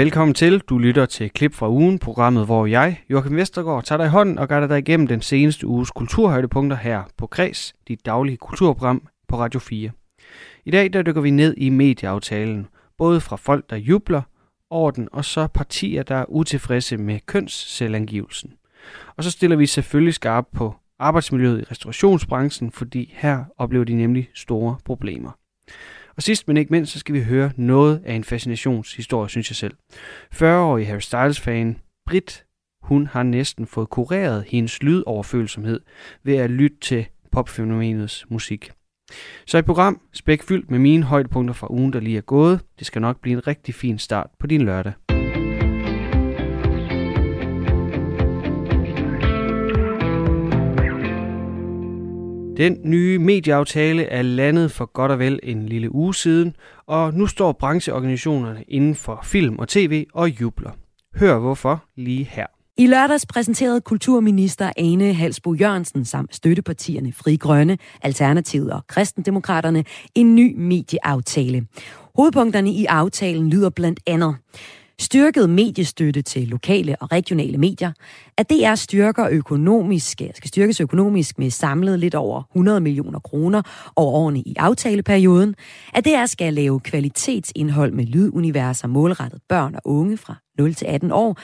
velkommen 0.00 0.34
til. 0.34 0.58
Du 0.58 0.78
lytter 0.78 1.06
til 1.06 1.30
Klip 1.30 1.54
fra 1.54 1.70
ugen, 1.70 1.98
programmet, 1.98 2.46
hvor 2.46 2.66
jeg, 2.66 3.00
Joachim 3.10 3.36
Vestergaard, 3.36 3.84
tager 3.84 3.96
dig 3.96 4.06
i 4.06 4.08
hånden 4.08 4.38
og 4.38 4.48
gør 4.48 4.66
dig 4.66 4.78
igennem 4.78 5.06
den 5.06 5.22
seneste 5.22 5.66
uges 5.66 5.90
kulturhøjdepunkter 5.90 6.76
her 6.76 7.02
på 7.16 7.26
Kreds, 7.26 7.74
dit 7.88 8.06
daglige 8.06 8.36
kulturprogram 8.36 9.08
på 9.28 9.38
Radio 9.38 9.60
4. 9.60 9.90
I 10.64 10.70
dag 10.70 10.92
der 10.92 11.02
dykker 11.02 11.20
vi 11.20 11.30
ned 11.30 11.54
i 11.56 11.68
medieaftalen, 11.68 12.66
både 12.98 13.20
fra 13.20 13.36
folk, 13.36 13.70
der 13.70 13.76
jubler 13.76 14.22
over 14.70 14.90
den, 14.90 15.08
og 15.12 15.24
så 15.24 15.46
partier, 15.46 16.02
der 16.02 16.16
er 16.16 16.24
utilfredse 16.28 16.96
med 16.96 17.18
kønsselvangivelsen. 17.26 18.52
Og 19.16 19.24
så 19.24 19.30
stiller 19.30 19.56
vi 19.56 19.66
selvfølgelig 19.66 20.14
skarp 20.14 20.44
på 20.54 20.74
arbejdsmiljøet 20.98 21.60
i 21.60 21.64
restaurationsbranchen, 21.70 22.72
fordi 22.72 23.14
her 23.16 23.44
oplever 23.58 23.84
de 23.84 23.94
nemlig 23.94 24.28
store 24.34 24.76
problemer. 24.84 25.30
Og 26.20 26.24
sidst 26.24 26.48
men 26.48 26.56
ikke 26.56 26.70
mindst, 26.70 26.92
så 26.92 26.98
skal 26.98 27.14
vi 27.14 27.22
høre 27.22 27.52
noget 27.56 28.02
af 28.04 28.14
en 28.14 28.24
fascinationshistorie, 28.24 29.28
synes 29.28 29.50
jeg 29.50 29.56
selv. 29.56 29.74
40-årig 30.34 30.86
Harry 30.86 31.00
Styles-fan, 31.00 31.78
Brit, 32.06 32.44
hun 32.82 33.06
har 33.06 33.22
næsten 33.22 33.66
fået 33.66 33.90
kureret 33.90 34.44
hendes 34.48 34.82
lydoverfølsomhed 34.82 35.80
ved 36.22 36.36
at 36.36 36.50
lytte 36.50 36.76
til 36.80 37.06
popfænomenets 37.32 38.24
musik. 38.28 38.70
Så 39.46 39.58
et 39.58 39.64
program 39.64 40.00
spækfyldt 40.12 40.70
med 40.70 40.78
mine 40.78 41.02
højdepunkter 41.02 41.54
fra 41.54 41.66
ugen, 41.70 41.92
der 41.92 42.00
lige 42.00 42.16
er 42.16 42.22
gået. 42.22 42.60
Det 42.78 42.86
skal 42.86 43.02
nok 43.02 43.20
blive 43.20 43.36
en 43.36 43.46
rigtig 43.46 43.74
fin 43.74 43.98
start 43.98 44.30
på 44.40 44.46
din 44.46 44.62
lørdag. 44.62 45.09
Den 52.60 52.76
nye 52.84 53.18
medieaftale 53.18 54.04
er 54.04 54.22
landet 54.22 54.72
for 54.72 54.92
godt 54.92 55.12
og 55.12 55.18
vel 55.18 55.40
en 55.42 55.66
lille 55.66 55.94
uge 55.94 56.14
siden, 56.14 56.56
og 56.86 57.14
nu 57.14 57.26
står 57.26 57.52
brancheorganisationerne 57.52 58.64
inden 58.68 58.94
for 58.94 59.20
film 59.24 59.58
og 59.58 59.68
tv 59.68 60.06
og 60.14 60.40
jubler. 60.40 60.70
Hør 61.16 61.38
hvorfor 61.38 61.84
lige 61.96 62.24
her. 62.30 62.46
I 62.76 62.86
lørdags 62.86 63.26
præsenterede 63.26 63.80
kulturminister 63.80 64.72
Ane 64.76 65.14
Halsbo 65.14 65.54
Jørgensen 65.54 66.04
samt 66.04 66.34
støttepartierne 66.34 67.12
Fri 67.12 67.36
Grønne, 67.36 67.78
Alternativet 68.02 68.72
og 68.72 68.86
Kristendemokraterne 68.86 69.84
en 70.14 70.34
ny 70.34 70.54
medieaftale. 70.56 71.66
Hovedpunkterne 72.16 72.70
i 72.70 72.84
aftalen 72.84 73.50
lyder 73.50 73.70
blandt 73.70 74.00
andet 74.06 74.36
styrket 75.00 75.50
mediestøtte 75.50 76.22
til 76.22 76.48
lokale 76.48 76.96
og 77.00 77.12
regionale 77.12 77.58
medier, 77.58 77.92
at 78.36 78.50
DR 78.50 78.74
styrker 78.74 79.28
økonomisk, 79.30 80.08
skal 80.34 80.48
styrkes 80.48 80.80
økonomisk 80.80 81.38
med 81.38 81.50
samlet 81.50 81.98
lidt 81.98 82.14
over 82.14 82.42
100 82.52 82.80
millioner 82.80 83.18
kroner 83.18 83.62
over 83.96 84.12
årene 84.12 84.40
i 84.40 84.54
aftaleperioden, 84.58 85.54
at 85.94 86.04
DR 86.04 86.26
skal 86.26 86.54
lave 86.54 86.80
kvalitetsindhold 86.80 87.92
med 87.92 88.04
lyduniverser 88.04 88.88
målrettet 88.88 89.40
børn 89.48 89.74
og 89.74 89.80
unge 89.84 90.16
fra 90.16 90.34
0 90.58 90.74
til 90.74 90.86
18 90.86 91.12
år, 91.12 91.38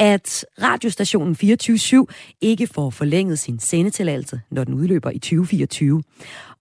at 0.00 0.46
radiostationen 0.62 1.36
24-7 1.42 2.36
ikke 2.40 2.66
får 2.66 2.90
forlænget 2.90 3.38
sin 3.38 3.58
sendetilladelse, 3.58 4.40
når 4.50 4.64
den 4.64 4.74
udløber 4.74 5.10
i 5.10 5.18
2024. 5.18 6.02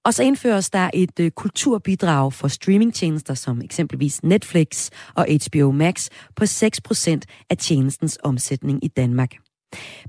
Og 0.03 0.13
så 0.13 0.23
indføres 0.23 0.69
der 0.69 0.89
et 0.93 1.19
øh, 1.19 1.31
kulturbidrag 1.31 2.33
for 2.33 2.47
streamingtjenester 2.47 3.33
som 3.33 3.61
eksempelvis 3.61 4.23
Netflix 4.23 4.89
og 5.15 5.27
HBO 5.45 5.71
Max 5.71 6.09
på 6.35 6.43
6% 6.43 7.19
af 7.49 7.57
tjenestens 7.57 8.17
omsætning 8.23 8.83
i 8.83 8.87
Danmark. 8.87 9.31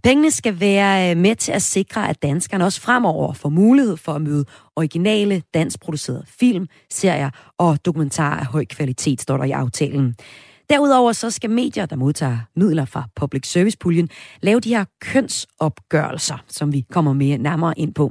Pengene 0.02 0.30
skal 0.30 0.60
være 0.60 1.10
øh, 1.10 1.16
med 1.16 1.36
til 1.36 1.52
at 1.52 1.62
sikre, 1.62 2.08
at 2.08 2.22
danskerne 2.22 2.64
også 2.64 2.80
fremover 2.80 3.32
får 3.32 3.48
mulighed 3.48 3.96
for 3.96 4.12
at 4.12 4.22
møde 4.22 4.44
originale, 4.76 5.42
danskproducerede 5.54 6.24
film, 6.40 6.66
serier 6.90 7.30
og 7.58 7.84
dokumentarer 7.84 8.40
af 8.40 8.46
høj 8.46 8.64
kvalitet, 8.64 9.20
står 9.20 9.36
der 9.36 9.44
i 9.44 9.50
aftalen. 9.50 10.16
Derudover 10.70 11.12
så 11.12 11.30
skal 11.30 11.50
medier, 11.50 11.86
der 11.86 11.96
modtager 11.96 12.38
midler 12.56 12.84
fra 12.84 13.02
Public 13.20 13.44
Service 13.52 13.78
Puljen, 13.78 14.08
lave 14.42 14.60
de 14.60 14.74
her 14.76 14.84
kønsopgørelser, 15.12 16.38
som 16.46 16.72
vi 16.72 16.80
kommer 16.92 17.12
mere 17.12 17.38
nærmere 17.38 17.74
ind 17.76 17.94
på. 17.94 18.10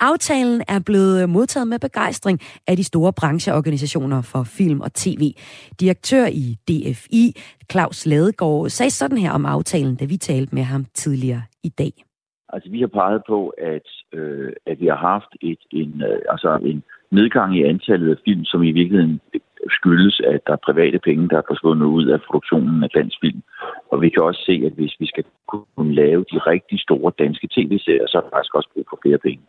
Aftalen 0.00 0.62
er 0.68 0.80
blevet 0.86 1.28
modtaget 1.28 1.68
med 1.68 1.78
begejstring 1.78 2.38
af 2.66 2.76
de 2.76 2.84
store 2.84 3.12
brancheorganisationer 3.20 4.22
for 4.22 4.42
film 4.58 4.80
og 4.80 4.92
tv. 4.92 5.22
Direktør 5.80 6.26
i 6.26 6.46
DFI, 6.68 7.24
Claus 7.72 8.06
Ladegaard, 8.06 8.68
sagde 8.68 8.90
sådan 8.90 9.18
her 9.18 9.32
om 9.32 9.46
aftalen, 9.46 9.96
da 9.96 10.04
vi 10.04 10.16
talte 10.16 10.54
med 10.54 10.62
ham 10.62 10.84
tidligere 10.94 11.42
i 11.62 11.68
dag. 11.68 11.92
Altså, 12.48 12.70
vi 12.70 12.80
har 12.80 12.86
peget 12.86 13.22
på, 13.28 13.48
at, 13.48 13.88
øh, 14.18 14.52
at 14.66 14.80
vi 14.80 14.86
har 14.86 14.96
haft 14.96 15.32
et, 15.42 15.62
en, 15.70 16.02
øh, 16.02 16.20
altså 16.30 16.58
en 16.62 16.82
nedgang 17.10 17.56
i 17.58 17.62
antallet 17.62 18.10
af 18.10 18.16
film, 18.24 18.44
som 18.44 18.62
i 18.62 18.72
virkeligheden 18.72 19.20
skyldes, 19.70 20.20
at 20.20 20.40
der 20.46 20.52
er 20.52 20.66
private 20.68 20.98
penge, 20.98 21.28
der 21.28 21.38
er 21.38 21.48
forsvundet 21.48 21.86
ud 21.86 22.06
af 22.06 22.20
produktionen 22.20 22.84
af 22.84 22.90
dansk 22.90 23.16
film. 23.20 23.42
Og 23.90 24.02
vi 24.02 24.08
kan 24.08 24.22
også 24.22 24.42
se, 24.46 24.62
at 24.66 24.72
hvis 24.72 24.94
vi 25.00 25.06
skal 25.06 25.24
kunne 25.48 25.94
lave 25.94 26.24
de 26.32 26.38
rigtig 26.38 26.80
store 26.80 27.12
danske 27.18 27.48
tv-serier, 27.54 28.06
så 28.06 28.18
er 28.18 28.22
der 28.22 28.34
faktisk 28.36 28.54
også 28.54 28.70
brug 28.74 28.86
for 28.90 28.98
flere 29.02 29.18
penge. 29.18 29.44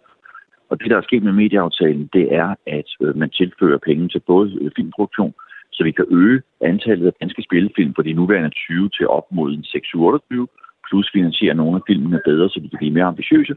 Og 0.69 0.79
det, 0.79 0.89
der 0.91 0.97
er 0.97 1.01
sket 1.01 1.23
med 1.23 1.31
medieaftalen, 1.31 2.09
det 2.13 2.33
er, 2.33 2.55
at 2.67 2.89
øh, 3.01 3.17
man 3.17 3.29
tilfører 3.29 3.77
penge 3.77 4.09
til 4.09 4.19
både 4.19 4.57
øh, 4.61 4.71
filmproduktion, 4.75 5.33
så 5.71 5.83
vi 5.83 5.91
kan 5.91 6.05
øge 6.09 6.41
antallet 6.61 7.07
af 7.07 7.13
danske 7.21 7.43
spillefilm 7.43 7.93
fra 7.95 8.03
de 8.03 8.13
nuværende 8.13 8.49
20 8.49 8.89
til 8.89 9.07
op 9.07 9.27
mod 9.31 9.51
en 9.51 9.63
6-28, 9.63 10.45
plus 10.89 11.09
finansiere 11.13 11.55
nogle 11.55 11.75
af 11.75 11.81
filmene 11.87 12.21
bedre, 12.25 12.49
så 12.49 12.59
de 12.59 12.69
kan 12.69 12.77
blive 12.77 12.93
mere 12.93 13.11
ambitiøse, 13.13 13.55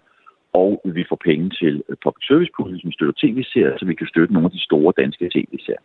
og 0.53 0.83
vi 0.85 1.05
får 1.09 1.19
penge 1.25 1.51
til 1.61 1.83
øh, 1.89 1.97
public 2.05 2.27
service 2.27 2.53
puljen, 2.57 2.81
som 2.81 2.93
støtter 2.93 3.15
tv-serier, 3.23 3.79
så 3.79 3.85
vi 3.87 3.95
kan 3.95 4.07
støtte 4.07 4.33
nogle 4.35 4.47
af 4.47 4.53
de 4.53 4.65
store 4.69 4.93
danske 5.03 5.25
tv-serier. 5.35 5.85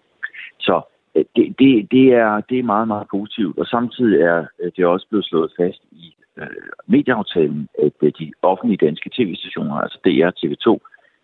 Så 0.68 0.76
øh, 1.16 1.26
det, 1.36 1.46
det, 1.60 1.92
det, 1.92 2.06
er, 2.24 2.42
det 2.50 2.60
er 2.60 2.72
meget, 2.74 2.88
meget 2.88 3.08
positivt, 3.16 3.58
og 3.58 3.66
samtidig 3.66 4.22
er 4.22 4.40
øh, 4.62 4.72
det 4.76 4.86
også 4.86 5.08
blevet 5.10 5.26
slået 5.26 5.52
fast 5.60 5.82
i 5.92 6.16
øh, 6.38 6.48
medieaftalen, 6.88 7.68
at 7.86 7.98
øh, 8.02 8.12
de 8.20 8.32
offentlige 8.42 8.86
danske 8.86 9.10
tv-stationer, 9.18 9.76
altså 9.76 9.98
DR 10.06 10.28
og 10.32 10.38
TV2, 10.42 10.68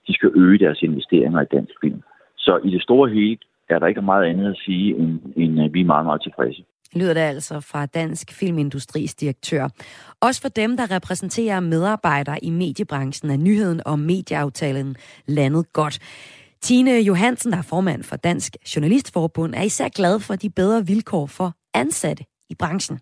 de 0.07 0.13
skal 0.13 0.31
øge 0.35 0.59
deres 0.59 0.81
investeringer 0.81 1.41
i 1.41 1.51
dansk 1.55 1.73
film. 1.83 2.01
Så 2.38 2.59
i 2.63 2.69
det 2.69 2.81
store 2.81 3.09
hele 3.09 3.38
er 3.69 3.79
der 3.79 3.88
ikke 3.88 4.01
meget 4.01 4.25
andet 4.25 4.49
at 4.49 4.57
sige, 4.66 4.95
end, 4.95 5.19
end 5.35 5.61
at 5.61 5.73
vi 5.73 5.81
er 5.81 5.85
meget, 5.85 6.05
meget 6.05 6.22
tilfredse 6.22 6.63
lyder 6.95 7.13
det 7.13 7.22
altså 7.22 7.59
fra 7.59 7.85
Dansk 7.85 8.31
Filmindustris 8.31 9.16
direktør. 9.16 9.67
Også 10.22 10.41
for 10.41 10.49
dem, 10.49 10.78
der 10.78 10.91
repræsenterer 10.91 11.59
medarbejdere 11.59 12.44
i 12.44 12.49
mediebranchen, 12.49 13.31
er 13.31 13.38
nyheden 13.38 13.81
om 13.85 13.99
medieaftalen 13.99 14.95
landet 15.25 15.73
godt. 15.73 15.99
Tine 16.62 16.92
Johansen, 17.09 17.52
der 17.52 17.58
er 17.58 17.68
formand 17.70 18.03
for 18.03 18.16
Dansk 18.16 18.52
Journalistforbund, 18.75 19.53
er 19.56 19.64
især 19.64 19.90
glad 20.00 20.20
for 20.28 20.36
de 20.36 20.50
bedre 20.50 20.80
vilkår 20.92 21.25
for 21.38 21.50
ansatte 21.74 22.24
i 22.50 22.56
branchen. 22.59 22.97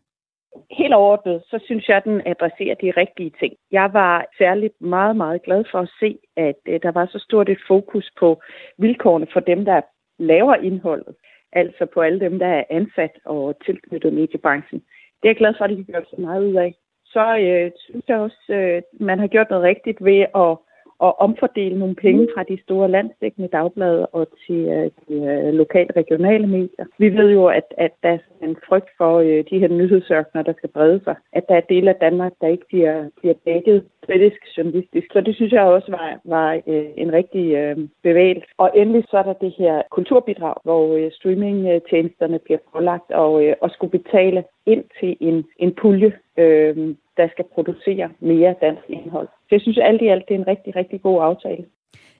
Helt 0.79 0.93
overordnet, 0.93 1.43
så 1.49 1.59
synes 1.65 1.87
jeg, 1.87 1.97
at 1.97 2.03
den 2.03 2.21
adresserer 2.25 2.75
de 2.75 2.91
rigtige 3.01 3.31
ting. 3.39 3.53
Jeg 3.71 3.93
var 3.93 4.25
særligt 4.37 4.81
meget, 4.81 5.15
meget 5.15 5.43
glad 5.43 5.63
for 5.71 5.79
at 5.79 5.89
se, 5.99 6.17
at 6.37 6.59
øh, 6.67 6.79
der 6.83 6.91
var 6.91 7.05
så 7.05 7.19
stort 7.27 7.49
et 7.49 7.61
fokus 7.67 8.11
på 8.19 8.41
vilkårene 8.77 9.27
for 9.33 9.39
dem, 9.39 9.65
der 9.65 9.81
laver 10.19 10.55
indholdet 10.55 11.15
altså 11.53 11.85
på 11.93 12.01
alle 12.01 12.19
dem, 12.19 12.39
der 12.39 12.47
er 12.47 12.63
ansat 12.69 13.15
og 13.25 13.55
tilknyttet 13.65 14.13
mediebranchen. 14.13 14.79
Det 15.19 15.25
er 15.25 15.29
jeg 15.29 15.35
glad 15.35 15.53
for, 15.57 15.63
at 15.63 15.69
de 15.69 15.75
har 15.75 15.83
gjort 15.83 16.09
så 16.09 16.21
meget 16.21 16.43
ud 16.43 16.55
af. 16.55 16.73
Så 17.05 17.37
øh, 17.37 17.71
synes 17.85 18.05
jeg 18.07 18.17
også, 18.17 18.43
øh, 18.49 18.81
man 18.99 19.19
har 19.19 19.27
gjort 19.27 19.49
noget 19.49 19.63
rigtigt 19.63 20.03
ved 20.03 20.19
at 20.19 20.51
at 21.03 21.13
omfordele 21.19 21.79
nogle 21.79 21.95
penge 21.95 22.27
fra 22.33 22.43
de 22.43 22.61
store 22.61 22.91
landsdækkende 22.91 23.47
dagblade 23.47 24.05
og 24.05 24.27
til 24.47 24.61
øh, 24.75 24.91
de 25.07 25.13
øh, 25.13 25.53
lokale 25.53 25.89
regionale 25.95 26.47
medier. 26.47 26.85
Vi 26.97 27.09
ved 27.17 27.31
jo, 27.31 27.45
at, 27.45 27.73
at 27.77 27.91
der 28.03 28.09
er 28.09 28.17
en 28.41 28.57
frygt 28.67 28.89
for 28.97 29.19
øh, 29.19 29.43
de 29.49 29.59
her 29.59 29.67
nyhedsørkner, 29.67 30.41
der 30.41 30.53
skal 30.57 30.69
brede 30.69 30.99
sig. 31.03 31.15
At 31.33 31.43
der 31.49 31.55
er 31.55 31.69
dele 31.69 31.89
af 31.89 31.95
Danmark, 31.95 32.33
der 32.41 32.47
ikke 32.47 32.65
bliver, 32.67 33.09
bliver 33.19 33.35
dækket 33.45 33.83
kritisk 34.05 34.57
journalistisk. 34.57 35.07
Så 35.13 35.21
det 35.21 35.35
synes 35.35 35.51
jeg 35.51 35.61
også 35.61 35.91
var, 35.91 36.19
var 36.25 36.53
øh, 36.67 36.85
en 36.97 37.13
rigtig 37.13 37.45
øh, 37.55 37.77
bevægelse. 38.03 38.47
Og 38.57 38.71
endelig 38.75 39.03
så 39.09 39.17
er 39.17 39.23
der 39.23 39.33
det 39.33 39.53
her 39.57 39.81
kulturbidrag, 39.91 40.55
hvor 40.63 40.95
øh, 40.95 41.11
streamingtjenesterne 41.11 42.39
bliver 42.39 42.59
pålagt 42.73 43.11
og, 43.11 43.45
øh, 43.45 43.55
og 43.61 43.69
skulle 43.71 43.99
betale 43.99 44.43
ind 44.73 44.83
til 44.99 45.17
en, 45.19 45.37
en 45.59 45.71
pulje, 45.81 46.11
øh, 46.37 46.95
der 47.17 47.27
skal 47.33 47.45
producere 47.53 48.09
mere 48.19 48.55
dansk 48.61 48.83
indhold. 48.89 49.27
Så 49.27 49.51
jeg 49.51 49.61
synes 49.61 49.77
alt 49.77 50.01
i 50.01 50.07
alt, 50.07 50.23
det 50.27 50.35
er 50.35 50.39
en 50.39 50.47
rigtig, 50.47 50.75
rigtig 50.75 51.01
god 51.01 51.23
aftale. 51.23 51.65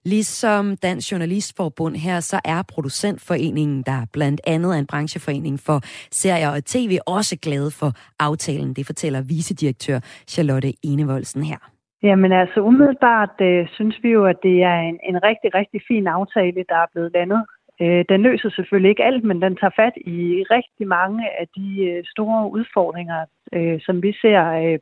Ligesom 0.06 0.78
Dansk 0.84 1.12
Journalistforbund 1.12 1.96
her, 1.96 2.20
så 2.20 2.38
er 2.46 2.64
producentforeningen, 2.74 3.84
der 3.84 4.00
blandt 4.14 4.42
andet 4.48 4.76
er 4.76 4.80
en 4.80 4.88
brancheforening 4.88 5.60
for 5.60 5.80
serier 6.22 6.50
og 6.50 6.66
tv, 6.66 6.92
også 7.08 7.38
glade 7.42 7.72
for 7.80 7.90
aftalen. 8.20 8.74
Det 8.74 8.86
fortæller 8.86 9.22
vicedirektør 9.22 10.00
Charlotte 10.34 10.74
Enevoldsen 10.84 11.44
her. 11.44 11.58
Jamen 12.04 12.32
altså 12.32 12.60
umiddelbart 12.70 13.36
øh, 13.42 13.68
synes 13.78 13.96
vi 14.04 14.10
jo, 14.10 14.26
at 14.26 14.40
det 14.44 14.64
er 14.64 14.80
en, 14.90 15.00
en 15.10 15.24
rigtig, 15.24 15.50
rigtig 15.60 15.82
fin 15.88 16.08
aftale, 16.08 16.66
der 16.70 16.76
er 16.76 16.90
blevet 16.94 17.12
landet. 17.14 17.42
Øh, 17.82 18.06
den 18.10 18.22
løser 18.22 18.50
selvfølgelig 18.50 18.90
ikke 18.90 19.06
alt, 19.06 19.24
men 19.24 19.42
den 19.42 19.56
tager 19.56 19.72
fat 19.76 19.94
i 19.98 20.44
rigtig 20.52 20.88
mange 20.88 21.40
af 21.40 21.48
de 21.56 21.84
øh, 21.90 22.04
store 22.06 22.52
udfordringer, 22.52 23.26
øh, 23.54 23.80
som 23.82 24.04
vi 24.04 24.12
ser 24.22 24.42
øh, 24.64 24.80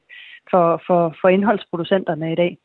for, 0.52 0.82
for, 0.88 1.16
for 1.22 1.28
indholdsproducenterne 1.28 2.32
i 2.32 2.36
dag. 2.36 2.58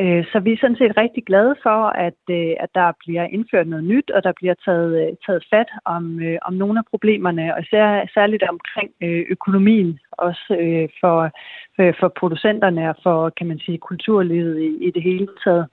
Øh, 0.00 0.24
så 0.32 0.40
vi 0.40 0.52
er 0.52 0.56
sådan 0.60 0.76
set 0.76 0.96
rigtig 0.96 1.24
glade 1.24 1.56
for, 1.62 1.80
at, 2.06 2.20
øh, 2.30 2.54
at 2.60 2.68
der 2.74 2.92
bliver 2.98 3.24
indført 3.24 3.68
noget 3.68 3.84
nyt, 3.84 4.10
og 4.10 4.24
der 4.24 4.32
bliver 4.36 4.54
taget, 4.64 4.92
øh, 5.02 5.16
taget 5.26 5.44
fat 5.50 5.70
om, 5.84 6.22
øh, 6.22 6.38
om 6.42 6.54
nogle 6.54 6.78
af 6.78 6.84
problemerne, 6.90 7.54
og 7.54 7.62
især, 7.62 8.06
særligt 8.14 8.42
omkring 8.42 8.90
øh, 9.02 9.24
økonomien, 9.30 9.98
også 10.12 10.44
for, 11.00 11.30
for 12.00 12.08
producenterne 12.08 12.88
og 12.88 12.96
for, 13.02 13.30
kan 13.30 13.46
man 13.46 13.58
sige, 13.58 13.78
kulturlivet 13.78 14.60
i, 14.60 14.86
i 14.86 14.90
det 14.90 15.02
hele 15.02 15.28
taget. 15.44 15.66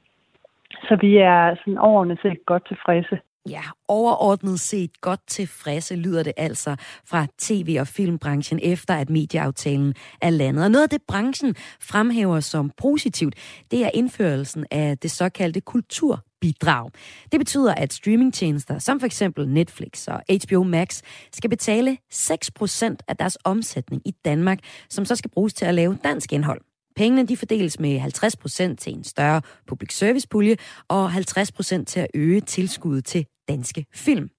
Så 0.88 0.97
vi 1.01 1.18
er 1.18 1.56
sådan 1.56 1.77
overordnet 1.77 2.19
set 2.21 2.45
godt 2.45 2.68
tilfredse. 2.68 3.19
Ja, 3.50 3.62
overordnet 3.88 4.60
set 4.60 5.01
godt 5.01 5.19
tilfredse 5.28 5.96
lyder 5.96 6.24
det 6.24 6.34
altså 6.38 6.75
fra 7.06 7.28
tv- 7.38 7.78
og 7.80 7.88
filmbranchen 7.88 8.60
efter, 8.63 8.94
at 8.96 9.10
medieaftalen 9.10 9.94
er 10.22 10.30
landet. 10.30 10.63
Og 10.63 10.72
noget 10.72 10.84
af 10.84 10.90
det, 10.90 11.01
branchen 11.07 11.56
fremhæver 11.81 12.40
som 12.40 12.72
positivt, 12.78 13.36
det 13.72 13.86
er 13.86 13.90
indførelsen 13.94 14.66
af 14.72 14.98
det 14.98 15.12
såkaldte 15.12 15.62
kulturbidrag. 15.62 16.92
Det 17.31 17.40
betyder, 17.40 17.74
at 17.74 17.94
streamingtjenester 17.94 18.80
som 18.80 19.00
for 19.00 19.06
eksempel 19.06 19.50
Netflix 19.50 20.07
og 20.07 20.22
HBO 20.45 20.63
Max 20.63 21.02
skal 21.34 21.50
betale 21.50 21.98
6% 22.13 22.95
af 23.07 23.18
deres 23.18 23.38
omsætning 23.44 24.02
i 24.06 24.12
Danmark, 24.25 24.60
som 24.90 25.06
så 25.06 25.16
skal 25.16 25.31
bruges 25.31 25.54
til 25.54 25.66
at 25.66 25.75
lave 25.75 25.98
dansk 26.04 26.34
indhold. 26.34 26.62
Pengene 26.95 27.28
de 27.28 27.38
fordeles 27.38 27.80
med 27.80 28.00
50% 28.00 28.75
til 28.75 28.94
en 28.94 29.04
større 29.04 29.42
public 29.68 29.98
service 29.98 30.28
pulje 30.28 30.57
og 30.88 31.12
50% 31.12 31.84
til 31.84 32.00
at 32.00 32.07
øge 32.13 32.42
tilskuddet 32.42 33.06
til 33.06 33.25
danske 33.50 33.86
film. 33.94 34.30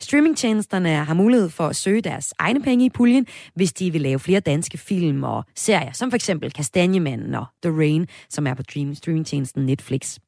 Streamingtjenesterne 0.00 0.88
har 1.04 1.14
mulighed 1.14 1.48
for 1.48 1.66
at 1.66 1.76
søge 1.76 2.00
deres 2.00 2.34
egne 2.38 2.62
penge 2.62 2.84
i 2.84 2.90
puljen, 2.90 3.26
hvis 3.54 3.72
de 3.72 3.92
vil 3.92 4.00
lave 4.00 4.18
flere 4.18 4.40
danske 4.40 4.78
film 4.78 5.24
og 5.24 5.44
serier, 5.56 5.92
som 5.92 6.10
for 6.10 6.14
eksempel 6.14 6.52
Kastanjemanden 6.52 7.34
og 7.34 7.46
The 7.62 7.78
Rain, 7.78 8.06
som 8.28 8.46
er 8.46 8.54
på 8.54 8.62
streamingtjenesten 8.94 9.66
Netflix. 9.66 10.18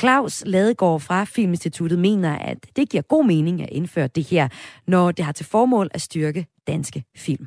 Claus 0.00 0.42
Ladegaard 0.46 1.00
fra 1.00 1.24
Filminstituttet 1.24 1.98
mener, 1.98 2.38
at 2.38 2.58
det 2.76 2.88
giver 2.88 3.02
god 3.02 3.24
mening 3.24 3.62
at 3.62 3.68
indføre 3.72 4.06
det 4.06 4.24
her, 4.24 4.48
når 4.86 5.10
det 5.10 5.24
har 5.24 5.32
til 5.32 5.46
formål 5.46 5.90
at 5.94 6.00
styrke 6.00 6.46
danske 6.66 7.04
film 7.16 7.46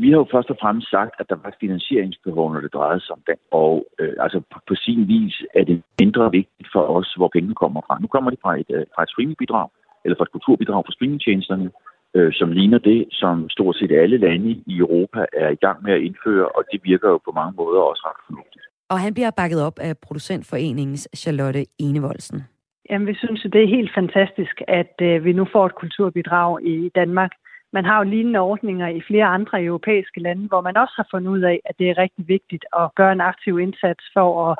vi 0.00 0.08
har 0.10 0.18
jo 0.22 0.26
først 0.34 0.50
og 0.50 0.56
fremmest 0.62 0.90
sagt, 0.90 1.14
at 1.20 1.26
der 1.30 1.36
var 1.42 1.48
et 1.48 1.60
finansieringsbehov, 1.60 2.52
når 2.52 2.60
det 2.60 2.74
drejede 2.74 3.00
sig 3.00 3.12
om 3.12 3.22
det. 3.26 3.36
Og 3.50 3.74
øh, 4.00 4.14
altså 4.24 4.38
på, 4.52 4.58
på 4.68 4.74
sin 4.74 5.08
vis 5.08 5.42
er 5.54 5.64
det 5.64 5.82
mindre 6.00 6.30
vigtigt 6.30 6.68
for 6.72 6.82
os, 6.96 7.14
hvor 7.16 7.28
pengene 7.34 7.54
kommer 7.54 7.80
fra. 7.86 7.98
Nu 8.00 8.06
kommer 8.06 8.30
de 8.30 8.36
fra 8.42 8.52
et, 8.60 8.70
øh, 8.76 8.84
fra 8.94 9.02
et 9.02 9.10
streamingbidrag, 9.10 9.68
eller 10.04 10.16
fra 10.16 10.26
et 10.28 10.32
kulturbidrag 10.36 10.84
fra 10.86 10.92
streamingtjenesterne, 10.92 11.70
øh, 12.16 12.32
som 12.32 12.52
ligner 12.52 12.78
det, 12.78 13.06
som 13.10 13.48
stort 13.48 13.76
set 13.76 13.92
alle 13.92 14.18
lande 14.18 14.50
i 14.66 14.74
Europa 14.78 15.20
er 15.32 15.48
i 15.48 15.60
gang 15.64 15.82
med 15.82 15.92
at 15.92 16.00
indføre, 16.00 16.48
og 16.48 16.62
det 16.72 16.80
virker 16.84 17.08
jo 17.08 17.18
på 17.26 17.32
mange 17.40 17.54
måder 17.56 17.80
også 17.80 18.02
ret 18.08 18.22
fornuftigt. 18.26 18.64
Og 18.88 18.98
han 19.00 19.14
bliver 19.14 19.30
bakket 19.36 19.62
op 19.62 19.78
af 19.78 19.92
producentforeningens 20.06 21.08
Charlotte 21.16 21.64
Enevoldsen. 21.78 22.42
Jamen, 22.90 23.08
vi 23.08 23.14
synes, 23.14 23.46
det 23.52 23.62
er 23.62 23.76
helt 23.76 23.92
fantastisk, 23.94 24.62
at 24.68 24.94
øh, 25.02 25.24
vi 25.24 25.32
nu 25.32 25.46
får 25.52 25.66
et 25.66 25.74
kulturbidrag 25.74 26.62
i 26.62 26.90
Danmark. 26.94 27.32
Man 27.76 27.84
har 27.84 27.96
jo 27.98 28.10
lignende 28.10 28.40
ordninger 28.40 28.88
i 28.88 29.00
flere 29.00 29.24
andre 29.24 29.62
europæiske 29.62 30.20
lande, 30.20 30.48
hvor 30.48 30.60
man 30.60 30.76
også 30.76 30.94
har 30.96 31.06
fundet 31.10 31.30
ud 31.30 31.40
af, 31.40 31.60
at 31.64 31.74
det 31.78 31.90
er 31.90 31.98
rigtig 31.98 32.28
vigtigt 32.28 32.64
at 32.80 32.94
gøre 32.94 33.12
en 33.12 33.20
aktiv 33.20 33.60
indsats 33.60 34.04
for 34.14 34.28
at 34.46 34.58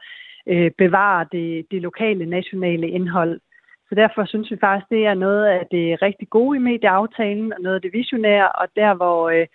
øh, 0.53 0.71
bevare 0.79 1.27
det, 1.33 1.67
det 1.71 1.83
lokale 1.83 2.27
nationale 2.27 2.89
indhold. 2.89 3.41
Så 3.89 3.95
derfor 3.95 4.25
synes 4.25 4.51
vi 4.51 4.57
faktisk, 4.61 4.91
det 4.91 5.07
er 5.07 5.15
noget 5.15 5.45
af 5.45 5.67
det 5.71 6.03
rigtig 6.03 6.31
gode 6.31 6.57
i 6.57 6.61
medieaftalen, 6.61 7.53
og 7.53 7.61
noget 7.61 7.75
af 7.75 7.83
det 7.83 7.93
visionære, 7.93 8.49
og 8.53 8.69
der 8.77 8.95
hvor 8.95 9.29
øh, 9.29 9.47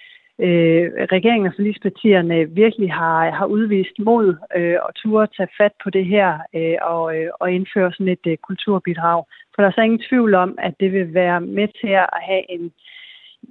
øh, 0.45 0.85
regeringen 1.15 1.47
og 1.47 1.53
forligspartierne 1.55 2.49
virkelig 2.49 2.93
har, 2.93 3.29
har 3.29 3.45
udvist 3.45 3.99
mod 3.99 4.35
øh, 4.55 4.77
og 4.85 4.95
turde 4.95 5.31
tage 5.37 5.55
fat 5.57 5.73
på 5.83 5.89
det 5.89 6.05
her 6.05 6.39
øh, 6.55 6.77
og, 6.81 7.17
øh, 7.17 7.29
og 7.39 7.51
indføre 7.51 7.91
sådan 7.91 8.07
et 8.17 8.25
øh, 8.27 8.37
kulturbidrag. 8.37 9.23
For 9.55 9.61
der 9.61 9.67
er 9.69 9.75
så 9.75 9.81
ingen 9.81 10.05
tvivl 10.09 10.33
om, 10.35 10.57
at 10.61 10.73
det 10.79 10.91
vil 10.93 11.13
være 11.13 11.41
med 11.41 11.67
til 11.81 11.93
at 12.03 12.09
have 12.29 12.51
en, 12.51 12.71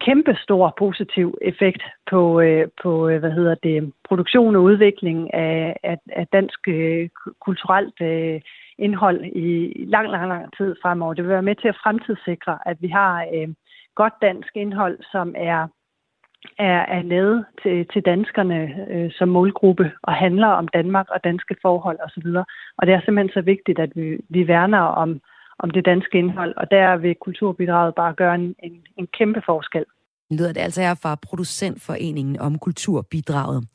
kæmpe 0.00 0.36
stor 0.42 0.74
positiv 0.78 1.38
effekt 1.42 1.82
på, 2.10 2.40
øh, 2.40 2.68
på 2.82 3.08
øh, 3.08 3.20
hvad 3.20 3.30
hedder 3.30 3.54
det, 3.54 3.92
produktion 4.08 4.56
og 4.56 4.62
udvikling 4.62 5.34
af, 5.34 5.76
af, 5.82 5.98
af 6.12 6.26
dansk 6.32 6.68
øh, 6.68 7.08
kulturelt 7.40 8.00
øh, 8.00 8.40
indhold 8.78 9.24
i 9.24 9.74
lang, 9.88 10.10
lang, 10.10 10.28
lang 10.28 10.56
tid 10.56 10.76
fremover. 10.82 11.14
Det 11.14 11.24
vil 11.24 11.32
være 11.32 11.42
med 11.42 11.54
til 11.54 11.68
at 11.68 11.80
fremtidssikre, 11.82 12.58
at 12.66 12.76
vi 12.80 12.88
har 12.88 13.26
øh, 13.34 13.48
godt 13.94 14.12
dansk 14.22 14.56
indhold, 14.56 14.98
som 15.12 15.34
er 15.36 15.68
er, 16.58 16.80
er 16.96 17.02
lavet 17.02 17.44
til, 17.62 17.86
til 17.92 18.02
danskerne 18.02 18.86
øh, 18.90 19.10
som 19.10 19.28
målgruppe 19.28 19.92
og 20.02 20.14
handler 20.14 20.46
om 20.46 20.68
Danmark 20.68 21.06
og 21.10 21.24
danske 21.24 21.56
forhold 21.62 21.98
osv. 22.04 22.26
Og, 22.26 22.46
og 22.78 22.86
det 22.86 22.94
er 22.94 23.00
simpelthen 23.00 23.32
så 23.34 23.40
vigtigt, 23.40 23.78
at 23.78 23.90
vi, 23.94 24.18
vi 24.28 24.48
værner 24.48 24.80
om, 24.80 25.20
om 25.58 25.70
det 25.70 25.84
danske 25.84 26.18
indhold, 26.18 26.54
og 26.56 26.70
der 26.70 26.96
vil 26.96 27.14
kulturbidraget 27.20 27.94
bare 27.94 28.14
gøre 28.14 28.34
en, 28.34 28.54
en, 28.62 28.72
en 28.96 29.06
kæmpe 29.18 29.42
forskel. 29.46 29.84
Lyder 30.30 30.52
det 30.52 30.60
altså 30.60 30.80
her 30.80 30.94
fra 30.94 31.14
producentforeningen 31.14 32.40
om 32.40 32.58
kulturbidraget. 32.58 33.68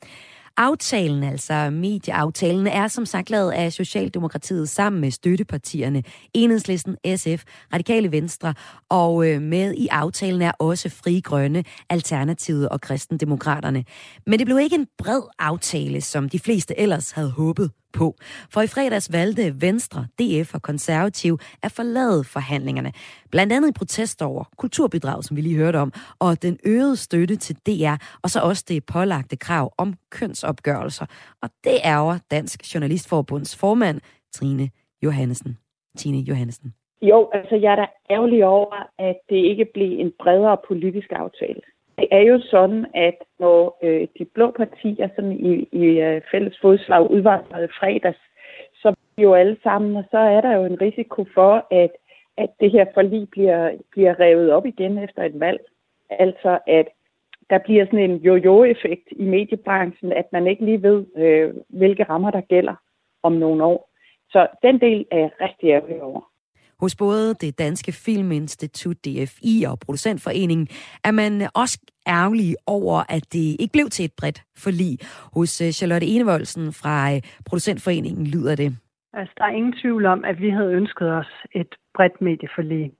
Aftalen, 0.56 1.24
altså 1.24 1.70
medieaftalen, 1.70 2.66
er 2.66 2.88
som 2.88 3.06
sagt 3.06 3.30
lavet 3.30 3.52
af 3.52 3.72
Socialdemokratiet 3.72 4.68
sammen 4.68 5.00
med 5.00 5.10
støttepartierne 5.10 6.02
Enhedslisten, 6.34 6.96
SF, 7.16 7.44
Radikale 7.72 8.12
Venstre, 8.12 8.54
og 8.88 9.30
øh, 9.30 9.42
med 9.42 9.74
i 9.74 9.88
aftalen 9.90 10.42
er 10.42 10.52
også 10.58 10.90
Fri 10.90 11.20
Grønne, 11.24 11.64
Alternativet 11.90 12.68
og 12.68 12.80
Kristendemokraterne. 12.80 13.84
Men 14.26 14.38
det 14.38 14.46
blev 14.46 14.58
ikke 14.58 14.76
en 14.76 14.86
bred 14.98 15.22
aftale, 15.38 16.00
som 16.00 16.28
de 16.28 16.38
fleste 16.38 16.80
ellers 16.80 17.10
havde 17.10 17.30
håbet 17.30 17.70
på. 17.94 18.14
For 18.52 18.60
i 18.60 18.66
fredags 18.66 19.12
valgte 19.12 19.60
Venstre, 19.60 20.06
DF 20.18 20.54
og 20.54 20.62
Konservativ 20.62 21.38
at 21.62 21.72
forlade 21.72 22.24
forhandlingerne. 22.24 22.92
Blandt 23.30 23.52
andet 23.52 23.68
i 23.68 23.72
protest 23.72 24.22
over 24.22 24.44
kulturbidrag, 24.56 25.24
som 25.24 25.36
vi 25.36 25.40
lige 25.42 25.56
hørte 25.56 25.76
om, 25.76 25.92
og 26.18 26.42
den 26.42 26.58
øgede 26.64 26.96
støtte 26.96 27.36
til 27.36 27.56
DR, 27.66 27.96
og 28.22 28.30
så 28.30 28.40
også 28.40 28.64
det 28.68 28.86
pålagte 28.86 29.36
krav 29.36 29.74
om 29.78 29.94
kønsopgørelser. 30.10 31.06
Og 31.42 31.48
det 31.64 31.78
ærger 31.84 32.18
Dansk 32.30 32.74
Journalistforbunds 32.74 33.56
formand, 33.56 34.00
Trine 34.32 34.70
Johannesen. 35.02 35.58
Tine 35.96 36.18
Johannesen. 36.18 36.74
Jo, 37.02 37.30
altså 37.32 37.56
jeg 37.56 37.72
er 37.72 37.76
da 37.76 37.86
ærgerlig 38.10 38.44
over, 38.44 38.88
at 38.98 39.16
det 39.28 39.36
ikke 39.36 39.66
blev 39.74 39.90
en 40.00 40.12
bredere 40.18 40.56
politisk 40.68 41.12
aftale. 41.12 41.60
Det 41.98 42.08
er 42.10 42.20
jo 42.20 42.40
sådan, 42.40 42.86
at 42.94 43.14
når 43.38 43.78
øh, 43.82 44.08
de 44.18 44.24
blå 44.24 44.50
partier 44.50 45.08
sådan 45.16 45.32
i, 45.32 45.68
i 45.72 45.84
øh, 46.00 46.22
fælles 46.30 46.58
fodslag 46.60 47.10
udvandrede 47.10 47.68
fredags, 47.80 48.18
så 48.74 48.88
er 48.88 49.22
jo 49.22 49.34
alle 49.34 49.56
sammen, 49.62 49.96
og 49.96 50.04
så 50.10 50.18
er 50.18 50.40
der 50.40 50.56
jo 50.56 50.64
en 50.64 50.80
risiko 50.80 51.24
for, 51.34 51.66
at, 51.70 51.90
at 52.36 52.50
det 52.60 52.70
her 52.70 52.86
forlig 52.94 53.28
bliver, 53.30 53.70
bliver 53.90 54.20
revet 54.20 54.52
op 54.52 54.66
igen 54.66 54.98
efter 54.98 55.22
et 55.22 55.40
valg. 55.40 55.60
Altså 56.10 56.58
at 56.66 56.88
der 57.50 57.58
bliver 57.58 57.84
sådan 57.84 58.10
en 58.10 58.16
jo-jo-effekt 58.16 59.08
i 59.10 59.24
mediebranchen, 59.24 60.12
at 60.12 60.26
man 60.32 60.46
ikke 60.46 60.64
lige 60.64 60.82
ved, 60.82 61.06
øh, 61.16 61.54
hvilke 61.68 62.04
rammer 62.04 62.30
der 62.30 62.40
gælder 62.40 62.74
om 63.22 63.32
nogle 63.32 63.64
år. 63.64 63.90
Så 64.30 64.46
den 64.62 64.80
del 64.80 65.06
er 65.10 65.18
jeg 65.18 65.30
rigtig 65.40 65.70
ærgerlig 65.70 66.02
over. 66.02 66.33
Hos 66.80 66.96
både 66.96 67.34
det 67.34 67.58
Danske 67.58 67.92
Filminstitut, 67.92 68.96
DFI 68.96 69.64
og 69.70 69.78
Producentforeningen 69.84 70.66
er 71.04 71.10
man 71.10 71.32
også 71.54 71.78
ærgerlig 72.08 72.56
over, 72.66 72.96
at 73.08 73.24
det 73.32 73.56
ikke 73.60 73.72
blev 73.72 73.88
til 73.90 74.04
et 74.04 74.14
bredt 74.20 74.42
forlig. 74.64 74.98
Hos 75.36 75.60
øh, 75.60 75.70
Charlotte 75.78 76.06
Enevoldsen 76.06 76.72
fra 76.72 77.14
øh, 77.14 77.20
Producentforeningen 77.48 78.26
lyder 78.26 78.54
det. 78.56 78.70
Altså, 79.12 79.34
der 79.38 79.44
er 79.44 79.58
ingen 79.58 79.76
tvivl 79.82 80.06
om, 80.06 80.24
at 80.24 80.40
vi 80.40 80.50
havde 80.50 80.72
ønsket 80.72 81.08
os 81.20 81.32
et 81.54 81.74
bredt 81.94 82.20
medieforlig. 82.20 82.92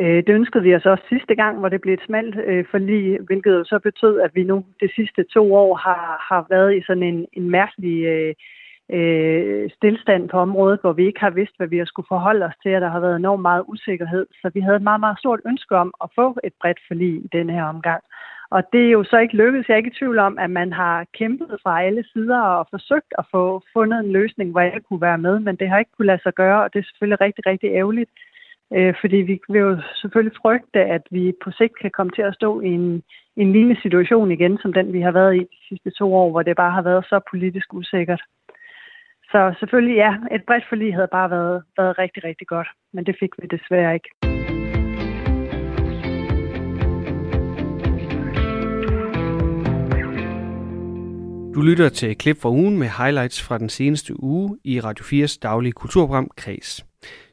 Øh, 0.00 0.18
det 0.26 0.28
ønskede 0.28 0.62
vi 0.62 0.74
os 0.74 0.86
også 0.86 1.04
sidste 1.08 1.34
gang, 1.34 1.58
hvor 1.58 1.68
det 1.68 1.80
blev 1.80 1.94
et 1.94 2.06
smalt 2.06 2.34
forlig, 2.70 3.18
hvilket 3.26 3.50
jo 3.50 3.64
så 3.64 3.78
betød, 3.78 4.20
at 4.20 4.30
vi 4.34 4.42
nu 4.42 4.64
de 4.80 4.88
sidste 4.96 5.24
to 5.34 5.54
år 5.54 5.74
har, 5.74 6.26
har 6.28 6.46
været 6.50 6.76
i 6.76 6.82
sådan 6.86 7.02
en, 7.02 7.26
en 7.32 7.50
mærkelig 7.50 8.04
øh, 8.04 8.34
øh, 8.92 9.70
stillstand 9.70 10.28
på 10.28 10.36
området, 10.38 10.80
hvor 10.80 10.92
vi 10.92 11.06
ikke 11.06 11.20
har 11.20 11.30
vidst, 11.30 11.56
hvad 11.56 11.66
vi 11.66 11.78
har 11.78 11.84
skulle 11.84 12.12
forholde 12.14 12.46
os 12.46 12.58
til, 12.62 12.74
og 12.74 12.80
der 12.80 12.88
har 12.88 13.00
været 13.00 13.16
enormt 13.16 13.42
meget 13.42 13.64
usikkerhed. 13.68 14.26
Så 14.32 14.50
vi 14.54 14.60
havde 14.60 14.76
et 14.76 14.88
meget, 14.88 15.00
meget 15.00 15.18
stort 15.18 15.40
ønske 15.46 15.76
om 15.76 15.94
at 16.04 16.08
få 16.14 16.36
et 16.44 16.52
bredt 16.60 16.80
forlig 16.88 17.14
i 17.24 17.28
den 17.32 17.50
her 17.50 17.64
omgang. 17.64 18.02
Og 18.50 18.62
det 18.72 18.86
er 18.86 18.90
jo 18.90 19.04
så 19.04 19.18
ikke 19.18 19.36
lykkedes. 19.36 19.68
Jeg 19.68 19.74
er 19.74 19.82
ikke 19.82 19.94
i 19.94 19.98
tvivl 19.98 20.18
om, 20.18 20.38
at 20.38 20.50
man 20.50 20.72
har 20.72 21.06
kæmpet 21.18 21.58
fra 21.62 21.82
alle 21.82 22.04
sider 22.12 22.40
og 22.40 22.66
forsøgt 22.70 23.12
at 23.18 23.24
få 23.30 23.62
fundet 23.72 23.98
en 24.00 24.12
løsning, 24.12 24.50
hvor 24.50 24.60
jeg 24.60 24.80
kunne 24.88 25.00
være 25.00 25.18
med, 25.18 25.38
men 25.38 25.56
det 25.56 25.68
har 25.68 25.78
ikke 25.78 25.90
kunne 25.96 26.06
lade 26.06 26.22
sig 26.22 26.34
gøre, 26.34 26.62
og 26.62 26.72
det 26.72 26.78
er 26.78 26.84
selvfølgelig 26.84 27.20
rigtig, 27.20 27.46
rigtig 27.46 27.70
ærgerligt. 27.70 28.10
Øh, 28.74 28.94
fordi 29.00 29.16
vi 29.16 29.40
vil 29.48 29.60
jo 29.60 29.78
selvfølgelig 29.94 30.36
frygte, 30.42 30.80
at 30.80 31.02
vi 31.10 31.32
på 31.44 31.50
sigt 31.50 31.78
kan 31.78 31.90
komme 31.90 32.12
til 32.12 32.22
at 32.22 32.34
stå 32.34 32.60
i 32.60 32.68
en, 32.68 33.02
en 33.36 33.52
lignende 33.52 33.80
situation 33.80 34.30
igen, 34.30 34.58
som 34.62 34.72
den 34.72 34.92
vi 34.92 35.00
har 35.00 35.12
været 35.12 35.36
i 35.36 35.38
de 35.38 35.58
sidste 35.68 35.90
to 35.90 36.14
år, 36.14 36.30
hvor 36.30 36.42
det 36.42 36.56
bare 36.56 36.70
har 36.70 36.82
været 36.82 37.04
så 37.04 37.20
politisk 37.30 37.74
usikkert. 37.74 38.22
Så 39.30 39.54
selvfølgelig 39.58 39.96
ja, 39.96 40.12
et 40.32 40.42
bredt 40.46 40.64
forlig 40.68 40.94
havde 40.94 41.08
bare 41.12 41.30
været, 41.30 41.62
været 41.76 41.98
rigtig, 41.98 42.24
rigtig 42.24 42.46
godt, 42.46 42.68
men 42.92 43.06
det 43.06 43.16
fik 43.20 43.30
vi 43.38 43.46
desværre 43.46 43.94
ikke. 43.94 44.10
Du 51.54 51.62
lytter 51.62 51.88
til 51.88 52.10
et 52.10 52.18
klip 52.18 52.36
fra 52.42 52.50
ugen 52.50 52.78
med 52.78 52.88
highlights 52.98 53.42
fra 53.42 53.58
den 53.58 53.68
seneste 53.68 54.22
uge 54.22 54.58
i 54.64 54.80
Radio 54.80 55.04
4's 55.04 55.38
daglige 55.42 55.72
kulturprogram 55.72 56.30
Kreds. 56.36 56.86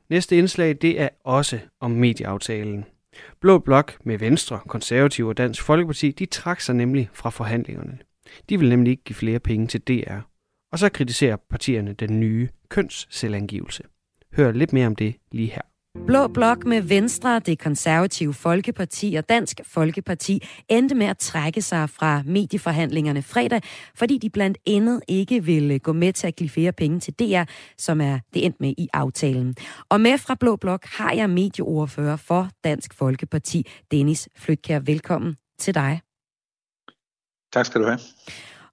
Næste 0.10 0.38
indslag 0.38 0.76
det 0.82 1.02
er 1.02 1.10
også 1.24 1.60
om 1.82 1.92
medieaftalen. 1.92 2.86
Blå 3.42 3.60
Blok 3.60 4.06
med 4.06 4.18
Venstre, 4.18 4.60
Konservative 4.68 5.30
og 5.30 5.38
Dansk 5.38 5.64
Folkeparti, 5.64 6.12
de 6.12 6.26
trak 6.26 6.60
sig 6.60 6.76
nemlig 6.76 7.10
fra 7.14 7.30
forhandlingerne. 7.30 7.98
De 8.50 8.60
vil 8.60 8.70
nemlig 8.70 8.92
ikke 8.92 9.04
give 9.04 9.16
flere 9.16 9.40
penge 9.40 9.68
til 9.68 9.82
DR. 9.82 10.35
Og 10.76 10.80
så 10.80 10.90
kritiserer 10.90 11.36
partierne 11.50 11.94
den 11.94 12.20
nye 12.20 12.50
kønsselvangivelse. 12.70 13.84
Hør 14.34 14.52
lidt 14.52 14.74
mere 14.74 14.88
om 14.88 14.96
det 14.96 15.16
lige 15.32 15.52
her. 15.52 15.62
Blå 16.06 16.28
blok 16.28 16.66
med 16.66 16.82
Venstre, 16.82 17.40
det 17.40 17.60
konservative 17.60 18.34
Folkeparti 18.34 19.16
og 19.16 19.30
Dansk 19.30 19.62
Folkeparti 19.64 20.48
endte 20.70 20.96
med 20.96 21.06
at 21.06 21.18
trække 21.18 21.62
sig 21.62 21.90
fra 21.90 22.22
medieforhandlingerne 22.26 23.22
fredag, 23.22 23.62
fordi 23.96 24.18
de 24.18 24.30
blandt 24.30 24.58
andet 24.68 25.02
ikke 25.08 25.44
ville 25.44 25.80
gå 25.80 25.94
med 25.94 26.14
til 26.14 26.28
at 26.28 26.36
give 26.36 26.50
flere 26.50 26.72
penge 26.72 27.00
til 27.00 27.14
DR, 27.14 27.44
som 27.78 28.02
er 28.02 28.20
det 28.34 28.46
endte 28.46 28.58
med 28.60 28.74
i 28.78 28.88
aftalen. 28.94 29.56
Og 29.90 30.02
med 30.02 30.18
fra 30.18 30.36
Blå 30.40 30.56
Blok 30.56 30.86
har 30.86 31.14
jeg 31.14 31.30
medieordfører 31.30 32.16
for 32.16 32.50
Dansk 32.64 32.94
Folkeparti, 32.94 33.68
Dennis 33.92 34.30
Flytkær. 34.38 34.80
Velkommen 34.80 35.36
til 35.60 35.76
dig. 35.76 36.02
Tak 37.54 37.66
skal 37.66 37.82
du 37.82 37.86
have. 37.86 38.00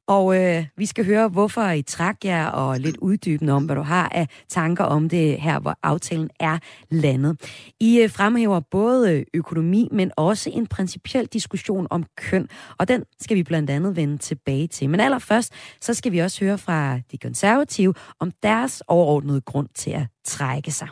Og 0.08 0.36
øh, 0.36 0.64
vi 0.76 0.86
skal 0.86 1.06
høre, 1.06 1.28
hvorfor 1.28 1.62
I 1.62 1.82
træk 1.82 2.24
jer, 2.24 2.46
og 2.46 2.78
lidt 2.78 2.96
uddybende 2.96 3.52
om, 3.52 3.64
hvad 3.66 3.76
du 3.76 3.82
har 3.82 4.08
af 4.08 4.26
tanker 4.48 4.84
om 4.84 5.08
det 5.08 5.40
her, 5.40 5.60
hvor 5.60 5.74
aftalen 5.82 6.30
er 6.40 6.58
landet. 6.90 7.32
I 7.80 8.00
øh, 8.02 8.10
fremhæver 8.10 8.60
både 8.70 9.24
økonomi, 9.34 9.88
men 9.92 10.10
også 10.16 10.50
en 10.54 10.66
principiel 10.66 11.26
diskussion 11.26 11.86
om 11.90 12.04
køn, 12.16 12.48
og 12.78 12.88
den 12.88 13.04
skal 13.20 13.36
vi 13.36 13.42
blandt 13.42 13.70
andet 13.70 13.96
vende 13.96 14.18
tilbage 14.18 14.66
til. 14.66 14.90
Men 14.90 15.00
allerførst, 15.00 15.78
så 15.80 15.94
skal 15.94 16.12
vi 16.12 16.18
også 16.18 16.44
høre 16.44 16.58
fra 16.58 16.98
de 17.12 17.18
konservative 17.18 17.94
om 18.20 18.30
deres 18.42 18.82
overordnede 18.88 19.40
grund 19.40 19.68
til 19.74 19.90
at 19.90 20.06
trække 20.24 20.70
sig. 20.70 20.88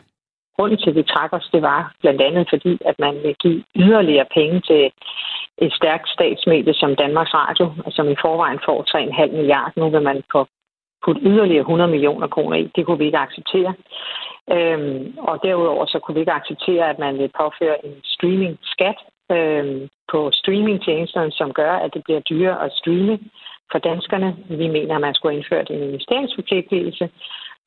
Grunden 0.57 0.77
til, 0.77 0.89
at 0.89 0.95
vi 0.95 1.03
trækker 1.03 1.37
os, 1.37 1.49
det 1.53 1.61
var 1.61 1.93
blandt 2.01 2.21
andet 2.21 2.47
fordi, 2.53 2.77
at 2.85 2.95
man 2.99 3.13
vil 3.23 3.35
give 3.43 3.63
yderligere 3.75 4.25
penge 4.37 4.61
til 4.69 4.91
et 5.61 5.73
stærkt 5.73 6.09
statsmedie 6.09 6.73
som 6.73 6.95
Danmarks 6.95 7.33
Radio, 7.33 7.65
som 7.89 8.09
i 8.09 8.15
forvejen 8.21 8.59
får 8.65 8.79
3,5 8.97 9.31
milliarder. 9.37 9.71
Nu 9.75 9.89
vil 9.89 10.01
man 10.01 10.23
få 10.31 10.47
putte 11.05 11.21
yderligere 11.21 11.61
100 11.61 11.91
millioner 11.91 12.27
kroner 12.27 12.57
i. 12.57 12.71
Det 12.75 12.85
kunne 12.85 12.97
vi 12.97 13.05
ikke 13.05 13.25
acceptere. 13.27 13.73
Øhm, 14.55 15.13
og 15.17 15.39
derudover 15.43 15.85
så 15.85 15.99
kunne 15.99 16.15
vi 16.15 16.19
ikke 16.19 16.39
acceptere, 16.41 16.89
at 16.89 16.99
man 16.99 17.17
vil 17.17 17.31
påføre 17.41 17.85
en 17.85 17.95
streaming-skat 18.03 18.99
øhm, 19.31 19.89
på 20.11 20.29
streamingtjenesterne, 20.33 21.31
som 21.31 21.53
gør, 21.53 21.73
at 21.73 21.93
det 21.93 22.03
bliver 22.03 22.19
dyrere 22.19 22.65
at 22.65 22.71
streame 22.71 23.19
for 23.71 23.79
danskerne. 23.79 24.35
Vi 24.49 24.67
mener, 24.67 24.95
at 24.95 25.01
man 25.01 25.13
skulle 25.13 25.31
have 25.31 25.37
indført 25.37 25.69
en 25.69 25.83
investeringsforpligtelse, 25.83 27.09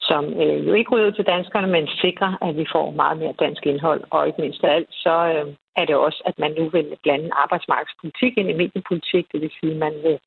som 0.08 0.24
øh, 0.42 0.66
jo 0.66 0.72
ikke 0.72 0.90
ryger 0.94 1.10
til 1.10 1.26
danskerne, 1.26 1.66
men 1.66 1.88
sikrer, 1.88 2.32
at 2.46 2.56
vi 2.56 2.66
får 2.72 2.90
meget 2.90 3.18
mere 3.18 3.40
dansk 3.44 3.66
indhold. 3.66 4.02
Og 4.10 4.26
ikke 4.26 4.40
mindst 4.40 4.64
af 4.64 4.74
alt, 4.74 4.88
så 4.90 5.14
øh, 5.34 5.46
er 5.76 5.84
det 5.84 5.96
også, 5.96 6.22
at 6.26 6.38
man 6.38 6.52
nu 6.58 6.68
vil 6.68 6.96
blande 7.02 7.30
arbejdsmarkedspolitik 7.32 8.32
ind 8.38 8.50
i 8.50 8.60
mediepolitik. 8.62 9.24
Det 9.32 9.40
vil 9.40 9.50
sige, 9.60 9.72
at 9.72 9.78
man 9.86 9.94
vil 10.06 10.18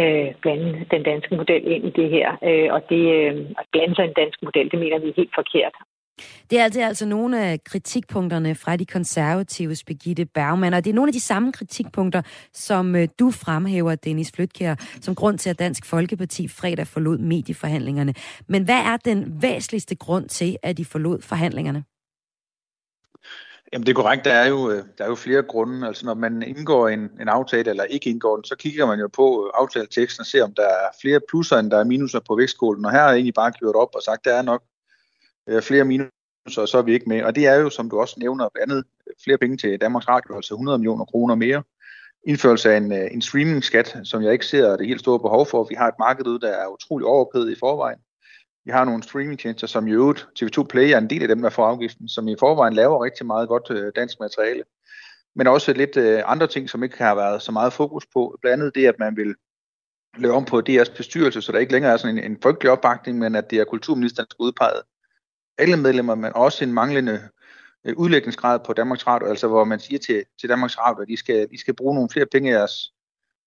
øh, 0.00 0.34
blande 0.42 0.86
den 0.90 1.02
danske 1.02 1.36
model 1.36 1.62
ind 1.74 1.84
i 1.86 1.96
det 2.00 2.10
her. 2.10 2.28
Øh, 2.48 2.68
og 2.74 2.80
det 2.90 3.02
øh, 3.18 3.34
at 3.60 3.66
blande 3.72 3.94
sig 3.94 4.04
i 4.04 4.12
den 4.12 4.20
danske 4.22 4.44
model, 4.44 4.70
det 4.70 4.78
mener 4.78 4.98
vi 4.98 5.08
er 5.08 5.20
helt 5.22 5.34
forkert. 5.34 5.74
Det 6.50 6.58
er 6.58 6.64
altså, 6.64 6.80
altså 6.80 7.06
nogle 7.06 7.40
af 7.40 7.64
kritikpunkterne 7.64 8.54
fra 8.54 8.76
de 8.76 8.86
konservatives 8.86 9.84
Birgitte 9.84 10.24
Bergmann, 10.24 10.74
og 10.74 10.84
det 10.84 10.90
er 10.90 10.94
nogle 10.94 11.08
af 11.08 11.12
de 11.12 11.20
samme 11.20 11.52
kritikpunkter, 11.52 12.22
som 12.52 12.96
øh, 12.96 13.08
du 13.18 13.30
fremhæver, 13.30 13.94
Dennis 13.94 14.32
Flytkær, 14.34 14.74
som 15.00 15.14
grund 15.14 15.38
til, 15.38 15.50
at 15.50 15.58
Dansk 15.58 15.84
Folkeparti 15.84 16.48
fredag 16.48 16.86
forlod 16.86 17.18
medieforhandlingerne. 17.18 18.14
Men 18.48 18.64
hvad 18.64 18.78
er 18.78 18.96
den 18.96 19.42
væsentligste 19.42 19.94
grund 19.94 20.28
til, 20.28 20.56
at 20.62 20.76
de 20.76 20.84
forlod 20.84 21.22
forhandlingerne? 21.22 21.84
Jamen 23.72 23.86
det 23.86 23.92
er 23.92 24.02
korrekt, 24.02 24.24
der 24.24 24.32
er 24.32 24.48
jo, 24.48 24.70
øh, 24.70 24.82
der 24.98 25.04
er 25.04 25.08
jo 25.08 25.14
flere 25.14 25.42
grunde. 25.42 25.86
Altså 25.86 26.06
når 26.06 26.14
man 26.14 26.42
indgår 26.42 26.88
en, 26.88 27.00
en 27.20 27.28
aftale 27.28 27.70
eller 27.70 27.84
ikke 27.84 28.10
indgår 28.10 28.36
den, 28.36 28.44
så 28.44 28.56
kigger 28.56 28.86
man 28.86 29.00
jo 29.00 29.08
på 29.08 29.46
øh, 29.46 29.62
aftaleteksten 29.62 30.20
og 30.20 30.26
ser, 30.26 30.44
om 30.44 30.54
der 30.54 30.62
er 30.62 30.88
flere 31.00 31.20
plusser, 31.28 31.56
end 31.58 31.70
der 31.70 31.78
er 31.78 31.84
minuser 31.84 32.20
på 32.28 32.36
vægtskålen. 32.36 32.84
Og 32.84 32.92
her 32.92 32.98
er 32.98 33.06
jeg 33.06 33.14
egentlig 33.14 33.34
bare 33.34 33.52
gjort 33.52 33.74
op 33.74 33.88
og 33.94 34.02
sagt, 34.02 34.24
der 34.24 34.34
er 34.34 34.42
nok 34.42 34.62
øh, 35.48 35.62
flere 35.62 35.84
minuser, 35.84 36.62
og 36.62 36.68
så 36.68 36.78
er 36.78 36.82
vi 36.82 36.92
ikke 36.92 37.08
med. 37.08 37.22
Og 37.22 37.34
det 37.34 37.46
er 37.46 37.54
jo, 37.54 37.70
som 37.70 37.90
du 37.90 38.00
også 38.00 38.14
nævner, 38.18 38.48
blandt 38.54 38.72
andet 38.72 38.84
øh, 39.06 39.14
flere 39.24 39.38
penge 39.38 39.56
til 39.56 39.80
Danmarks 39.80 40.08
Radio, 40.08 40.36
altså 40.36 40.54
100 40.54 40.78
millioner 40.78 41.04
kroner 41.04 41.34
mere. 41.34 41.62
Indførelse 42.26 42.72
af 42.72 42.76
en, 42.76 42.92
øh, 42.92 43.08
en 43.10 43.22
streaming-skat, 43.22 43.96
som 44.04 44.22
jeg 44.22 44.32
ikke 44.32 44.46
ser 44.46 44.76
det 44.76 44.86
helt 44.86 45.00
store 45.00 45.20
behov 45.20 45.46
for. 45.46 45.64
Vi 45.64 45.74
har 45.74 45.88
et 45.88 45.98
marked 45.98 46.26
ud, 46.26 46.38
der 46.38 46.48
er 46.48 46.68
utrolig 46.68 47.06
overophedet 47.06 47.52
i 47.52 47.58
forvejen. 47.58 47.98
Vi 48.64 48.70
har 48.70 48.84
nogle 48.84 49.02
streamingtjenester, 49.02 49.66
som 49.66 49.88
i 49.88 49.92
øvrigt 49.92 50.28
TV2 50.40 50.62
Play 50.62 50.90
er 50.90 50.98
en 50.98 51.10
del 51.10 51.22
af 51.22 51.28
dem, 51.28 51.42
der 51.42 51.50
får 51.50 51.66
afgiften, 51.66 52.08
som 52.08 52.28
i 52.28 52.36
forvejen 52.38 52.74
laver 52.74 53.04
rigtig 53.04 53.26
meget 53.26 53.48
godt 53.48 53.70
øh, 53.70 53.92
dansk 53.96 54.20
materiale. 54.20 54.64
Men 55.36 55.46
også 55.46 55.72
lidt 55.72 55.96
øh, 55.96 56.22
andre 56.26 56.46
ting, 56.46 56.70
som 56.70 56.82
ikke 56.82 56.98
har 56.98 57.14
været 57.14 57.42
så 57.42 57.52
meget 57.52 57.72
fokus 57.72 58.06
på. 58.12 58.38
Blandt 58.40 58.62
andet 58.62 58.74
det, 58.74 58.86
at 58.86 58.98
man 58.98 59.16
vil 59.16 59.34
lave 60.18 60.34
om 60.34 60.44
på 60.44 60.62
DR's 60.68 60.96
bestyrelse, 60.96 61.42
så 61.42 61.52
der 61.52 61.58
ikke 61.58 61.72
længere 61.72 61.92
er 61.92 61.96
sådan 61.96 62.18
en, 62.18 62.24
en 62.24 62.38
folkelig 62.42 62.72
opbakning, 62.72 63.18
men 63.18 63.34
at 63.34 63.50
det 63.50 63.58
er 63.60 63.64
kulturministeren, 63.64 64.26
der 64.26 64.34
skal 64.34 64.42
udpege 64.42 64.80
alle 65.58 65.76
medlemmer, 65.76 66.14
men 66.14 66.32
også 66.34 66.64
en 66.64 66.72
manglende 66.72 67.28
øh, 67.84 67.94
udlægningsgrad 67.96 68.58
på 68.66 68.72
Danmarks 68.72 69.06
Radio, 69.06 69.28
altså 69.28 69.48
hvor 69.48 69.64
man 69.64 69.80
siger 69.80 69.98
til, 69.98 70.24
til 70.40 70.48
Danmarks 70.48 70.78
Radio, 70.78 71.02
at 71.02 71.08
de 71.08 71.16
skal, 71.16 71.48
de 71.50 71.58
skal 71.58 71.74
bruge 71.74 71.94
nogle 71.94 72.10
flere 72.10 72.26
penge 72.26 72.50
af 72.50 72.58
jeres, 72.58 72.92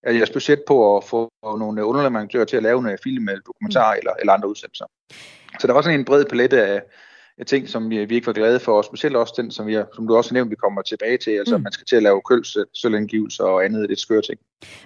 af 0.04 0.14
jeres 0.14 0.30
budget 0.30 0.64
på 0.68 0.98
at 0.98 1.04
få 1.04 1.32
nogle 1.44 1.86
underleverandører 1.86 2.46
til 2.46 2.58
at 2.58 2.64
lave 2.64 2.92
en 2.92 2.98
film, 3.04 3.30
eller 3.30 3.42
dokumentar 3.42 3.94
mm. 3.94 3.98
eller, 3.98 4.14
eller 4.20 4.34
andre 4.34 4.50
udsendelser. 4.50 4.86
Så 5.60 5.68
der 5.68 5.74
var 5.74 5.82
sådan 5.82 6.00
en 6.00 6.06
bred 6.06 6.26
palette 6.26 6.64
af, 6.64 6.82
ting, 7.46 7.70
som 7.70 7.90
vi, 7.90 8.06
vi 8.06 8.16
ikke 8.16 8.28
var 8.28 8.34
glade 8.34 8.60
for, 8.60 8.78
og 8.78 8.86
specielt 8.86 9.16
også 9.16 9.34
den, 9.38 9.52
som, 9.52 9.68
vi, 9.68 9.78
som 9.96 10.08
du 10.08 10.16
også 10.16 10.34
nævnte, 10.34 10.50
vi 10.50 10.56
kommer 10.56 10.82
tilbage 10.82 11.18
til, 11.18 11.32
altså 11.32 11.58
mm. 11.58 11.64
man 11.64 11.72
skal 11.72 11.86
til 11.86 11.96
at 11.96 12.04
lave 12.04 12.22
kølsølvangivelser 12.22 13.44
og 13.44 13.66
andet 13.66 13.90
lidt 13.90 14.00
skøre 14.00 14.22
ting. 14.22 14.40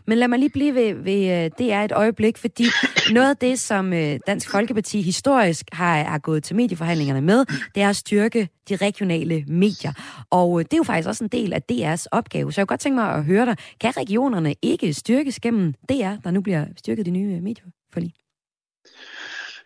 Men 0.06 0.18
lad 0.18 0.28
mig 0.28 0.40
lige 0.40 0.50
blive 0.50 0.76
ved, 0.76 0.94
ved 0.94 1.44
øh, 1.44 1.52
det 1.58 1.72
er 1.72 1.82
et 1.82 1.92
øjeblik, 1.92 2.38
fordi 2.38 2.66
noget 3.14 3.30
af 3.30 3.38
det, 3.38 3.60
som 3.60 3.94
øh, 3.94 4.20
Dansk 4.28 4.52
Folkeparti 4.52 5.02
historisk 5.02 5.66
har, 5.72 6.04
har 6.04 6.20
gået 6.20 6.44
til 6.44 6.56
medieforhandlingerne 6.56 7.22
med, 7.22 7.46
det 7.76 7.84
er 7.84 7.90
at 7.90 7.96
styrke 7.96 8.50
de 8.70 8.76
regionale 8.76 9.44
medier. 9.48 9.94
Og 10.30 10.60
øh, 10.60 10.66
det 10.66 10.74
er 10.74 10.78
jo 10.78 10.84
faktisk 10.84 11.08
også 11.08 11.24
en 11.24 11.30
del 11.30 11.54
af 11.54 11.62
DR's 11.72 12.06
opgave. 12.12 12.54
Så 12.54 12.62
jeg 12.62 12.68
kunne 12.68 12.74
godt 12.74 12.82
tænke 12.82 12.96
mig 12.96 13.14
at 13.14 13.24
høre 13.24 13.46
dig, 13.46 13.56
kan 13.82 13.98
regionerne 13.98 14.56
ikke 14.62 14.94
styrkes 14.94 15.40
gennem 15.40 15.74
DR, 15.90 16.16
der 16.24 16.32
nu 16.32 16.42
bliver 16.42 16.66
styrket 16.78 17.06
de 17.06 17.12
nye 17.12 17.42
medieforlig? 17.42 18.14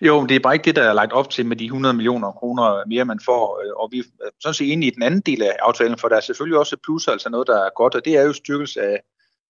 Jo, 0.01 0.19
men 0.19 0.29
det 0.29 0.35
er 0.35 0.39
bare 0.39 0.55
ikke 0.55 0.65
det, 0.65 0.75
der 0.75 0.83
er 0.83 0.93
lagt 0.93 1.13
op 1.13 1.29
til 1.29 1.45
med 1.45 1.55
de 1.55 1.65
100 1.65 1.95
millioner 1.95 2.31
kroner 2.31 2.87
mere, 2.87 3.05
man 3.05 3.19
får. 3.25 3.61
Øh, 3.65 3.73
og 3.75 3.89
vi 3.91 3.99
er 3.99 4.03
sådan 4.39 4.53
set 4.53 4.71
enige 4.71 4.91
i 4.91 4.95
den 4.95 5.03
anden 5.03 5.21
del 5.21 5.41
af 5.43 5.55
aftalen, 5.61 5.97
for 5.97 6.07
der 6.07 6.15
er 6.15 6.21
selvfølgelig 6.21 6.59
også 6.59 6.77
plusser, 6.83 7.11
altså 7.11 7.29
noget, 7.29 7.47
der 7.47 7.65
er 7.65 7.69
godt, 7.75 7.95
og 7.95 8.05
det 8.05 8.17
er 8.17 8.23
jo 8.23 8.33
styrkelse 8.33 8.81
af 8.81 9.01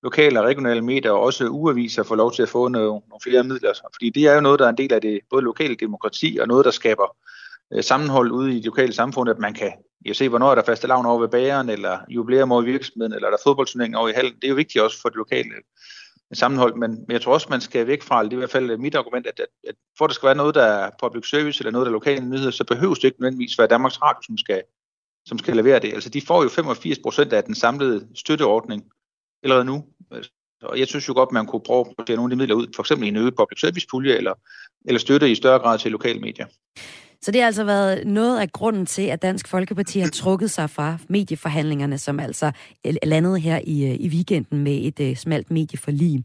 lokale 0.04 0.40
og 0.40 0.46
regionale 0.46 0.82
medier, 0.82 1.12
og 1.12 1.22
også 1.22 1.48
uaviser 1.48 2.04
får 2.04 2.16
lov 2.16 2.32
til 2.34 2.44
at 2.44 2.50
få 2.50 2.68
nogle, 2.68 2.88
nogle 2.88 3.22
flere 3.24 3.44
midler. 3.44 3.74
Fordi 3.96 4.10
det 4.10 4.28
er 4.28 4.34
jo 4.34 4.42
noget, 4.42 4.60
der 4.60 4.66
er 4.66 4.70
en 4.70 4.78
del 4.78 4.94
af 4.94 5.02
det 5.02 5.20
både 5.30 5.44
lokale 5.44 5.76
demokrati, 5.76 6.38
og 6.42 6.48
noget, 6.48 6.66
der 6.66 6.72
skaber 6.72 7.16
øh, 7.74 7.84
sammenhold 7.84 8.32
ude 8.32 8.52
i 8.52 8.56
det 8.56 8.66
lokale 8.66 8.94
samfund, 8.94 9.30
at 9.30 9.40
man 9.40 9.54
kan 9.54 9.72
ja, 10.06 10.14
se, 10.14 10.30
hvornår 10.30 10.52
er 10.52 10.56
der 10.56 10.64
faste 10.64 10.88
lavn 10.88 11.06
over 11.06 11.20
ved 11.20 11.28
bageren, 11.28 11.70
eller 11.70 12.00
jubilæum 12.10 12.52
over 12.52 12.64
i 12.64 12.66
virksomheden, 12.66 13.14
eller 13.14 13.28
er 13.28 13.32
der 13.32 13.44
fodboldturnering 13.44 13.98
over 13.98 14.10
i 14.10 14.14
halen. 14.14 14.36
Det 14.36 14.44
er 14.44 14.50
jo 14.50 14.56
vigtigt 14.56 14.84
også 14.84 15.02
for 15.02 15.10
det 15.10 15.16
lokale 15.16 15.50
sammenhold, 16.34 16.76
men, 16.76 16.92
men 16.92 17.12
jeg 17.12 17.22
tror 17.22 17.34
også, 17.34 17.48
man 17.50 17.62
skal 17.62 17.88
væk 17.88 18.02
fra, 18.02 18.24
det 18.24 18.30
er 18.30 18.38
i 18.38 18.38
hvert 18.38 18.52
fald 18.52 18.70
øh, 18.72 18.80
mit 18.80 18.96
argument, 18.96 19.28
at, 19.28 19.40
at, 19.40 19.48
at 19.68 19.76
for 19.98 20.06
at 20.06 20.10
der 20.10 20.14
skal 20.14 20.28
være 20.28 20.36
noget, 20.36 20.56
der 20.56 20.64
er 20.64 20.92
public 21.00 21.30
service, 21.30 21.62
eller 21.62 21.72
noget, 21.72 21.86
der 21.86 21.92
er 21.92 21.94
lokale 22.00 22.26
nyheder, 22.26 22.52
så 22.52 22.64
behøves 22.64 23.00
det 23.00 23.08
ikke 23.08 23.22
nødvendigvis 23.22 23.58
være 23.58 23.68
Danmarks 23.68 24.02
Radio, 24.02 24.22
som 24.22 24.38
skal, 24.38 24.64
som 25.26 25.40
skal 25.40 25.56
levere 25.56 25.80
det. 25.80 25.94
Altså, 25.94 26.10
de 26.10 26.22
får 26.22 26.44
jo 26.44 26.50
85 26.50 27.00
procent 27.00 27.34
af 27.34 27.44
den 27.44 27.56
samlede 27.56 28.08
støtteordning 28.16 28.84
allerede 29.44 29.66
nu. 29.66 29.86
Altså, 30.12 30.32
og 30.62 30.80
jeg 30.80 30.88
synes 30.88 31.08
jo 31.08 31.14
godt, 31.14 31.32
man 31.32 31.46
kunne 31.46 31.62
prøve 31.66 31.80
at 31.80 31.88
få 32.00 32.16
nogle 32.16 32.24
af 32.24 32.30
de 32.30 32.36
midler 32.36 32.56
ud, 32.56 32.68
for 32.76 32.84
eksempel 32.84 33.06
i 33.06 33.10
en 33.10 33.16
øget 33.16 33.36
public 33.36 33.60
service 33.60 33.88
pulje, 33.92 34.14
eller, 34.14 34.34
eller 34.86 35.00
støtte 35.00 35.32
i 35.32 35.36
større 35.36 35.60
grad 35.60 35.80
til 35.80 35.92
lokale 35.92 36.20
medier. 36.20 36.48
Så 37.26 37.32
det 37.32 37.42
har 37.42 37.46
altså 37.46 37.64
været 37.64 38.08
noget 38.08 38.40
af 38.40 38.52
grunden 38.52 38.86
til, 38.86 39.02
at 39.02 39.22
Dansk 39.22 39.48
Folkeparti 39.48 40.00
har 40.00 40.10
trukket 40.10 40.52
sig 40.52 40.70
fra 40.70 40.98
medieforhandlingerne, 41.10 41.98
som 41.98 42.20
altså 42.20 42.52
øh, 42.86 42.94
landede 43.04 43.40
her 43.40 43.60
i, 43.64 43.86
øh, 43.86 43.96
i 44.00 44.08
weekenden 44.08 44.64
med 44.64 44.80
et 44.84 45.10
uh, 45.10 45.16
smalt 45.16 45.52
medieforlig. 45.52 46.24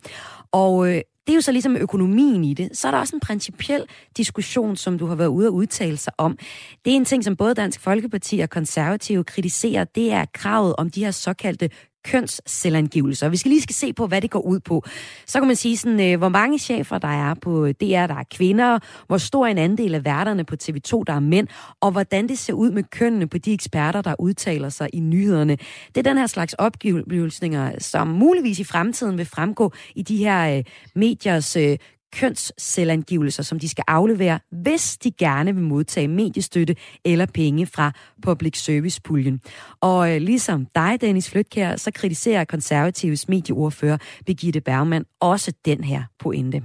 Og 0.52 0.88
øh, 0.88 0.95
det 0.95 1.33
er 1.33 1.35
jo 1.35 1.40
så 1.40 1.52
ligesom 1.52 1.76
økonomien 1.76 2.45
i 2.45 2.54
det. 2.54 2.76
Så 2.78 2.88
er 2.88 2.90
der 2.90 2.99
også 2.99 3.16
en 3.16 3.21
principiel 3.21 3.85
diskussion, 4.16 4.76
som 4.76 4.99
du 4.99 5.07
har 5.07 5.14
været 5.14 5.28
ude 5.28 5.47
at 5.47 5.50
udtale 5.50 5.97
sig 5.97 6.12
om. 6.19 6.38
Det 6.85 6.92
er 6.92 6.97
en 6.97 7.04
ting, 7.04 7.25
som 7.25 7.37
både 7.37 7.54
Dansk 7.54 7.80
Folkeparti 7.80 8.38
og 8.38 8.50
Konservative 8.50 9.25
kritiserer, 9.25 9.85
det 9.85 10.12
er 10.12 10.25
kravet 10.35 10.75
om 10.78 10.90
de 10.90 11.04
her 11.04 11.11
såkaldte 11.11 11.71
kønsselvangivelser. 12.04 13.28
Vi 13.28 13.37
skal 13.37 13.49
lige 13.49 13.62
skal 13.62 13.75
se 13.75 13.92
på, 13.92 14.07
hvad 14.07 14.21
det 14.21 14.30
går 14.30 14.40
ud 14.40 14.61
på. 14.61 14.85
Så 15.26 15.38
kan 15.38 15.47
man 15.47 15.57
sige 15.57 15.76
sådan, 15.76 16.00
øh, 16.00 16.19
hvor 16.19 16.28
mange 16.28 16.59
chefer 16.59 16.99
der 16.99 17.09
er 17.09 17.35
på 17.35 17.73
DR, 17.73 18.07
der 18.07 18.14
er 18.14 18.25
kvinder, 18.35 18.78
hvor 19.07 19.19
stor 19.19 19.47
en 19.47 19.59
andel 19.59 19.95
af 19.95 20.04
værterne 20.04 20.45
på 20.45 20.57
TV2, 20.62 21.02
der 21.07 21.12
er 21.12 21.21
mænd, 21.21 21.49
og 21.80 21.90
hvordan 21.90 22.28
det 22.28 22.38
ser 22.38 22.52
ud 22.52 22.71
med 22.71 22.83
kønnene 22.83 23.26
på 23.26 23.38
de 23.38 23.52
eksperter, 23.52 24.02
der 24.02 24.14
udtaler 24.19 24.69
sig 24.69 24.88
i 24.92 25.00
nyhederne. 25.00 25.57
Det 25.88 25.97
er 25.97 26.02
den 26.02 26.19
her 26.19 26.26
slags 26.26 26.54
opgivelser, 26.54 27.71
som 27.78 28.09
muligvis 28.09 28.59
i 28.59 28.64
fremtiden 28.64 29.19
vil 29.19 29.26
fremgå 29.26 29.73
i 29.95 30.02
de 30.02 30.16
her 30.16 30.57
øh, 30.57 30.64
mediers 30.95 31.57
øh, 31.57 31.76
kønsselvangivelser, 32.18 33.42
som 33.42 33.58
de 33.58 33.68
skal 33.68 33.84
aflevere, 33.88 34.38
hvis 34.50 34.98
de 34.98 35.10
gerne 35.10 35.54
vil 35.54 35.64
modtage 35.64 36.08
mediestøtte 36.08 36.74
eller 37.04 37.26
penge 37.34 37.66
fra 37.66 37.92
public 38.26 38.56
service 38.56 39.00
puljen. 39.08 39.40
Og 39.80 40.14
øh, 40.14 40.16
ligesom 40.20 40.66
dig, 40.74 41.00
Dennis 41.00 41.32
Flytkær, 41.32 41.76
så 41.76 41.92
kritiserer 41.94 42.44
konservatives 42.44 43.28
medieordfører 43.28 43.98
Birgitte 44.26 44.60
Bergman 44.60 45.04
også 45.20 45.56
den 45.64 45.84
her 45.84 46.02
pointe. 46.18 46.62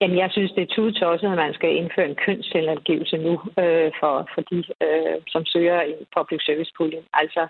Jamen, 0.00 0.18
jeg 0.18 0.30
synes, 0.30 0.52
det 0.52 0.62
er 0.62 0.74
tudetosset, 0.74 1.28
at 1.28 1.36
man 1.36 1.54
skal 1.54 1.76
indføre 1.76 2.08
en 2.08 2.20
kønsselvangivelse 2.26 3.16
nu 3.16 3.32
øh, 3.62 3.90
for, 4.00 4.28
for 4.34 4.40
de, 4.50 4.58
øh, 4.86 5.16
som 5.28 5.42
søger 5.44 5.82
i 5.82 5.94
public 6.16 6.40
service 6.46 6.72
puljen. 6.78 7.04
Altså, 7.14 7.42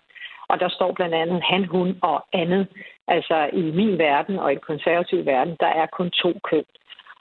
og 0.48 0.60
der 0.60 0.68
står 0.68 0.92
blandt 0.92 1.14
andet 1.14 1.42
han, 1.50 1.64
hun 1.64 1.98
og 2.02 2.18
andet. 2.32 2.66
Altså, 3.08 3.50
i 3.52 3.62
min 3.78 3.98
verden 3.98 4.38
og 4.38 4.52
i 4.52 4.54
den 4.54 4.64
konservative 4.66 5.26
verden, 5.26 5.56
der 5.60 5.66
er 5.66 5.86
kun 5.86 6.10
to 6.10 6.30
køn. 6.50 6.64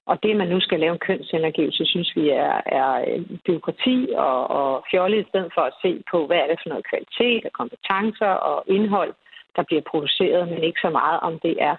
Og 0.05 0.23
det, 0.23 0.35
man 0.35 0.47
nu 0.47 0.59
skal 0.59 0.79
lave 0.79 0.93
en 0.93 0.99
kønsenergivelse, 0.99 1.85
synes 1.85 2.15
vi 2.15 2.29
er, 2.29 2.61
er 2.65 3.05
øh, 3.07 3.25
byråkrati 3.45 4.09
og, 4.15 4.47
og 4.47 4.83
fjollet, 4.91 5.19
i 5.19 5.29
stedet 5.29 5.51
for 5.53 5.61
at 5.61 5.73
se 5.81 6.03
på, 6.11 6.27
hvad 6.27 6.37
er 6.37 6.47
det 6.47 6.59
for 6.61 6.69
noget 6.69 6.89
kvalitet 6.91 7.45
og 7.45 7.51
kompetencer 7.51 8.33
og 8.49 8.63
indhold, 8.67 9.13
der 9.55 9.63
bliver 9.63 9.81
produceret, 9.81 10.49
men 10.49 10.63
ikke 10.63 10.79
så 10.81 10.89
meget 10.89 11.19
om 11.19 11.39
det 11.39 11.55
er 11.59 11.75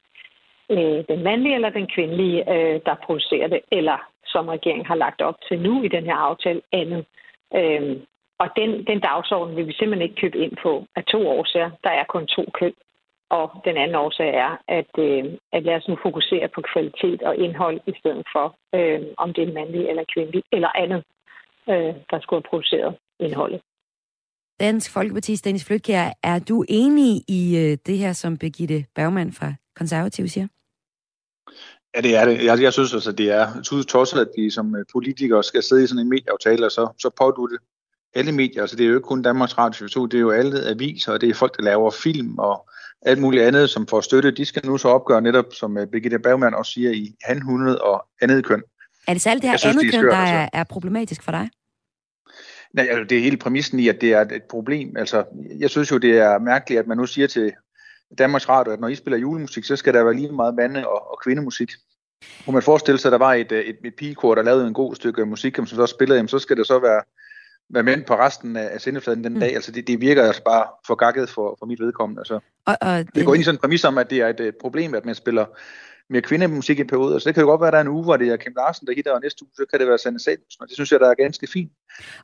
øh, 0.70 1.04
den 1.08 1.22
mandlige 1.22 1.54
eller 1.54 1.70
den 1.70 1.86
kvindelige, 1.94 2.38
øh, 2.54 2.80
der 2.86 2.94
producerer 3.06 3.48
det, 3.48 3.60
eller 3.70 3.98
som 4.26 4.48
regeringen 4.48 4.86
har 4.86 4.94
lagt 4.94 5.20
op 5.22 5.38
til 5.48 5.60
nu 5.60 5.82
i 5.82 5.88
den 5.88 6.04
her 6.04 6.14
aftale, 6.14 6.62
andet. 6.72 7.04
Øh, 7.54 7.96
og 8.38 8.48
den, 8.56 8.70
den 8.86 9.00
dagsorden 9.00 9.56
vil 9.56 9.66
vi 9.66 9.72
simpelthen 9.72 10.08
ikke 10.08 10.20
købe 10.20 10.38
ind 10.38 10.56
på 10.62 10.86
af 10.96 11.04
to 11.04 11.28
årsager. 11.28 11.70
Der 11.84 11.90
er 11.90 12.04
kun 12.04 12.26
to 12.26 12.44
køn. 12.54 12.74
Og 13.38 13.44
den 13.64 13.76
anden 13.82 13.96
årsag 14.04 14.30
er, 14.46 14.52
at, 14.78 14.92
øh, 15.06 15.24
at 15.52 15.62
lad 15.62 15.74
os 15.74 15.88
nu 15.88 15.96
fokusere 16.06 16.48
på 16.54 16.60
kvalitet 16.72 17.22
og 17.22 17.36
indhold, 17.36 17.80
i 17.86 17.94
stedet 18.00 18.26
for, 18.34 18.46
øh, 18.74 19.00
om 19.18 19.28
det 19.34 19.42
er 19.48 19.52
mandlig 19.52 19.82
eller 19.90 20.04
kvindelig 20.14 20.42
eller 20.52 20.72
andet, 20.82 21.02
øh, 21.70 21.94
der 22.10 22.18
skulle 22.20 22.42
have 22.42 22.50
produceret 22.50 22.96
indholdet. 23.20 23.60
Dansk 24.60 24.96
Folkeparti's 24.96 25.42
Dennis 25.44 25.66
Flytkjær, 25.66 26.08
er 26.22 26.38
du 26.38 26.64
enig 26.68 27.22
i 27.28 27.42
øh, 27.62 27.78
det 27.86 27.98
her, 27.98 28.12
som 28.12 28.38
Birgitte 28.38 28.84
Bergman 28.94 29.32
fra 29.32 29.52
Konservativ 29.76 30.28
siger? 30.28 30.46
Ja, 31.94 32.00
det 32.00 32.16
er 32.16 32.24
det. 32.24 32.44
Jeg, 32.44 32.62
jeg 32.62 32.72
synes 32.72 32.94
altså, 32.94 33.12
det 33.12 33.30
er 33.30 33.46
tosset, 33.88 34.20
at 34.20 34.28
vi 34.36 34.50
som 34.50 34.76
øh, 34.76 34.84
politikere 34.92 35.42
skal 35.42 35.62
sidde 35.62 35.84
i 35.84 35.86
sådan 35.86 36.02
en 36.02 36.08
medieaftale, 36.08 36.66
og 36.66 36.72
så, 36.72 36.88
så 36.98 37.10
pådutte 37.20 37.56
alle 38.14 38.32
medier. 38.32 38.60
Altså, 38.60 38.76
det 38.76 38.84
er 38.84 38.88
jo 38.88 38.94
ikke 38.94 39.06
kun 39.12 39.22
Danmarks 39.22 39.58
Radio 39.58 39.88
2, 39.88 40.06
det 40.06 40.16
er 40.18 40.20
jo 40.20 40.30
alle 40.30 40.58
aviser, 40.70 41.12
og 41.12 41.20
det 41.20 41.28
er 41.28 41.34
folk, 41.34 41.56
der 41.56 41.62
laver 41.62 41.90
film 41.90 42.38
og 42.38 42.68
alt 43.06 43.20
muligt 43.20 43.42
andet, 43.42 43.70
som 43.70 43.86
får 43.86 44.00
støtte, 44.00 44.30
de 44.30 44.44
skal 44.44 44.66
nu 44.66 44.78
så 44.78 44.88
opgøre 44.88 45.22
netop, 45.22 45.44
som 45.52 45.78
øh, 45.78 45.86
Birgitte 45.86 46.18
Bergman 46.18 46.54
også 46.54 46.72
siger, 46.72 46.90
i 46.90 47.14
han, 47.22 47.42
hundet 47.42 47.78
og 47.78 48.06
andet 48.22 48.46
køn. 48.46 48.62
Er 49.08 49.12
det 49.12 49.22
særligt 49.22 49.42
det 49.42 49.50
her 49.50 49.56
synes, 49.56 49.76
andet 49.76 49.94
køn, 49.94 50.04
der 50.04 50.16
altså. 50.16 50.34
er, 50.34 50.48
er 50.60 50.64
problematisk 50.64 51.22
for 51.22 51.32
dig? 51.32 51.50
Nej, 52.74 52.86
altså, 52.90 53.04
det 53.04 53.18
er 53.18 53.22
hele 53.22 53.36
præmissen 53.36 53.78
i, 53.80 53.88
at 53.88 54.00
det 54.00 54.12
er 54.12 54.20
et 54.20 54.42
problem. 54.50 54.96
Altså, 54.96 55.24
jeg 55.58 55.70
synes 55.70 55.90
jo, 55.90 55.98
det 55.98 56.18
er 56.18 56.38
mærkeligt, 56.38 56.78
at 56.78 56.86
man 56.86 56.96
nu 56.96 57.06
siger 57.06 57.26
til 57.26 57.52
Danmarks 58.18 58.48
Radio, 58.48 58.72
at 58.72 58.80
når 58.80 58.88
I 58.88 58.94
spiller 58.94 59.18
julemusik, 59.18 59.64
så 59.64 59.76
skal 59.76 59.94
der 59.94 60.04
være 60.04 60.14
lige 60.14 60.32
meget 60.32 60.54
mande- 60.54 60.88
og, 60.88 61.10
og 61.10 61.18
kvindemusik. 61.24 61.70
Kunne 62.44 62.54
man 62.54 62.62
forestille 62.62 62.98
sig, 62.98 63.08
at 63.08 63.12
der 63.12 63.18
var 63.18 63.34
et, 63.34 63.52
et, 63.52 63.76
et 63.84 63.94
pigekor, 63.98 64.34
der 64.34 64.42
lavede 64.42 64.66
en 64.66 64.74
god 64.74 64.94
stykke 64.94 65.26
musik, 65.26 65.56
som 65.56 65.66
så 65.66 65.86
spillede, 65.86 66.18
jamen, 66.18 66.28
så 66.28 66.38
skal 66.38 66.56
det 66.56 66.66
så 66.66 66.78
være 66.78 67.02
være 67.72 67.82
mænd 67.82 68.04
på 68.04 68.14
resten 68.14 68.56
af 68.56 68.80
sendefladen 68.80 69.24
den 69.24 69.34
mm. 69.34 69.40
dag. 69.40 69.54
Altså 69.54 69.72
det, 69.72 69.86
det 69.86 70.00
virker 70.00 70.22
altså 70.22 70.42
bare 70.44 70.66
for 70.86 70.94
gakket 70.94 71.28
for, 71.28 71.56
for 71.58 71.66
mit 71.66 71.80
vedkommende. 71.80 72.20
Altså, 72.20 72.40
og, 72.66 72.76
og 72.80 72.98
det, 72.98 73.14
det 73.14 73.26
går 73.26 73.34
ind 73.34 73.40
i 73.40 73.44
sådan 73.44 73.54
en 73.54 73.60
præmis 73.60 73.84
om, 73.84 73.98
at 73.98 74.10
det 74.10 74.18
er 74.18 74.28
et, 74.28 74.40
et 74.40 74.56
problem, 74.60 74.94
at 74.94 75.04
man 75.04 75.14
spiller 75.14 75.44
mere 76.10 76.22
kvindemusik 76.22 76.78
i 76.78 76.80
en 76.80 76.86
periode. 76.86 77.14
Altså 77.14 77.28
det 77.28 77.34
kan 77.34 77.40
jo 77.40 77.48
godt 77.48 77.60
være, 77.60 77.68
at 77.68 77.72
der 77.72 77.78
er 77.78 77.82
en 77.82 77.88
uge, 77.88 78.04
hvor 78.04 78.16
det 78.16 78.28
er 78.28 78.36
Kim 78.36 78.52
Larsen, 78.56 78.86
der 78.86 78.94
hitter, 78.94 79.12
og 79.12 79.20
næste 79.22 79.44
uge, 79.44 79.50
så 79.56 79.64
kan 79.70 79.80
det 79.80 79.88
være 79.88 79.98
Sanne 79.98 80.20
Samuelsen, 80.20 80.60
og 80.60 80.68
det 80.68 80.74
synes 80.74 80.92
jeg, 80.92 81.00
der 81.00 81.10
er 81.10 81.14
ganske 81.14 81.46
fint. 81.46 81.72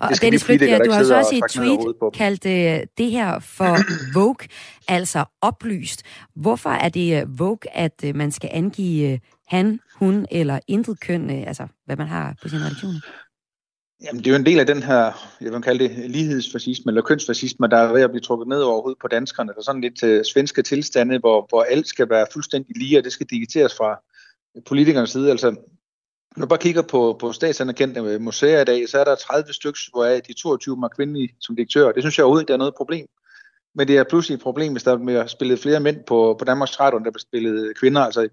Og 0.00 0.08
det 0.10 0.22
Dennis 0.22 0.44
Flytger, 0.44 0.78
du 0.84 0.90
har 0.90 1.04
så 1.04 1.16
også 1.16 1.34
i 1.34 1.38
et 1.38 1.44
tweet 1.50 2.14
kaldt 2.14 2.44
uh, 2.44 2.86
det 2.98 3.10
her 3.10 3.38
for 3.38 3.76
Vogue, 4.18 4.46
altså 4.88 5.24
oplyst. 5.40 6.02
Hvorfor 6.36 6.70
er 6.70 6.88
det 6.88 7.22
uh, 7.22 7.38
Vogue, 7.38 7.76
at 7.76 8.04
uh, 8.04 8.16
man 8.16 8.30
skal 8.32 8.50
angive 8.52 9.12
uh, 9.12 9.18
han, 9.48 9.80
hun 9.94 10.26
eller 10.30 10.58
intet 10.66 11.00
køn, 11.00 11.30
altså 11.30 11.66
hvad 11.86 11.96
man 11.96 12.06
har 12.06 12.34
på 12.42 12.48
sin 12.48 12.58
redaktion? 12.58 12.94
Jamen, 14.04 14.18
det 14.18 14.26
er 14.26 14.30
jo 14.30 14.38
en 14.38 14.46
del 14.46 14.60
af 14.60 14.66
den 14.66 14.82
her, 14.82 15.12
jeg 15.40 15.52
vil 15.52 15.62
kalde 15.62 15.88
det 15.88 16.10
lighedsfascisme, 16.10 16.90
eller 16.90 17.02
kønsfascisme, 17.02 17.68
der 17.68 17.76
er 17.76 17.92
ved 17.92 18.02
at 18.02 18.10
blive 18.10 18.20
trukket 18.20 18.48
ned 18.48 18.60
over 18.60 18.82
hovedet 18.82 18.98
på 19.00 19.08
danskerne. 19.08 19.52
Der 19.52 19.58
er 19.58 19.62
sådan 19.62 19.80
lidt 19.80 20.02
uh, 20.02 20.24
svenske 20.32 20.62
tilstande, 20.62 21.18
hvor, 21.18 21.46
hvor 21.48 21.62
alt 21.62 21.88
skal 21.88 22.10
være 22.10 22.26
fuldstændig 22.32 22.76
lige, 22.76 22.98
og 22.98 23.04
det 23.04 23.12
skal 23.12 23.26
digiteres 23.26 23.74
fra 23.76 24.00
politikernes 24.66 25.10
side. 25.10 25.30
Altså, 25.30 25.50
når 25.50 26.40
man 26.40 26.48
bare 26.48 26.58
kigger 26.58 26.82
på, 26.82 27.16
på 27.20 27.32
statsanerkendte 27.32 28.00
øh, 28.00 28.20
museer 28.20 28.60
i 28.60 28.64
dag, 28.64 28.88
så 28.88 28.98
er 28.98 29.04
der 29.04 29.14
30 29.14 29.52
stykker, 29.52 29.80
hvor 29.92 30.04
er 30.04 30.20
de 30.20 30.32
22 30.32 30.78
er 30.84 30.88
kvindelige 30.88 31.34
som 31.40 31.56
direktør. 31.56 31.92
Det 31.92 32.02
synes 32.02 32.18
jeg 32.18 32.24
overhovedet 32.24 32.42
ikke 32.42 32.52
er 32.52 32.56
noget 32.56 32.74
problem. 32.76 33.06
Men 33.74 33.88
det 33.88 33.96
er 33.96 34.04
pludselig 34.04 34.34
et 34.34 34.42
problem, 34.42 34.72
hvis 34.72 34.82
der 34.82 34.96
bliver 34.96 35.26
spillet 35.26 35.58
flere 35.58 35.80
mænd 35.80 36.04
på, 36.06 36.36
på 36.38 36.44
Danmarks 36.44 36.80
Radio, 36.80 36.96
end 36.96 37.04
der 37.04 37.10
bliver 37.10 37.28
spillet 37.28 37.78
kvinder. 37.80 38.00
Altså, 38.00 38.28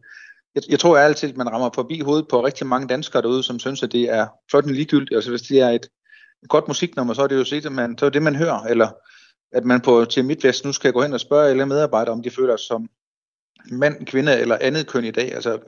jeg, 0.55 0.63
jeg 0.69 0.79
tror 0.79 0.97
altid, 0.97 1.29
at 1.29 1.37
man 1.37 1.49
rammer 1.49 1.69
forbi 1.75 1.99
hovedet 1.99 2.27
på 2.27 2.45
rigtig 2.45 2.67
mange 2.67 2.87
danskere 2.87 3.21
derude, 3.21 3.43
som 3.43 3.59
synes, 3.59 3.83
at 3.83 3.91
det 3.91 4.01
er 4.01 4.27
flot 4.49 4.65
ligegyldigt. 4.65 5.15
Altså 5.15 5.29
hvis 5.29 5.41
det 5.41 5.61
er 5.61 5.69
et, 5.69 5.87
godt 6.49 6.67
musiknummer, 6.67 7.13
så 7.13 7.21
er 7.21 7.27
det 7.27 7.35
jo 7.35 7.43
set, 7.43 7.65
at 7.65 7.71
man, 7.71 7.97
så 7.97 8.05
er 8.05 8.09
det, 8.09 8.23
man 8.23 8.35
hører. 8.35 8.59
Eller 8.63 8.89
at 9.51 9.65
man 9.65 9.81
på 9.81 10.05
til 10.05 10.25
Midtvest 10.25 10.65
nu 10.65 10.71
skal 10.73 10.93
gå 10.93 11.01
hen 11.01 11.13
og 11.13 11.19
spørge 11.19 11.49
alle 11.49 11.65
medarbejdere, 11.65 12.13
om 12.13 12.23
de 12.23 12.29
føler 12.29 12.57
sig 12.57 12.67
som 12.67 12.89
mand, 13.71 14.05
kvinde 14.05 14.39
eller 14.39 14.57
andet 14.61 14.87
køn 14.87 15.05
i 15.05 15.11
dag. 15.11 15.35
Altså, 15.35 15.59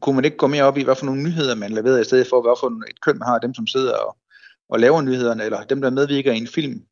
kunne 0.00 0.14
man 0.14 0.24
ikke 0.24 0.36
gå 0.36 0.46
mere 0.46 0.64
op 0.64 0.78
i, 0.78 0.82
hvad 0.82 0.96
for 0.96 1.06
nogle 1.06 1.22
nyheder 1.22 1.54
man 1.54 1.72
leverer, 1.72 2.00
i 2.00 2.04
stedet 2.04 2.26
for, 2.30 2.42
hvad 2.42 2.54
for 2.60 2.90
et 2.90 3.00
køn 3.00 3.18
man 3.18 3.28
har, 3.28 3.38
dem 3.38 3.54
som 3.54 3.66
sidder 3.66 3.96
og, 3.96 4.16
og 4.68 4.80
laver 4.80 5.02
nyhederne, 5.02 5.44
eller 5.44 5.62
dem, 5.62 5.80
der 5.80 5.90
medvirker 5.90 6.32
i 6.32 6.36
en 6.36 6.46
film. 6.46 6.82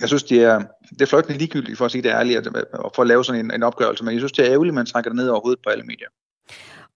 Jeg 0.00 0.08
synes, 0.08 0.22
det 0.22 0.42
er, 0.42 0.62
det 0.90 1.02
er 1.02 1.06
flot 1.06 1.30
ligegyldigt, 1.30 1.78
for 1.78 1.84
at 1.84 1.90
sige 1.90 2.02
det 2.02 2.08
ærligt, 2.08 2.38
at, 2.38 2.64
for 2.94 3.00
at 3.02 3.08
lave 3.08 3.24
sådan 3.24 3.44
en, 3.44 3.54
en 3.54 3.62
opgørelse, 3.62 4.04
men 4.04 4.12
jeg 4.12 4.20
synes, 4.20 4.32
det 4.32 4.46
er 4.46 4.52
ærgerligt, 4.52 4.72
at 4.72 4.74
man 4.74 4.86
trækker 4.86 5.10
det 5.10 5.16
ned 5.16 5.28
over 5.28 5.40
hovedet 5.40 5.62
på 5.64 5.70
alle 5.70 5.84
medier. 5.84 6.08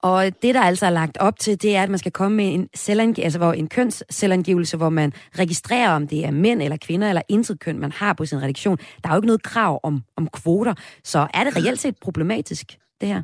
Og 0.03 0.43
det, 0.43 0.55
der 0.55 0.61
altså 0.61 0.87
er 0.87 0.91
lagt 0.91 1.17
op 1.17 1.39
til, 1.39 1.63
det 1.63 1.77
er, 1.77 1.83
at 1.83 1.91
man 1.91 1.99
skal 1.99 2.13
komme 2.13 2.37
med 2.37 2.55
en, 2.55 2.69
selvangiv- 2.77 3.25
altså, 3.25 3.39
hvor 3.39 3.53
en 3.53 3.69
kønsselvangivelse, 3.69 4.77
hvor 4.77 4.89
man 4.89 5.13
registrerer, 5.39 5.91
om 5.91 6.09
det 6.09 6.25
er 6.25 6.31
mænd 6.31 6.63
eller 6.63 6.77
kvinder 6.77 7.09
eller 7.09 7.23
intet 7.29 7.61
køn, 7.61 7.79
man 7.79 7.93
har 7.93 8.13
på 8.13 8.27
sin 8.27 8.43
redaktion. 8.43 8.77
Der 8.77 9.09
er 9.09 9.15
jo 9.15 9.19
ikke 9.19 9.27
noget 9.27 9.43
krav 9.43 9.81
om, 9.83 10.03
om 10.17 10.29
kvoter. 10.29 10.75
Så 11.05 11.27
er 11.35 11.45
det 11.45 11.57
reelt 11.57 11.81
set 11.81 11.97
problematisk, 12.01 12.79
det 13.01 13.09
her? 13.09 13.23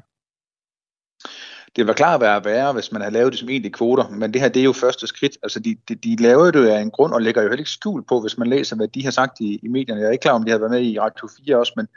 det 1.77 1.87
var 1.87 1.93
klart 1.93 2.15
at 2.15 2.21
være 2.21 2.45
værre, 2.45 2.73
hvis 2.73 2.93
man 2.93 3.01
havde 3.03 3.15
lavet 3.15 3.33
det 3.33 3.41
som 3.41 3.49
egentlig 3.49 3.73
kvoter, 3.73 4.09
men 4.09 4.33
det 4.33 4.41
her 4.41 4.49
det 4.49 4.61
er 4.61 4.65
jo 4.65 4.73
første 4.73 5.07
skridt. 5.07 5.39
Altså 5.43 5.61
de, 5.61 5.77
de, 5.89 5.95
de 5.95 6.17
laver 6.17 6.51
det 6.51 6.69
af 6.69 6.81
en 6.81 6.91
grund 6.91 7.13
og 7.13 7.23
lægger 7.23 7.43
jo 7.43 7.49
heller 7.49 7.61
ikke 7.61 7.71
skjul 7.71 8.05
på, 8.09 8.21
hvis 8.21 8.39
man 8.39 8.49
læser, 8.49 8.77
hvad 8.77 8.89
de 8.89 9.05
har 9.05 9.11
sagt 9.11 9.41
i, 9.41 9.61
i 9.63 9.69
medierne. 9.69 10.01
Jeg 10.01 10.09
er 10.09 10.13
ikke 10.13 10.23
klar, 10.23 10.33
om 10.33 10.45
de 10.45 10.51
har 10.51 10.59
været 10.59 10.71
med 10.71 10.83
i 10.83 11.01
Radio 11.01 11.29
4 11.47 11.59
også, 11.59 11.73
men 11.77 11.89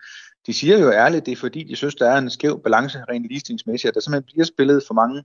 de 0.48 0.54
siger 0.54 0.78
jo 0.78 0.92
ærligt, 0.92 1.26
det 1.26 1.32
er 1.32 1.36
fordi, 1.36 1.64
de 1.64 1.76
synes, 1.76 1.96
der 1.96 2.10
er 2.10 2.18
en 2.18 2.30
skæv 2.30 2.62
balance 2.64 3.04
rent 3.10 3.28
ligestillingsmæssigt, 3.28 3.90
at 3.90 3.96
der 3.96 4.02
simpelthen 4.02 4.24
bliver 4.34 4.46
spillet 4.46 4.84
for 4.88 4.94
mange 4.94 5.24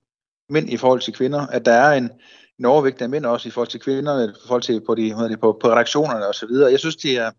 mænd 0.49 0.71
i 0.71 0.77
forhold 0.77 1.01
til 1.01 1.13
kvinder, 1.13 1.47
at 1.47 1.65
der 1.65 1.73
er 1.73 1.93
en, 1.93 2.11
en 2.59 2.65
overvægt 2.65 3.03
af 3.03 3.09
mænd 3.09 3.27
også 3.27 3.49
i 3.49 3.51
forhold 3.51 3.69
til 3.69 3.81
kvinder, 3.81 4.29
i 4.29 4.33
forhold 4.47 4.63
til 4.63 4.81
på, 4.87 4.95
de, 4.95 5.15
hvad 5.15 5.37
på, 5.37 5.59
på 5.61 5.69
redaktionerne 5.69 6.27
osv. 6.27 6.51
Jeg 6.71 6.79
synes, 6.79 6.97
det 6.97 7.19
er, 7.19 7.31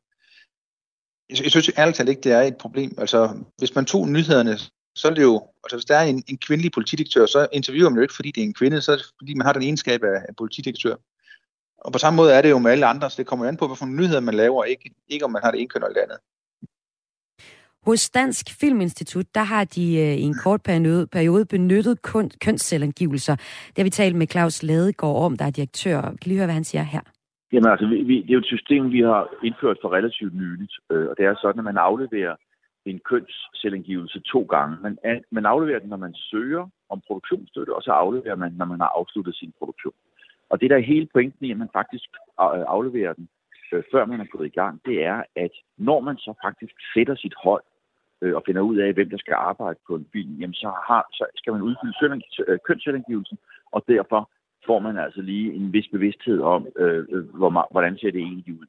jeg 1.30 1.52
synes 1.52 1.72
ærligt 1.78 1.98
talt 1.98 2.10
ikke, 2.10 2.22
det 2.22 2.32
er 2.32 2.42
et 2.42 2.58
problem. 2.58 2.96
Altså, 2.98 3.44
hvis 3.58 3.76
man 3.76 3.86
tog 3.86 4.08
nyhederne, 4.08 4.58
så 4.96 5.08
er 5.08 5.14
det 5.14 5.22
jo, 5.22 5.48
altså 5.64 5.76
hvis 5.78 5.86
der 5.86 5.96
er 5.96 6.04
en, 6.04 6.24
en 6.28 6.38
kvindelig 6.38 6.72
politidirektør, 6.72 7.26
så 7.26 7.48
interviewer 7.52 7.90
man 7.90 7.98
jo 7.98 8.02
ikke, 8.02 8.16
fordi 8.16 8.32
det 8.32 8.42
er 8.42 8.46
en 8.46 8.54
kvinde, 8.54 8.82
så 8.82 8.92
er 8.92 8.96
det 8.96 9.06
fordi, 9.20 9.34
man 9.34 9.46
har 9.46 9.54
den 9.54 9.62
egenskab 9.62 10.04
af, 10.04 10.18
af 10.30 10.36
politidirektør. 10.38 10.96
Og 11.78 11.92
på 11.92 12.00
samme 12.00 12.18
måde 12.18 12.34
er 12.34 12.42
det 12.42 12.50
jo 12.50 12.58
med 12.58 12.72
alle 12.72 12.86
andre, 12.86 13.10
så 13.10 13.18
det 13.18 13.28
kommer 13.28 13.46
jo 13.46 13.50
an 13.50 13.58
på, 13.58 13.68
hvilke 13.68 13.86
nyheder 13.86 14.20
man 14.20 14.34
laver, 14.34 14.64
ikke, 14.64 14.92
ikke 15.08 15.26
om 15.26 15.32
man 15.32 15.42
har 15.44 15.52
det 15.52 15.60
ene 15.60 15.70
køn 15.70 15.84
eller 15.84 15.94
det 15.94 16.02
andet. 16.02 16.18
Hos 17.86 18.10
Dansk 18.10 18.46
Filminstitut, 18.60 19.26
der 19.36 19.44
har 19.44 19.64
de 19.64 19.86
øh, 20.04 20.16
i 20.24 20.26
en 20.32 20.36
kort 20.44 20.62
periode, 21.12 21.46
benyttet 21.46 22.02
kun, 22.02 22.32
kønsselvangivelser. 22.46 23.36
Det 23.36 23.78
har 23.78 23.84
vi 23.84 23.90
talt 23.90 24.16
med 24.16 24.28
Claus 24.28 24.64
Ladegaard 24.64 25.24
om, 25.26 25.38
der 25.38 25.46
er 25.46 25.52
direktør. 25.52 26.02
Kan 26.02 26.28
lige 26.28 26.38
høre, 26.38 26.48
hvad 26.48 26.60
han 26.62 26.64
siger 26.64 26.84
her? 26.84 27.04
Jamen 27.54 27.72
altså, 27.72 27.88
vi, 27.88 27.98
vi, 28.10 28.16
det 28.22 28.30
er 28.30 28.34
jo 28.34 28.40
et 28.40 28.54
system, 28.56 28.92
vi 28.92 29.00
har 29.00 29.22
indført 29.44 29.78
for 29.82 29.90
relativt 29.94 30.34
nyligt, 30.36 30.74
øh, 30.92 31.06
og 31.10 31.16
det 31.18 31.26
er 31.26 31.36
sådan, 31.42 31.60
at 31.60 31.66
man 31.72 31.78
afleverer 31.78 32.36
en 32.86 33.00
kønsselvangivelse 33.10 34.20
to 34.20 34.42
gange. 34.54 34.78
Man, 34.86 34.98
man 35.32 35.46
afleverer 35.46 35.80
den, 35.80 35.90
når 35.90 35.98
man 35.98 36.14
søger 36.32 36.66
om 36.90 37.02
produktionsstøtte, 37.08 37.76
og 37.76 37.82
så 37.82 37.92
afleverer 37.92 38.36
man, 38.36 38.52
når 38.60 38.66
man 38.66 38.80
har 38.80 38.92
afsluttet 39.00 39.36
sin 39.36 39.54
produktion. 39.60 39.94
Og 40.50 40.62
det 40.62 40.70
der 40.70 40.78
er 40.78 40.92
hele 40.94 41.08
pointen 41.14 41.46
i, 41.46 41.52
at 41.52 41.58
man 41.58 41.70
faktisk 41.74 42.08
øh, 42.42 42.66
afleverer 42.76 43.14
den, 43.14 43.28
øh, 43.74 43.84
før 43.92 44.06
man 44.06 44.20
er 44.22 44.26
gået 44.26 44.48
i 44.48 44.58
gang, 44.62 44.82
det 44.86 45.06
er, 45.06 45.24
at 45.36 45.54
når 45.78 46.00
man 46.00 46.18
så 46.18 46.34
faktisk 46.46 46.76
sætter 46.94 47.16
sit 47.16 47.34
hold 47.44 47.64
øh, 48.24 48.36
og 48.36 48.44
finder 48.46 48.62
ud 48.62 48.78
af, 48.78 48.94
hvem 48.94 49.10
der 49.10 49.18
skal 49.18 49.34
arbejde 49.34 49.80
på 49.88 49.96
en 49.96 50.08
film, 50.14 50.34
jamen 50.40 50.54
så, 50.54 50.70
har, 50.88 51.04
så 51.12 51.26
skal 51.36 51.54
man 51.54 51.62
udfylde 51.62 52.22
øh, 52.48 52.60
kønsselvangivelsen, 52.68 53.38
og 53.72 53.84
derfor 53.88 54.30
får 54.66 54.80
man 54.80 54.98
altså 54.98 55.22
lige 55.22 55.54
en 55.54 55.74
vis 55.74 55.88
bevidsthed 55.92 56.40
om, 56.42 56.68
øh, 56.78 57.06
øh 57.10 57.36
hvor, 57.38 57.68
hvordan 57.72 57.98
ser 57.98 58.12
det 58.12 58.22
egentlig 58.22 58.54
ud. 58.62 58.68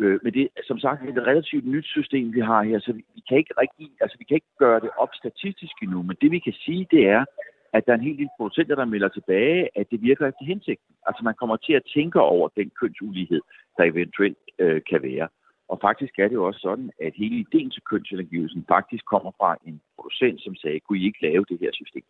Øh, 0.00 0.20
men 0.22 0.34
det 0.34 0.48
som 0.66 0.78
sagt 0.78 1.08
et 1.08 1.26
relativt 1.26 1.66
nyt 1.66 1.86
system, 1.86 2.34
vi 2.34 2.40
har 2.40 2.62
her, 2.62 2.78
så 2.80 2.92
vi, 2.92 3.04
vi, 3.14 3.22
kan 3.28 3.38
ikke 3.38 3.54
rigtig, 3.62 3.90
altså 4.00 4.18
vi 4.18 4.24
kan 4.24 4.34
ikke 4.34 4.56
gøre 4.58 4.80
det 4.80 4.90
op 4.96 5.12
statistisk 5.14 5.72
endnu, 5.82 6.02
men 6.02 6.16
det 6.20 6.30
vi 6.30 6.38
kan 6.38 6.52
sige, 6.52 6.86
det 6.90 7.08
er, 7.08 7.24
at 7.72 7.86
der 7.86 7.92
er 7.92 7.96
en 7.96 8.08
hel 8.08 8.18
del 8.18 8.28
producenter, 8.36 8.74
der 8.74 8.84
melder 8.84 9.08
tilbage, 9.08 9.68
at 9.78 9.86
det 9.90 10.02
virker 10.02 10.26
efter 10.26 10.44
hensigten. 10.44 10.94
Altså 11.06 11.24
man 11.24 11.34
kommer 11.34 11.56
til 11.56 11.72
at 11.72 11.82
tænke 11.94 12.20
over 12.20 12.48
den 12.56 12.70
kønsulighed, 12.80 13.40
der 13.76 13.84
eventuelt 13.84 14.38
øh, 14.58 14.80
kan 14.90 15.02
være. 15.02 15.28
Og 15.72 15.78
faktisk 15.86 16.14
er 16.18 16.28
det 16.28 16.34
jo 16.40 16.44
også 16.48 16.60
sådan, 16.68 16.90
at 17.06 17.12
hele 17.16 17.36
ideen 17.44 17.70
til 17.70 17.82
kønselvangivelsen 17.90 18.64
faktisk 18.74 19.04
kommer 19.12 19.32
fra 19.40 19.50
en 19.66 19.80
producent, 19.96 20.38
som 20.42 20.54
sagde, 20.54 20.80
kunne 20.80 20.98
I 20.98 21.06
ikke 21.06 21.22
lave 21.28 21.44
det 21.50 21.58
her 21.60 21.72
system? 21.72 22.04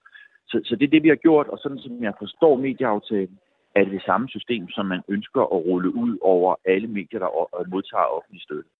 Så, 0.50 0.56
så 0.64 0.76
det 0.76 0.84
er 0.84 0.94
det, 0.94 1.02
vi 1.02 1.08
har 1.08 1.24
gjort, 1.26 1.46
og 1.52 1.58
sådan 1.58 1.78
som 1.78 2.02
jeg 2.02 2.14
forstår 2.18 2.54
medieaftalen, 2.56 3.38
er 3.76 3.84
det 3.84 3.92
det 3.92 4.02
samme 4.02 4.28
system, 4.28 4.68
som 4.68 4.86
man 4.86 5.02
ønsker 5.08 5.40
at 5.40 5.62
rulle 5.66 5.90
ud 5.94 6.18
over 6.20 6.54
alle 6.64 6.88
medier, 6.88 7.18
der 7.24 7.30
modtager 7.74 8.14
offentlig 8.16 8.42
støtte. 8.42 8.70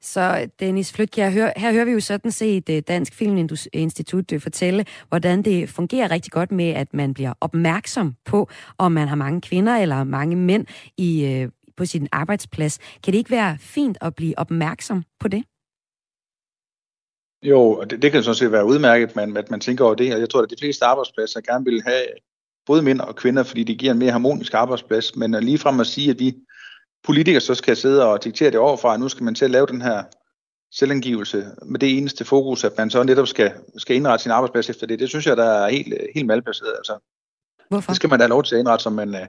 Så 0.00 0.50
Dennis 0.60 0.92
Flytkjær, 0.96 1.28
her, 1.28 1.52
her 1.56 1.72
hører 1.72 1.84
vi 1.84 1.90
jo 1.90 2.00
sådan 2.00 2.30
set 2.30 2.70
øh, 2.70 2.82
Dansk 2.88 3.14
Filminstitut 3.18 4.32
øh, 4.32 4.40
fortælle, 4.40 4.84
hvordan 5.08 5.42
det 5.42 5.68
fungerer 5.68 6.10
rigtig 6.10 6.32
godt 6.32 6.52
med, 6.52 6.70
at 6.82 6.94
man 6.94 7.14
bliver 7.14 7.32
opmærksom 7.40 8.14
på, 8.24 8.48
om 8.78 8.92
man 8.92 9.08
har 9.08 9.16
mange 9.16 9.40
kvinder 9.40 9.76
eller 9.76 10.04
mange 10.04 10.36
mænd 10.36 10.66
i, 10.96 11.10
øh, 11.26 11.48
på 11.78 11.86
sin 11.86 12.08
arbejdsplads. 12.12 12.78
Kan 12.78 13.12
det 13.12 13.18
ikke 13.18 13.30
være 13.30 13.58
fint 13.60 13.98
at 14.00 14.14
blive 14.14 14.38
opmærksom 14.38 15.04
på 15.20 15.28
det? 15.28 15.42
Jo, 17.42 17.84
det, 17.90 18.02
det 18.02 18.12
kan 18.12 18.22
sådan 18.22 18.34
set 18.34 18.52
være 18.52 18.66
udmærket, 18.66 19.16
men, 19.16 19.36
at 19.36 19.50
man 19.50 19.60
tænker 19.60 19.84
over 19.84 19.94
det. 19.94 20.14
Og 20.14 20.20
jeg 20.20 20.30
tror, 20.30 20.42
at 20.42 20.50
de 20.50 20.56
fleste 20.60 20.84
arbejdspladser 20.84 21.40
gerne 21.40 21.64
vil 21.64 21.82
have 21.86 22.04
både 22.66 22.82
mænd 22.82 23.00
og 23.00 23.16
kvinder, 23.16 23.42
fordi 23.42 23.64
det 23.64 23.78
giver 23.78 23.92
en 23.92 23.98
mere 23.98 24.10
harmonisk 24.10 24.54
arbejdsplads. 24.54 25.16
Men 25.16 25.44
lige 25.44 25.58
frem 25.58 25.80
at 25.80 25.86
sige, 25.86 26.10
at 26.10 26.18
vi 26.18 26.34
politikere 27.04 27.40
så 27.40 27.54
skal 27.54 27.76
sidde 27.76 28.06
og 28.06 28.24
diktere 28.24 28.50
det 28.50 28.58
overfra, 28.58 28.94
at 28.94 29.00
nu 29.00 29.08
skal 29.08 29.24
man 29.24 29.34
til 29.34 29.44
at 29.44 29.50
lave 29.50 29.66
den 29.66 29.82
her 29.82 30.02
selvangivelse 30.72 31.46
med 31.66 31.80
det 31.80 31.98
eneste 31.98 32.24
fokus, 32.24 32.64
at 32.64 32.72
man 32.78 32.90
så 32.90 33.02
netop 33.02 33.26
skal, 33.26 33.52
skal 33.76 33.96
indrette 33.96 34.22
sin 34.22 34.32
arbejdsplads 34.32 34.70
efter 34.70 34.86
det. 34.86 34.98
Det 34.98 35.08
synes 35.08 35.26
jeg, 35.26 35.36
der 35.36 35.44
er 35.44 35.68
helt, 35.68 35.94
helt 36.14 36.26
malplaceret. 36.26 36.74
Altså, 36.76 36.98
Hvorfor? 37.68 37.90
Det 37.90 37.96
skal 37.96 38.10
man 38.10 38.18
da 38.18 38.22
have 38.24 38.30
lov 38.30 38.44
til 38.44 38.54
at 38.54 38.58
indrette, 38.58 38.82
som 38.82 38.92
man, 38.92 39.14
øh, 39.14 39.26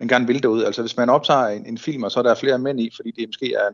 man 0.00 0.08
gerne 0.08 0.26
vil 0.26 0.42
derud. 0.42 0.64
Altså 0.64 0.82
hvis 0.82 0.96
man 0.96 1.10
optager 1.10 1.46
en, 1.46 1.66
en 1.66 1.78
film, 1.78 2.02
og 2.02 2.10
så 2.10 2.18
er 2.18 2.22
der 2.22 2.34
flere 2.34 2.58
mænd 2.58 2.80
i, 2.80 2.90
fordi 2.96 3.10
det 3.10 3.28
måske 3.28 3.54
er 3.54 3.70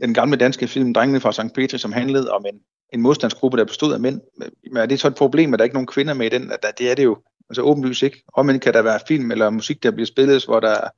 den 0.00 0.14
gamle 0.14 0.36
danske 0.36 0.68
film 0.68 0.94
Drengene 0.94 1.20
fra 1.20 1.32
St. 1.32 1.54
Petri, 1.54 1.78
som 1.78 1.92
handlede 1.92 2.30
om 2.30 2.44
en, 2.46 2.60
en 2.92 3.00
modstandsgruppe, 3.00 3.58
der 3.58 3.64
bestod 3.64 3.92
af 3.92 4.00
mænd. 4.00 4.20
Men 4.72 4.76
er 4.76 4.86
det 4.86 5.00
så 5.00 5.08
et 5.08 5.14
problem, 5.14 5.52
at 5.52 5.58
der 5.58 5.64
ikke 5.64 5.72
er 5.72 5.76
nogen 5.76 5.86
kvinder 5.86 6.14
med 6.14 6.26
i 6.26 6.38
den? 6.38 6.52
At 6.52 6.78
det 6.78 6.90
er 6.90 6.94
det 6.94 7.04
jo 7.04 7.16
altså 7.50 7.62
åbenlyst 7.62 8.02
ikke. 8.02 8.22
Omvendt 8.34 8.62
kan 8.62 8.74
der 8.74 8.82
være 8.82 9.00
film 9.08 9.30
eller 9.30 9.50
musik, 9.50 9.82
der 9.82 9.90
bliver 9.90 10.06
spillet, 10.06 10.44
hvor 10.44 10.60
der 10.60 10.88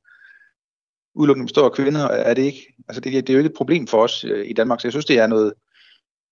udelukkende 1.15 1.47
består 1.47 1.65
af 1.65 1.71
kvinder, 1.71 2.07
er 2.07 2.33
det 2.33 2.41
ikke. 2.41 2.75
Altså 2.87 3.01
det, 3.01 3.13
det 3.13 3.29
er 3.29 3.33
jo 3.33 3.39
ikke 3.39 3.49
et 3.49 3.57
problem 3.57 3.87
for 3.87 4.03
os 4.03 4.23
øh, 4.23 4.49
i 4.49 4.53
Danmark, 4.53 4.81
så 4.81 4.87
jeg 4.87 4.93
synes, 4.93 5.05
det 5.05 5.19
er 5.19 5.27
noget, 5.27 5.53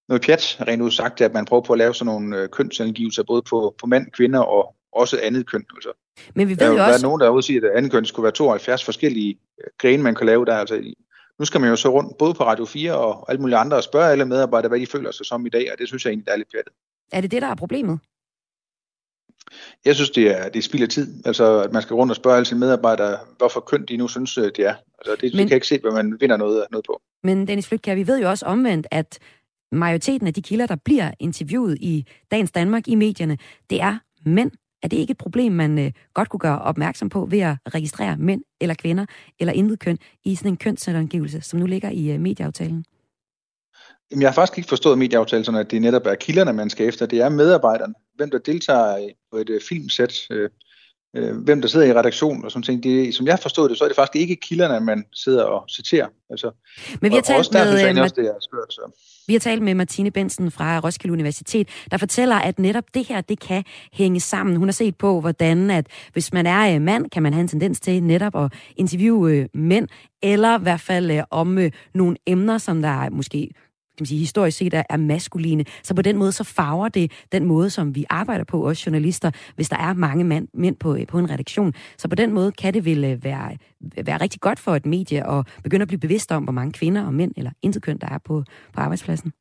noget 0.07 0.23
pjat, 0.23 0.57
rent 0.67 0.81
ud 0.81 0.91
sagt, 0.91 1.21
at 1.21 1.33
man 1.33 1.45
prøver 1.45 1.63
på 1.63 1.73
at 1.73 1.79
lave 1.79 1.93
sådan 1.93 2.13
nogle 2.13 2.37
øh, 2.37 2.49
kønsangivelser, 2.49 3.23
både 3.23 3.41
på, 3.41 3.75
på 3.79 3.87
mænd, 3.87 4.11
kvinder 4.11 4.39
og 4.39 4.75
også 4.95 5.19
andet 5.23 5.47
køn. 5.47 5.65
Altså. 5.75 5.91
Men 6.33 6.47
vi 6.47 6.51
ved 6.51 6.57
der, 6.57 6.67
jo 6.67 6.71
også... 6.71 6.85
Der 6.85 6.97
er 6.97 7.01
nogen, 7.01 7.21
der 7.21 7.27
er 7.27 7.31
ude 7.31 7.43
siger, 7.43 7.69
at 7.69 7.77
andet 7.77 7.91
køn 7.91 8.05
skulle 8.05 8.23
være 8.23 8.31
72 8.31 8.83
forskellige 8.83 9.39
grene, 9.77 10.03
man 10.03 10.15
kan 10.15 10.25
lave 10.25 10.45
der. 10.45 10.55
Altså, 10.55 10.93
nu 11.39 11.45
skal 11.45 11.61
man 11.61 11.69
jo 11.69 11.75
så 11.75 11.89
rundt 11.89 12.17
både 12.17 12.33
på 12.33 12.43
Radio 12.43 12.65
4 12.65 12.97
og 12.97 13.25
alle 13.29 13.41
mulige 13.41 13.57
andre 13.57 13.77
og 13.77 13.83
spørge 13.83 14.11
alle 14.11 14.25
medarbejdere, 14.25 14.69
hvad 14.69 14.79
de 14.79 14.87
føler 14.87 15.11
sig 15.11 15.25
som 15.25 15.45
i 15.45 15.49
dag, 15.49 15.71
og 15.71 15.79
det 15.79 15.87
synes 15.87 16.05
jeg 16.05 16.11
egentlig, 16.11 16.27
der 16.27 16.33
er 16.33 16.37
lidt 16.37 16.51
pjattet. 16.51 16.73
Er 17.11 17.21
det 17.21 17.31
det, 17.31 17.41
der 17.41 17.47
er 17.47 17.55
problemet? 17.55 17.99
Jeg 19.85 19.95
synes, 19.95 20.09
det 20.09 20.39
er, 20.39 20.49
det 20.49 20.59
er 20.59 20.63
spild 20.63 20.83
af 20.83 20.89
tid. 20.89 21.25
Altså, 21.25 21.61
at 21.61 21.73
man 21.73 21.81
skal 21.81 21.93
rundt 21.93 22.11
og 22.11 22.15
spørge 22.15 22.35
alle 22.35 22.45
sine 22.45 22.59
medarbejdere, 22.59 23.17
hvorfor 23.37 23.59
køn 23.59 23.85
de 23.85 23.97
nu 23.97 24.07
synes, 24.07 24.37
øh, 24.37 24.43
det 24.43 24.59
er. 24.59 24.75
Altså, 24.99 25.15
det, 25.21 25.35
men, 25.35 25.47
kan 25.47 25.55
ikke 25.55 25.67
se, 25.67 25.79
hvad 25.79 25.91
man 25.91 26.17
vinder 26.19 26.37
noget, 26.37 26.65
noget 26.71 26.85
på. 26.85 27.01
Men 27.23 27.47
Dennis 27.47 27.67
Flytkær, 27.67 27.95
vi 27.95 28.07
ved 28.07 28.21
jo 28.21 28.29
også 28.29 28.45
omvendt, 28.45 28.87
at 28.91 29.19
majoriteten 29.71 30.27
af 30.27 30.33
de 30.33 30.41
kilder, 30.41 30.65
der 30.65 30.75
bliver 30.85 31.11
interviewet 31.19 31.77
i 31.81 32.05
Dagens 32.31 32.51
Danmark 32.51 32.87
i 32.87 32.95
medierne, 32.95 33.37
det 33.69 33.81
er 33.81 33.97
mænd. 34.25 34.51
Er 34.85 34.89
det 34.89 34.97
ikke 34.97 35.11
et 35.11 35.17
problem, 35.17 35.51
man 35.51 35.79
øh, 35.79 35.91
godt 36.13 36.29
kunne 36.29 36.39
gøre 36.39 36.61
opmærksom 36.61 37.09
på 37.09 37.25
ved 37.25 37.39
at 37.39 37.55
registrere 37.73 38.17
mænd 38.17 38.43
eller 38.61 38.75
kvinder 38.75 39.05
eller 39.39 39.53
intet 39.53 39.79
køn 39.79 39.97
i 40.25 40.35
sådan 40.35 40.51
en 40.51 40.57
kønsangivelse, 40.57 41.41
som 41.41 41.59
nu 41.59 41.65
ligger 41.65 41.89
i 41.89 42.11
øh, 42.11 42.19
medieaftalen? 42.19 42.85
Jamen, 44.11 44.21
jeg 44.21 44.29
har 44.29 44.33
faktisk 44.33 44.57
ikke 44.57 44.69
forstået 44.69 44.97
medieaftalen, 44.97 45.55
at 45.55 45.71
det 45.71 45.81
netop 45.81 46.05
er 46.05 46.15
kilderne, 46.15 46.53
man 46.53 46.69
skal 46.69 46.87
efter. 46.87 47.05
Det 47.05 47.21
er 47.21 47.29
medarbejderne. 47.29 47.93
Hvem 48.15 48.31
der 48.31 48.37
deltager 48.37 49.09
på 49.31 49.37
et 49.37 49.49
øh, 49.49 49.61
filmsæt, 49.61 50.27
øh, 50.31 50.49
øh, 51.15 51.37
hvem 51.37 51.61
der 51.61 51.67
sidder 51.67 51.85
i 51.85 51.93
redaktionen 51.93 52.45
og 52.45 52.51
sådan 52.51 52.63
ting. 52.63 52.83
Det, 52.83 53.15
som 53.15 53.27
jeg 53.27 53.39
forstået 53.39 53.69
det, 53.69 53.77
så 53.77 53.83
er 53.83 53.87
det 53.87 53.95
faktisk 53.95 54.21
ikke 54.21 54.35
kilderne, 54.35 54.85
man 54.85 55.05
sidder 55.13 55.43
og 55.43 55.65
citerer. 55.69 56.07
Altså, 56.29 56.51
Men 57.01 57.11
vi 57.11 57.15
har 57.15 57.21
talt 57.21 57.53
der, 57.53 57.65
med, 57.65 57.79
jeg, 57.79 57.99
også, 57.99 58.15
det 58.17 58.25
er 58.27 58.33
skørt, 58.41 58.73
så. 58.73 58.91
Vi 59.27 59.33
har 59.33 59.39
talt 59.39 59.61
med 59.61 59.73
Martine 59.73 60.11
Bensen 60.11 60.51
fra 60.51 60.79
Roskilde 60.79 61.13
Universitet, 61.13 61.69
der 61.91 61.97
fortæller, 61.97 62.35
at 62.35 62.59
netop 62.59 62.83
det 62.93 63.07
her, 63.07 63.21
det 63.21 63.39
kan 63.39 63.63
hænge 63.93 64.19
sammen. 64.19 64.55
Hun 64.55 64.67
har 64.67 64.73
set 64.73 64.95
på, 64.95 65.21
hvordan 65.21 65.71
at 65.71 65.87
hvis 66.13 66.33
man 66.33 66.45
er 66.45 66.79
mand, 66.79 67.09
kan 67.09 67.23
man 67.23 67.33
have 67.33 67.41
en 67.41 67.47
tendens 67.47 67.79
til 67.79 68.03
netop 68.03 68.35
at 68.35 68.53
interviewe 68.75 69.47
mænd, 69.53 69.87
eller 70.23 70.59
i 70.59 70.61
hvert 70.61 70.79
fald 70.81 71.21
om 71.29 71.59
nogle 71.93 72.15
emner, 72.27 72.57
som 72.57 72.81
der 72.81 73.09
måske 73.09 73.49
kan 73.97 74.03
man 74.03 74.05
sige, 74.05 74.19
historisk 74.19 74.57
set 74.57 74.73
er, 74.73 74.83
er 74.89 74.97
maskuline. 74.97 75.65
Så 75.83 75.93
på 75.93 76.01
den 76.01 76.17
måde, 76.17 76.31
så 76.31 76.43
farver 76.43 76.89
det 76.89 77.11
den 77.31 77.45
måde, 77.45 77.69
som 77.69 77.95
vi 77.95 78.05
arbejder 78.09 78.43
på, 78.43 78.67
også 78.67 78.83
journalister, 78.85 79.31
hvis 79.55 79.69
der 79.69 79.77
er 79.77 79.93
mange 79.93 80.23
mand, 80.23 80.47
mænd 80.53 80.75
på, 80.75 80.95
øh, 80.95 81.07
på 81.07 81.19
en 81.19 81.29
redaktion. 81.29 81.73
Så 81.97 82.07
på 82.07 82.15
den 82.15 82.33
måde 82.33 82.51
kan 82.51 82.73
det 82.73 82.85
vel 82.85 83.03
øh, 83.03 83.23
være, 83.23 83.57
øh, 83.97 84.07
være 84.07 84.17
rigtig 84.17 84.41
godt 84.41 84.59
for 84.59 84.75
et 84.75 84.85
medie 84.85 85.29
at 85.29 85.47
begynde 85.63 85.81
at 85.81 85.87
blive 85.87 85.99
bevidst 85.99 86.31
om, 86.31 86.43
hvor 86.43 86.53
mange 86.53 86.71
kvinder 86.71 87.05
og 87.05 87.13
mænd 87.13 87.31
eller 87.37 87.51
intetkøn, 87.61 87.97
der 87.97 88.07
er 88.07 88.17
på, 88.17 88.43
på 88.73 88.81
arbejdspladsen. 88.81 89.31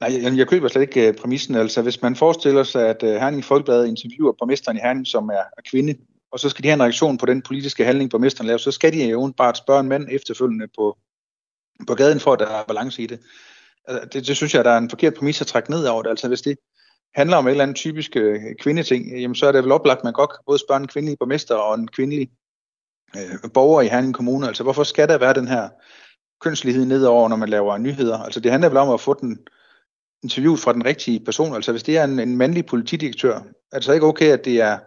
Nej, 0.00 0.22
jeg, 0.22 0.38
jeg 0.38 0.48
køber 0.48 0.68
slet 0.68 0.82
ikke 0.82 1.08
uh, 1.08 1.14
præmissen. 1.14 1.54
Altså, 1.54 1.82
hvis 1.82 2.02
man 2.02 2.16
forestiller 2.16 2.62
sig, 2.62 2.88
at 2.88 3.02
uh, 3.02 3.08
Herning 3.08 3.44
Folkeblad 3.44 3.86
interviewer 3.86 4.32
borgmesteren 4.38 4.76
i 4.76 4.80
Herning, 4.80 5.06
som 5.06 5.28
er, 5.28 5.44
er 5.58 5.62
kvinde, 5.70 5.94
og 6.32 6.40
så 6.40 6.48
skal 6.48 6.62
de 6.62 6.68
have 6.68 6.74
en 6.74 6.82
reaktion 6.82 7.18
på 7.18 7.26
den 7.26 7.42
politiske 7.42 7.84
handling, 7.84 8.10
borgmesteren 8.10 8.46
laver, 8.46 8.58
så 8.58 8.70
skal 8.70 8.92
de 8.92 9.10
jo 9.10 9.32
bare 9.36 9.54
spørge 9.54 9.80
en 9.80 9.88
mand 9.88 10.08
efterfølgende 10.10 10.66
på, 10.78 10.98
på 11.86 11.94
gaden 11.94 12.20
for, 12.20 12.32
at 12.32 12.38
der 12.38 12.46
er 12.46 12.64
balance 12.64 13.02
i 13.02 13.06
det. 13.06 13.20
Altså, 13.88 14.08
det, 14.12 14.26
det 14.26 14.36
synes 14.36 14.54
jeg, 14.54 14.64
der 14.64 14.70
er 14.70 14.78
en 14.78 14.90
forkert 14.90 15.14
præmis 15.14 15.40
at 15.40 15.46
trække 15.46 15.70
ned 15.70 15.86
over 15.86 16.02
det. 16.02 16.10
Altså 16.10 16.28
hvis 16.28 16.42
det 16.42 16.58
handler 17.14 17.36
om 17.36 17.46
et 17.46 17.50
eller 17.50 17.62
andet 17.62 17.76
typisk 17.76 18.16
øh, 18.16 18.40
kvindeting, 18.60 19.20
jamen, 19.20 19.34
så 19.34 19.46
er 19.46 19.52
det 19.52 19.64
vel 19.64 19.72
oplagt, 19.72 19.98
at 19.98 20.04
man 20.04 20.12
godt 20.12 20.30
kan 20.30 20.38
både 20.46 20.58
spørge 20.58 20.80
en 20.80 20.88
kvindelig 20.88 21.18
borgmester 21.18 21.54
og 21.54 21.74
en 21.74 21.88
kvindelig 21.88 22.30
øh, 23.16 23.50
borger 23.54 23.82
i 23.82 23.88
Herning 23.88 24.14
Kommune. 24.14 24.46
Altså 24.46 24.62
hvorfor 24.62 24.82
skal 24.82 25.08
der 25.08 25.18
være 25.18 25.34
den 25.34 25.48
her 25.48 25.68
kønslighed 26.40 26.84
nedover, 26.84 27.28
når 27.28 27.36
man 27.36 27.48
laver 27.48 27.78
nyheder? 27.78 28.18
Altså 28.18 28.40
det 28.40 28.50
handler 28.50 28.68
vel 28.68 28.78
om 28.78 28.90
at 28.90 29.00
få 29.00 29.14
den 29.20 29.38
interview 30.22 30.56
fra 30.56 30.72
den 30.72 30.84
rigtige 30.84 31.24
person. 31.24 31.54
Altså 31.54 31.72
hvis 31.72 31.82
det 31.82 31.98
er 31.98 32.04
en, 32.04 32.18
en 32.18 32.36
mandlig 32.36 32.66
politidirektør, 32.66 33.36
er 33.72 33.76
det 33.76 33.84
så 33.84 33.92
ikke 33.92 34.06
okay, 34.06 34.32
at 34.32 34.44
det 34.44 34.60
er 34.60 34.78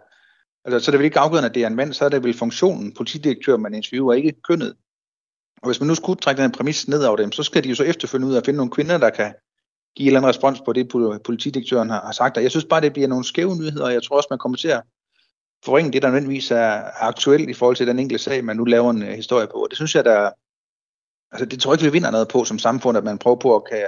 Altså, 0.64 0.80
så 0.80 0.90
er 0.90 0.92
det 0.92 0.98
vel 0.98 1.04
ikke 1.04 1.18
afgørende, 1.18 1.48
at 1.48 1.54
det 1.54 1.62
er 1.62 1.66
en 1.66 1.76
mand, 1.76 1.92
så 1.92 2.04
er 2.04 2.08
det 2.08 2.24
vel 2.24 2.34
funktionen, 2.34 2.94
politidirektør, 2.94 3.56
man 3.56 3.74
interviewer, 3.74 4.14
ikke 4.14 4.42
kønnet. 4.48 4.76
Og 5.62 5.68
hvis 5.68 5.80
man 5.80 5.86
nu 5.86 5.94
skulle 5.94 6.20
trække 6.20 6.42
den 6.42 6.52
præmis 6.52 6.88
ned 6.88 7.04
over 7.04 7.16
dem, 7.16 7.32
så 7.32 7.42
skal 7.42 7.64
de 7.64 7.68
jo 7.68 7.74
så 7.74 7.84
efterfølgende 7.84 8.32
ud 8.32 8.36
og 8.36 8.42
finde 8.44 8.56
nogle 8.56 8.70
kvinder, 8.70 8.98
der 8.98 9.10
kan 9.10 9.34
give 9.96 10.04
en 10.04 10.06
eller 10.06 10.20
anden 10.20 10.28
respons 10.28 10.60
på 10.60 10.72
det, 10.72 10.88
politidirektøren 11.24 11.90
har, 11.90 12.12
sagt. 12.12 12.36
Og 12.36 12.42
jeg 12.42 12.50
synes 12.50 12.64
bare, 12.64 12.80
det 12.80 12.92
bliver 12.92 13.08
nogle 13.08 13.24
skæve 13.24 13.56
nyheder, 13.56 13.84
og 13.84 13.92
jeg 13.92 14.02
tror 14.02 14.16
også, 14.16 14.26
man 14.30 14.38
kommer 14.38 14.58
til 14.58 14.68
at 14.68 14.82
forringe 15.64 15.92
det, 15.92 16.02
der 16.02 16.08
nødvendigvis 16.08 16.50
er 16.50 16.82
aktuelt 17.00 17.50
i 17.50 17.54
forhold 17.54 17.76
til 17.76 17.86
den 17.86 17.98
enkelte 17.98 18.24
sag, 18.24 18.44
man 18.44 18.56
nu 18.56 18.64
laver 18.64 18.90
en 18.90 19.02
øh, 19.02 19.08
historie 19.08 19.46
på. 19.46 19.62
Og 19.62 19.66
det 19.70 19.76
synes 19.76 19.94
jeg, 19.94 20.04
der 20.04 20.30
altså 21.32 21.46
det 21.46 21.60
tror 21.60 21.72
jeg 21.72 21.80
ikke, 21.82 21.90
vi 21.90 21.96
vinder 21.96 22.10
noget 22.10 22.28
på 22.28 22.44
som 22.44 22.58
samfund, 22.58 22.98
at 22.98 23.04
man 23.04 23.18
prøver 23.18 23.36
på 23.36 23.56
at 23.56 23.62
kan 23.70 23.86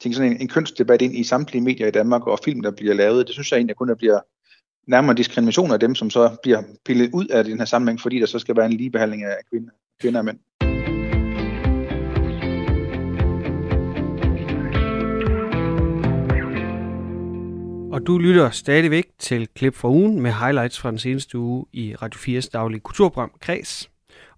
tænke 0.00 0.16
sådan 0.16 0.32
en, 0.32 0.40
en 0.40 0.48
kønsdebat 0.48 1.02
ind 1.02 1.14
i 1.16 1.24
samtlige 1.24 1.62
medier 1.62 1.86
i 1.86 1.90
Danmark 1.90 2.26
og 2.26 2.38
film, 2.44 2.62
der 2.62 2.70
bliver 2.70 2.94
lavet. 2.94 3.26
Det 3.26 3.32
synes 3.34 3.52
jeg 3.52 3.58
egentlig 3.58 3.76
kun, 3.76 3.88
der 3.88 3.94
bliver 3.94 4.20
nærmere 4.86 5.16
diskrimination 5.16 5.72
af 5.72 5.80
dem, 5.80 5.94
som 5.94 6.10
så 6.10 6.36
bliver 6.42 6.62
pillet 6.84 7.10
ud 7.14 7.26
af 7.26 7.44
den 7.44 7.58
her 7.58 7.64
sammenhæng, 7.64 8.00
fordi 8.00 8.20
der 8.20 8.26
så 8.26 8.38
skal 8.38 8.56
være 8.56 8.66
en 8.66 8.72
ligebehandling 8.72 9.24
af 9.24 9.36
kvinder, 9.50 9.70
kvinder 10.00 10.20
og 10.20 10.24
mænd. 10.24 10.38
Og 18.02 18.06
du 18.06 18.18
lytter 18.18 18.50
stadigvæk 18.50 19.06
til 19.18 19.48
klip 19.54 19.74
fra 19.74 19.88
ugen 19.88 20.20
med 20.20 20.32
highlights 20.32 20.80
fra 20.80 20.90
den 20.90 20.98
seneste 20.98 21.38
uge 21.38 21.66
i 21.72 21.94
Radio 21.94 22.38
4's 22.40 22.50
daglige 22.52 22.80
kulturprogram 22.80 23.32
Kreds. 23.40 23.90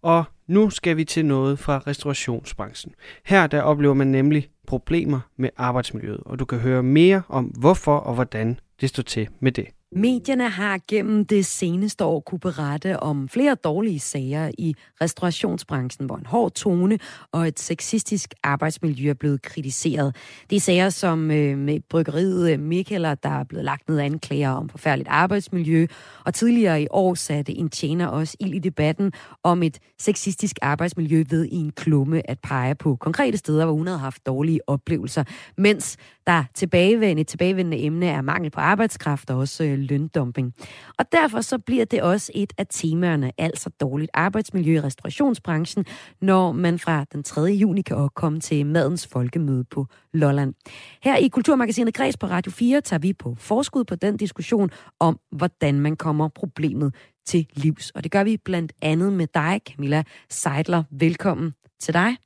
Og 0.02 0.24
nu 0.46 0.70
skal 0.70 0.96
vi 0.96 1.04
til 1.04 1.26
noget 1.26 1.58
fra 1.58 1.78
restaurationsbranchen. 1.86 2.94
Her 3.24 3.46
der 3.46 3.62
oplever 3.62 3.94
man 3.94 4.06
nemlig 4.06 4.48
problemer 4.66 5.20
med 5.36 5.50
arbejdsmiljøet, 5.56 6.20
og 6.26 6.38
du 6.38 6.44
kan 6.44 6.58
høre 6.58 6.82
mere 6.82 7.22
om 7.28 7.44
hvorfor 7.44 7.96
og 7.96 8.14
hvordan 8.14 8.60
det 8.80 8.88
står 8.88 9.02
til 9.02 9.28
med 9.40 9.52
det. 9.52 9.66
Medierne 9.96 10.48
har 10.48 10.80
gennem 10.88 11.24
det 11.24 11.46
seneste 11.46 12.04
år 12.04 12.20
kunne 12.20 12.38
berette 12.38 13.00
om 13.00 13.28
flere 13.28 13.54
dårlige 13.54 14.00
sager 14.00 14.50
i 14.58 14.74
restaurationsbranchen, 15.00 16.06
hvor 16.06 16.16
en 16.16 16.26
hård 16.26 16.52
tone 16.52 16.98
og 17.32 17.48
et 17.48 17.60
sexistisk 17.60 18.34
arbejdsmiljø 18.42 19.10
er 19.10 19.14
blevet 19.14 19.42
kritiseret. 19.42 20.16
Det 20.50 20.56
er 20.56 20.60
sager 20.60 20.90
som 20.90 21.30
øh, 21.30 21.58
med 21.58 21.80
bryggeriet 21.90 22.52
øh, 22.52 22.60
Mikkeller, 22.60 23.14
der 23.14 23.28
er 23.28 23.44
blevet 23.44 23.64
lagt 23.64 23.88
ned 23.88 23.98
anklager 23.98 24.50
om 24.50 24.68
forfærdeligt 24.68 25.08
arbejdsmiljø, 25.08 25.86
og 26.24 26.34
tidligere 26.34 26.82
i 26.82 26.86
år 26.90 27.14
satte 27.14 27.52
en 27.52 27.68
tjener 27.68 28.06
også 28.06 28.36
ild 28.40 28.54
i 28.54 28.58
debatten 28.58 29.12
om 29.42 29.62
et 29.62 29.78
sexistisk 29.98 30.58
arbejdsmiljø 30.62 31.24
ved 31.30 31.44
i 31.44 31.56
en 31.56 31.72
klumme 31.72 32.30
at 32.30 32.38
pege 32.42 32.74
på 32.74 32.96
konkrete 32.96 33.36
steder, 33.36 33.64
hvor 33.64 33.74
hun 33.74 33.86
havde 33.86 33.98
haft 33.98 34.26
dårlige 34.26 34.60
oplevelser, 34.68 35.24
mens 35.56 35.96
der 36.26 36.44
tilbagevendende, 36.54 37.24
tilbagevendende 37.24 37.84
emne 37.84 38.06
er 38.06 38.20
mangel 38.20 38.50
på 38.50 38.60
arbejdskraft 38.60 39.30
og 39.30 39.38
også 39.38 39.64
øh, 39.64 39.83
løndumping. 39.84 40.54
Og 40.98 41.12
derfor 41.12 41.40
så 41.40 41.58
bliver 41.58 41.84
det 41.84 42.02
også 42.02 42.32
et 42.34 42.52
af 42.58 42.66
temaerne, 42.70 43.32
altså 43.38 43.70
dårligt 43.80 44.10
arbejdsmiljø 44.14 44.74
i 44.74 44.80
restaurationsbranchen, 44.80 45.86
når 46.20 46.52
man 46.52 46.78
fra 46.78 47.04
den 47.12 47.22
3. 47.22 47.40
juni 47.42 47.82
kan 47.82 48.08
komme 48.14 48.40
til 48.40 48.66
Madens 48.66 49.06
Folkemøde 49.06 49.64
på 49.64 49.86
Lolland. 50.12 50.54
Her 51.02 51.16
i 51.16 51.28
Kulturmagasinet 51.28 51.94
Græs 51.94 52.16
på 52.16 52.26
Radio 52.26 52.52
4 52.52 52.80
tager 52.80 53.00
vi 53.00 53.12
på 53.12 53.34
forskud 53.38 53.84
på 53.84 53.94
den 53.94 54.16
diskussion 54.16 54.70
om, 55.00 55.18
hvordan 55.30 55.80
man 55.80 55.96
kommer 55.96 56.28
problemet 56.28 56.94
til 57.26 57.46
livs. 57.54 57.90
Og 57.90 58.04
det 58.04 58.12
gør 58.12 58.24
vi 58.24 58.36
blandt 58.36 58.72
andet 58.82 59.12
med 59.12 59.26
dig, 59.34 59.60
Camilla 59.66 60.02
Seidler. 60.28 60.82
Velkommen 60.90 61.54
til 61.80 61.94
dig. 61.94 62.16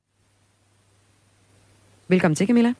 Velkommen 2.07 2.35
til, 2.35 2.47
Camilla. 2.47 2.73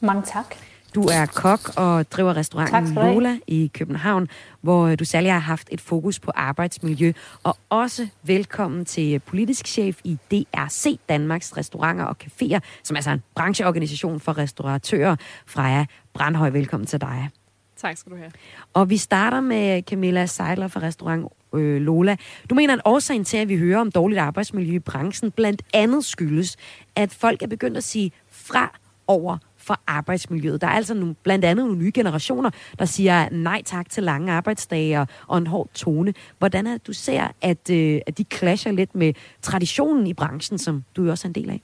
Mange 0.00 0.22
tak. 0.22 0.71
Du 0.94 1.02
er 1.02 1.26
kok 1.26 1.60
og 1.76 2.10
driver 2.10 2.36
restauranten 2.36 2.94
Lola 2.94 3.38
i 3.46 3.70
København, 3.74 4.28
hvor 4.60 4.94
du 4.94 5.04
særlig 5.04 5.32
har 5.32 5.38
haft 5.38 5.68
et 5.70 5.80
fokus 5.80 6.20
på 6.20 6.30
arbejdsmiljø. 6.34 7.12
Og 7.42 7.56
også 7.70 8.08
velkommen 8.22 8.84
til 8.84 9.18
politisk 9.18 9.66
chef 9.66 10.00
i 10.04 10.18
DRC, 10.30 10.98
Danmarks 11.08 11.56
Restauranter 11.56 12.04
og 12.04 12.16
Caféer, 12.24 12.58
som 12.82 12.94
er 12.94 12.98
altså 12.98 13.10
en 13.10 13.22
brancheorganisation 13.34 14.20
for 14.20 14.38
restauratører. 14.38 15.16
Freja 15.46 15.84
Brandhøj, 16.14 16.50
velkommen 16.50 16.86
til 16.86 17.00
dig. 17.00 17.28
Tak 17.76 17.96
skal 17.96 18.12
du 18.12 18.16
have. 18.16 18.32
Og 18.74 18.90
vi 18.90 18.96
starter 18.96 19.40
med 19.40 19.82
Camilla 19.82 20.26
Seidler 20.26 20.68
fra 20.68 20.80
restaurant 20.80 21.26
øh, 21.54 21.80
Lola. 21.80 22.16
Du 22.50 22.54
mener, 22.54 22.74
at 22.74 22.80
årsagen 22.84 23.24
til, 23.24 23.36
at 23.36 23.48
vi 23.48 23.56
hører 23.56 23.80
om 23.80 23.90
dårligt 23.90 24.20
arbejdsmiljø 24.20 24.74
i 24.74 24.78
branchen, 24.78 25.30
blandt 25.30 25.62
andet 25.74 26.04
skyldes, 26.04 26.56
at 26.96 27.12
folk 27.12 27.42
er 27.42 27.46
begyndt 27.46 27.76
at 27.76 27.84
sige 27.84 28.12
fra 28.30 28.78
over 29.06 29.38
for 29.62 29.80
arbejdsmiljøet. 29.86 30.60
Der 30.60 30.66
er 30.66 30.70
altså 30.70 30.94
nogle, 30.94 31.14
blandt 31.14 31.44
andet 31.44 31.64
nogle 31.64 31.78
nye 31.78 31.92
generationer, 31.94 32.50
der 32.78 32.84
siger 32.84 33.28
nej 33.30 33.62
tak 33.64 33.90
til 33.90 34.02
lange 34.02 34.32
arbejdsdage 34.32 35.06
og 35.26 35.38
en 35.38 35.46
hård 35.46 35.68
tone. 35.74 36.14
Hvordan 36.38 36.66
er 36.66 36.72
det, 36.72 36.86
du 36.86 36.92
ser, 36.92 37.28
at, 37.42 37.70
øh, 37.70 38.00
at 38.06 38.18
de 38.18 38.24
clasher 38.32 38.72
lidt 38.72 38.94
med 38.94 39.14
traditionen 39.42 40.06
i 40.06 40.14
branchen, 40.14 40.58
som 40.58 40.84
du 40.96 41.04
jo 41.04 41.10
også 41.10 41.28
er 41.28 41.30
en 41.30 41.34
del 41.34 41.50
af? 41.50 41.62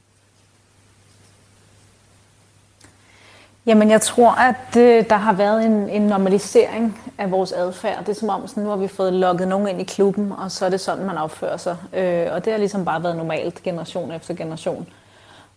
Jamen, 3.69 3.91
jeg 3.91 4.01
tror, 4.01 4.31
at 4.31 4.77
øh, 4.77 5.05
der 5.11 5.17
har 5.17 5.33
været 5.33 5.65
en, 5.65 5.89
en 5.89 6.03
normalisering 6.03 6.99
af 7.19 7.31
vores 7.31 7.53
adfærd. 7.53 7.99
Det 8.05 8.09
er 8.09 8.21
som 8.21 8.29
om, 8.29 8.49
sådan, 8.49 8.63
nu 8.63 8.69
har 8.69 8.77
vi 8.77 8.89
fået 8.89 9.13
lukket 9.13 9.49
nogen 9.49 9.69
ind 9.69 9.81
i 9.81 9.85
klubben, 9.85 10.33
og 10.33 10.51
så 10.51 10.67
er 10.67 10.71
det 10.71 10.81
sådan, 10.81 11.07
man 11.07 11.19
opfører 11.19 11.57
sig. 11.57 11.77
Øh, 11.93 12.27
og 12.33 12.45
det 12.45 12.53
har 12.53 12.59
ligesom 12.59 12.85
bare 12.85 13.03
været 13.03 13.17
normalt 13.17 13.63
generation 13.63 14.13
efter 14.13 14.35
generation. 14.35 14.87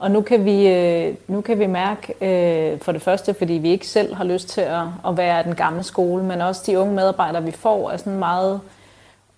Og 0.02 0.12
nu 0.12 0.22
kan 0.22 0.46
vi, 0.46 0.68
øh, 0.68 1.16
nu 1.28 1.42
kan 1.42 1.60
vi 1.60 1.68
mærke, 1.68 2.14
øh, 2.22 2.80
for 2.80 2.92
det 2.92 3.02
første, 3.02 3.34
fordi 3.34 3.54
vi 3.54 3.70
ikke 3.70 3.88
selv 3.88 4.16
har 4.16 4.24
lyst 4.24 4.50
til 4.50 4.62
at, 4.62 4.84
at 5.08 5.18
være 5.18 5.44
den 5.44 5.56
gamle 5.56 5.84
skole, 5.84 6.24
men 6.24 6.42
også 6.42 6.64
de 6.66 6.80
unge 6.80 6.94
medarbejdere, 6.94 7.44
vi 7.44 7.52
får, 7.52 7.92
er 7.92 7.98
sådan 7.98 8.20
meget 8.20 8.60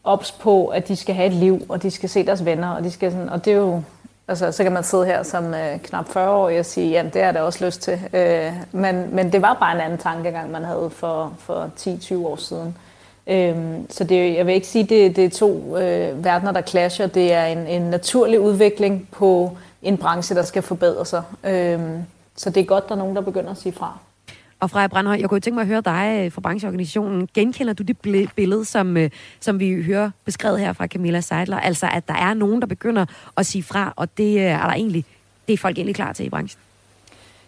ops 0.03 0.31
på, 0.31 0.67
at 0.67 0.87
de 0.87 0.95
skal 0.95 1.15
have 1.15 1.27
et 1.27 1.33
liv, 1.33 1.65
og 1.69 1.83
de 1.83 1.91
skal 1.91 2.09
se 2.09 2.25
deres 2.25 2.45
venner, 2.45 2.69
og, 2.69 2.83
de 2.83 2.91
skal 2.91 3.11
sådan, 3.11 3.29
og 3.29 3.45
det 3.45 3.53
er 3.53 3.57
jo, 3.57 3.81
altså, 4.27 4.51
så 4.51 4.63
kan 4.63 4.71
man 4.71 4.83
sidde 4.83 5.05
her 5.05 5.23
som 5.23 5.53
øh, 5.53 5.79
knap 5.79 6.09
40 6.09 6.29
år 6.29 6.57
og 6.59 6.65
sige, 6.65 6.89
ja, 6.89 7.03
det 7.13 7.21
er 7.21 7.31
der 7.31 7.41
også 7.41 7.65
lyst 7.65 7.81
til. 7.81 7.99
Øh, 8.13 8.53
men, 8.71 9.15
men 9.15 9.31
det 9.31 9.41
var 9.41 9.57
bare 9.59 9.75
en 9.75 9.81
anden 9.81 9.99
tankegang, 9.99 10.51
man 10.51 10.63
havde 10.63 10.89
for, 10.89 11.33
for 11.39 11.69
10-20 11.79 12.15
år 12.15 12.35
siden. 12.35 12.77
Øh, 13.27 13.55
så 13.89 14.03
det, 14.03 14.35
jeg 14.35 14.45
vil 14.45 14.55
ikke 14.55 14.67
sige, 14.67 14.83
det, 14.83 15.15
det 15.15 15.25
er 15.25 15.29
to 15.29 15.77
øh, 15.77 16.25
verdener, 16.25 16.51
der 16.51 16.61
clasher. 16.61 17.07
Det 17.07 17.33
er 17.33 17.45
en, 17.45 17.67
en 17.67 17.81
naturlig 17.81 18.39
udvikling 18.39 19.07
på 19.11 19.57
en 19.83 19.97
branche, 19.97 20.35
der 20.35 20.43
skal 20.43 20.61
forbedre 20.61 21.05
sig. 21.05 21.23
Øhm, 21.43 22.03
så 22.35 22.49
det 22.49 22.61
er 22.61 22.65
godt, 22.65 22.89
der 22.89 22.95
er 22.95 22.99
nogen, 22.99 23.15
der 23.15 23.21
begynder 23.21 23.51
at 23.51 23.57
sige 23.57 23.73
fra. 23.73 23.97
Og 24.59 24.69
Freja 24.69 24.87
Brandhøj, 24.87 25.17
jeg 25.19 25.29
kunne 25.29 25.39
tænke 25.39 25.55
mig 25.55 25.61
at 25.61 25.67
høre 25.67 25.81
dig 25.81 26.21
øh, 26.25 26.31
fra 26.31 26.41
brancheorganisationen. 26.41 27.29
Genkender 27.33 27.73
du 27.73 27.83
det 27.83 27.97
billede, 28.35 28.65
som, 28.65 28.97
øh, 28.97 29.09
som 29.39 29.59
vi 29.59 29.83
hører 29.83 30.11
beskrevet 30.25 30.59
her 30.59 30.73
fra 30.73 30.87
Camilla 30.87 31.21
Seidler? 31.21 31.59
Altså, 31.59 31.87
at 31.93 32.07
der 32.07 32.13
er 32.13 32.33
nogen, 32.33 32.61
der 32.61 32.67
begynder 32.67 33.05
at 33.37 33.45
sige 33.45 33.63
fra, 33.63 33.93
og 33.95 34.17
det 34.17 34.35
øh, 34.37 34.41
er 34.41 34.67
der 34.67 34.73
egentlig, 34.73 35.05
det 35.47 35.53
er 35.53 35.57
folk 35.57 35.77
egentlig 35.77 35.95
klar 35.95 36.13
til 36.13 36.25
i 36.25 36.29
branchen? 36.29 36.59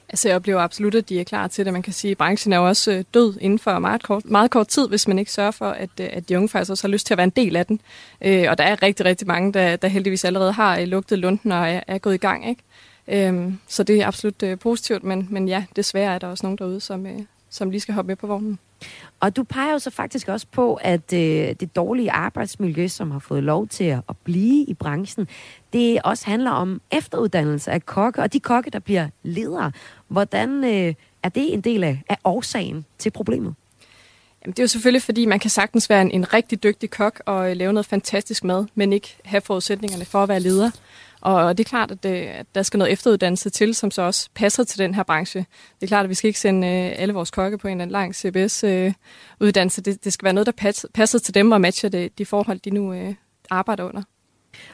Altså, 0.09 0.27
jeg 0.27 0.35
oplever 0.35 0.61
absolut, 0.61 0.95
at 0.95 1.09
de 1.09 1.19
er 1.19 1.23
klar 1.23 1.47
til 1.47 1.65
det. 1.65 1.73
Man 1.73 1.81
kan 1.81 1.93
sige, 1.93 2.11
at 2.11 2.17
branchen 2.17 2.53
er 2.53 2.57
jo 2.57 2.67
også 2.67 2.91
øh, 2.91 3.03
død 3.13 3.37
inden 3.41 3.59
for 3.59 3.79
meget 3.79 4.03
kort, 4.03 4.25
meget 4.25 4.51
kort 4.51 4.67
tid, 4.67 4.87
hvis 4.87 5.07
man 5.07 5.19
ikke 5.19 5.31
sørger 5.31 5.51
for, 5.51 5.69
at, 5.69 5.89
øh, 6.01 6.07
at 6.11 6.29
de 6.29 6.37
unge 6.37 6.49
faktisk 6.49 6.71
også 6.71 6.87
har 6.87 6.91
lyst 6.91 7.07
til 7.07 7.13
at 7.13 7.17
være 7.17 7.23
en 7.23 7.29
del 7.29 7.55
af 7.55 7.65
den. 7.65 7.81
Øh, 8.21 8.45
og 8.49 8.57
der 8.57 8.63
er 8.63 8.83
rigtig, 8.83 9.05
rigtig 9.05 9.27
mange, 9.27 9.53
der, 9.53 9.75
der 9.75 9.87
heldigvis 9.87 10.25
allerede 10.25 10.51
har 10.51 10.85
lugtet 10.85 11.19
lunden 11.19 11.51
og 11.51 11.69
er, 11.69 11.81
er 11.87 11.97
gået 11.97 12.13
i 12.13 12.17
gang. 12.17 12.49
Ikke? 12.49 13.29
Øh, 13.29 13.53
så 13.67 13.83
det 13.83 14.01
er 14.01 14.07
absolut 14.07 14.43
øh, 14.43 14.59
positivt, 14.59 15.03
men, 15.03 15.27
men 15.29 15.47
ja, 15.47 15.63
desværre 15.75 16.15
er 16.15 16.19
der 16.19 16.27
også 16.27 16.45
nogen 16.45 16.57
derude, 16.57 16.81
som, 16.81 17.05
øh, 17.05 17.19
som 17.49 17.69
lige 17.69 17.81
skal 17.81 17.93
hoppe 17.93 18.07
med 18.07 18.15
på 18.15 18.27
vognen. 18.27 18.59
Og 19.19 19.35
du 19.35 19.43
peger 19.43 19.71
jo 19.71 19.79
så 19.79 19.89
faktisk 19.89 20.27
også 20.27 20.47
på, 20.51 20.75
at 20.81 21.13
øh, 21.13 21.55
det 21.59 21.75
dårlige 21.75 22.11
arbejdsmiljø, 22.11 22.87
som 22.87 23.11
har 23.11 23.19
fået 23.19 23.43
lov 23.43 23.67
til 23.67 23.83
at, 23.83 24.01
at 24.09 24.17
blive 24.17 24.65
i 24.65 24.73
branchen, 24.73 25.27
det 25.73 26.01
også 26.03 26.25
handler 26.25 26.51
om 26.51 26.81
efteruddannelse 26.91 27.71
af 27.71 27.85
kokke, 27.85 28.21
og 28.21 28.33
de 28.33 28.39
kokke, 28.39 28.69
der 28.69 28.79
bliver 28.79 29.09
ledere. 29.23 29.71
Hvordan 30.07 30.63
øh, 30.63 30.93
er 31.23 31.29
det 31.29 31.53
en 31.53 31.61
del 31.61 31.83
af, 31.83 32.03
af 32.09 32.17
årsagen 32.23 32.85
til 32.97 33.09
problemet? 33.09 33.55
Jamen, 34.45 34.53
det 34.53 34.59
er 34.59 34.63
jo 34.63 34.67
selvfølgelig, 34.67 35.01
fordi 35.01 35.25
man 35.25 35.39
kan 35.39 35.49
sagtens 35.49 35.89
være 35.89 36.01
en, 36.01 36.11
en 36.11 36.33
rigtig 36.33 36.63
dygtig 36.63 36.89
kok 36.89 37.21
og 37.25 37.49
øh, 37.49 37.57
lave 37.57 37.73
noget 37.73 37.85
fantastisk 37.85 38.43
mad, 38.43 38.65
men 38.75 38.93
ikke 38.93 39.17
have 39.25 39.41
forudsætningerne 39.41 40.05
for 40.05 40.23
at 40.23 40.29
være 40.29 40.39
leder. 40.39 40.71
Og 41.25 41.57
det 41.57 41.65
er 41.65 41.69
klart, 41.69 41.91
at, 41.91 42.03
det, 42.03 42.09
at 42.09 42.45
der 42.55 42.63
skal 42.63 42.77
noget 42.77 42.93
efteruddannelse 42.93 43.49
til, 43.49 43.75
som 43.75 43.91
så 43.91 44.01
også 44.01 44.29
passer 44.35 44.63
til 44.63 44.79
den 44.79 44.95
her 44.95 45.03
branche. 45.03 45.39
Det 45.79 45.83
er 45.83 45.87
klart, 45.87 46.03
at 46.03 46.09
vi 46.09 46.15
skal 46.15 46.27
ikke 46.27 46.39
sende 46.39 46.67
øh, 46.67 46.93
alle 46.95 47.13
vores 47.13 47.31
kokke 47.31 47.57
på 47.57 47.67
en 47.67 47.71
eller 47.71 47.81
anden 47.81 47.91
lang 47.91 48.15
CBS-uddannelse. 48.15 49.81
Øh, 49.81 49.85
det, 49.85 50.03
det 50.03 50.13
skal 50.13 50.23
være 50.23 50.33
noget, 50.33 50.45
der 50.45 50.87
passer 50.93 51.19
til 51.19 51.33
dem 51.33 51.51
og 51.51 51.61
matcher 51.61 51.89
det, 51.89 52.17
de 52.17 52.25
forhold, 52.25 52.59
de 52.59 52.69
nu 52.69 52.93
øh, 52.93 53.15
arbejder 53.49 53.83
under. 53.83 54.01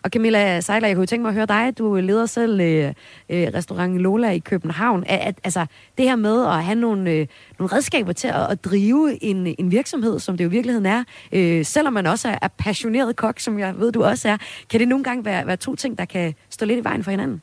Og 0.04 0.10
Camilla 0.10 0.62
Seiler, 0.62 0.88
jeg 0.88 0.96
kunne 0.96 1.06
tænke 1.06 1.22
mig 1.22 1.30
at 1.30 1.36
høre 1.36 1.46
dig. 1.46 1.78
Du 1.78 1.96
leder 1.96 2.26
selv 2.26 2.60
øh, 2.60 2.94
øh 3.30 3.48
restaurant 3.54 3.98
Lola 3.98 4.30
i 4.32 4.40
København. 4.40 5.04
At, 5.08 5.20
at, 5.20 5.36
altså, 5.44 5.66
det 5.98 6.06
her 6.06 6.16
med 6.16 6.46
at 6.46 6.64
have 6.64 6.76
nogle, 6.76 7.12
øh, 7.12 7.28
nogle 7.60 7.76
redskaber 7.76 8.14
til 8.14 8.28
at, 8.28 8.52
at 8.52 8.66
drive 8.66 9.24
en, 9.24 9.56
en 9.60 9.72
virksomhed, 9.72 10.20
som 10.20 10.38
det 10.38 10.44
jo 10.44 10.50
i 10.50 10.52
virkeligheden 10.52 10.86
er, 10.86 11.04
øh, 11.32 11.66
selvom 11.66 11.94
man 11.94 12.08
også 12.08 12.28
er, 12.30 12.38
er 12.42 12.48
passioneret 12.58 13.16
kok, 13.16 13.40
som 13.40 13.60
jeg 13.60 13.80
ved, 13.80 13.92
du 13.92 14.04
også 14.04 14.30
er, 14.30 14.38
kan 14.70 14.80
det 14.80 14.88
nogle 14.88 15.04
gange 15.04 15.26
være, 15.26 15.48
være 15.48 15.58
to 15.58 15.76
ting, 15.76 15.98
der 15.98 16.06
kan 16.06 16.34
stå 16.50 16.66
lidt 16.66 16.80
i 16.80 16.84
vejen 16.84 17.04
for 17.04 17.12
hinanden? 17.12 17.42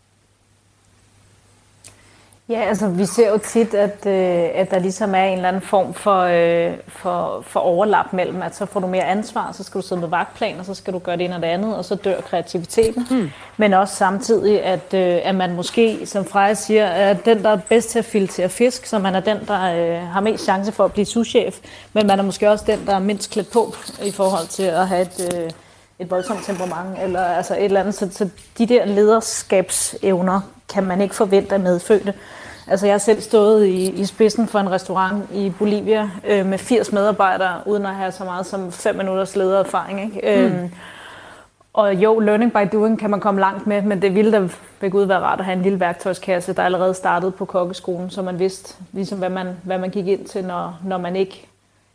Ja, 2.50 2.60
altså 2.60 2.88
vi 2.88 3.06
ser 3.06 3.30
jo 3.30 3.38
tit, 3.38 3.74
at, 3.74 4.06
øh, 4.06 4.48
at 4.54 4.70
der 4.70 4.78
ligesom 4.78 5.14
er 5.14 5.24
en 5.24 5.32
eller 5.36 5.48
anden 5.48 5.62
form 5.62 5.94
for, 5.94 6.20
øh, 6.20 6.72
for, 6.88 7.44
for 7.46 7.60
overlap 7.60 8.12
mellem, 8.12 8.42
at 8.42 8.56
så 8.56 8.66
får 8.66 8.80
du 8.80 8.86
mere 8.86 9.04
ansvar, 9.04 9.52
så 9.52 9.62
skal 9.62 9.80
du 9.80 9.86
sidde 9.86 10.00
med 10.00 10.08
vagtplan, 10.08 10.58
og 10.58 10.64
så 10.64 10.74
skal 10.74 10.92
du 10.92 10.98
gøre 10.98 11.16
det 11.16 11.24
ene 11.24 11.34
og 11.34 11.42
det 11.42 11.48
andet, 11.48 11.76
og 11.76 11.84
så 11.84 11.94
dør 11.94 12.20
kreativiteten. 12.20 13.06
Mm. 13.10 13.30
Men 13.56 13.72
også 13.72 13.94
samtidig, 13.94 14.62
at, 14.64 14.94
øh, 14.94 15.18
at 15.24 15.34
man 15.34 15.54
måske, 15.54 16.06
som 16.06 16.24
Freja 16.24 16.54
siger, 16.54 16.84
er 16.84 17.14
den, 17.14 17.42
der 17.42 17.50
er 17.50 17.58
bedst 17.68 17.90
til 17.90 17.98
at 17.98 18.04
filtrere 18.04 18.48
fisk, 18.48 18.86
så 18.86 18.98
man 18.98 19.14
er 19.14 19.20
den, 19.20 19.38
der 19.46 19.74
øh, 19.74 20.06
har 20.06 20.20
mest 20.20 20.44
chance 20.44 20.72
for 20.72 20.84
at 20.84 20.92
blive 20.92 21.06
souschef, 21.06 21.58
men 21.92 22.06
man 22.06 22.18
er 22.18 22.22
måske 22.22 22.50
også 22.50 22.64
den, 22.66 22.86
der 22.86 22.94
er 22.94 22.98
mindst 22.98 23.30
klædt 23.30 23.52
på 23.52 23.74
i 24.04 24.10
forhold 24.10 24.46
til 24.46 24.62
at 24.62 24.88
have 24.88 25.02
et... 25.02 25.34
Øh, 25.34 25.50
et 26.00 26.10
voldsomt 26.10 26.44
temperament, 26.44 27.02
eller 27.02 27.20
altså 27.20 27.54
et 27.54 27.64
eller 27.64 27.80
andet. 27.80 27.94
Så, 27.94 28.08
så 28.10 28.28
de 28.58 28.66
der 28.66 28.84
lederskabsevner 28.84 30.40
kan 30.68 30.84
man 30.84 31.00
ikke 31.00 31.14
forvente 31.14 31.54
af 31.54 31.60
medfødte. 31.60 32.14
Altså 32.70 32.86
jeg 32.86 32.92
har 32.92 32.98
selv 32.98 33.20
stået 33.20 33.66
i, 33.66 33.90
i 33.90 34.04
spidsen 34.04 34.48
for 34.48 34.58
en 34.58 34.70
restaurant 34.70 35.24
i 35.32 35.52
Bolivia 35.58 36.10
øh, 36.26 36.46
med 36.46 36.58
80 36.58 36.92
medarbejdere, 36.92 37.60
uden 37.66 37.86
at 37.86 37.94
have 37.94 38.12
så 38.12 38.24
meget 38.24 38.46
som 38.46 38.72
5 38.72 38.96
minutters 38.96 39.36
ledererfaring. 39.36 40.02
Ikke? 40.02 40.48
Mm. 40.48 40.54
Øhm, 40.54 40.70
og 41.72 41.94
jo, 41.94 42.18
learning 42.18 42.52
by 42.52 42.76
doing 42.76 42.98
kan 42.98 43.10
man 43.10 43.20
komme 43.20 43.40
langt 43.40 43.66
med, 43.66 43.82
men 43.82 44.02
det 44.02 44.14
ville 44.14 44.32
da 44.32 44.48
ved 44.80 44.90
Gud 44.90 45.04
være 45.04 45.18
rart 45.18 45.38
at 45.38 45.44
have 45.44 45.56
en 45.56 45.62
lille 45.62 45.80
værktøjskasse, 45.80 46.52
der 46.52 46.62
allerede 46.62 46.94
startede 46.94 47.30
på 47.30 47.44
kokkeskolen, 47.44 48.10
så 48.10 48.22
man 48.22 48.38
vidste, 48.38 48.74
ligesom, 48.92 49.18
hvad, 49.18 49.30
man, 49.30 49.56
hvad 49.62 49.78
man 49.78 49.90
gik 49.90 50.06
ind 50.06 50.24
til, 50.24 50.44
når, 50.44 50.78
når 50.84 50.98
man 50.98 51.16
ikke 51.16 51.48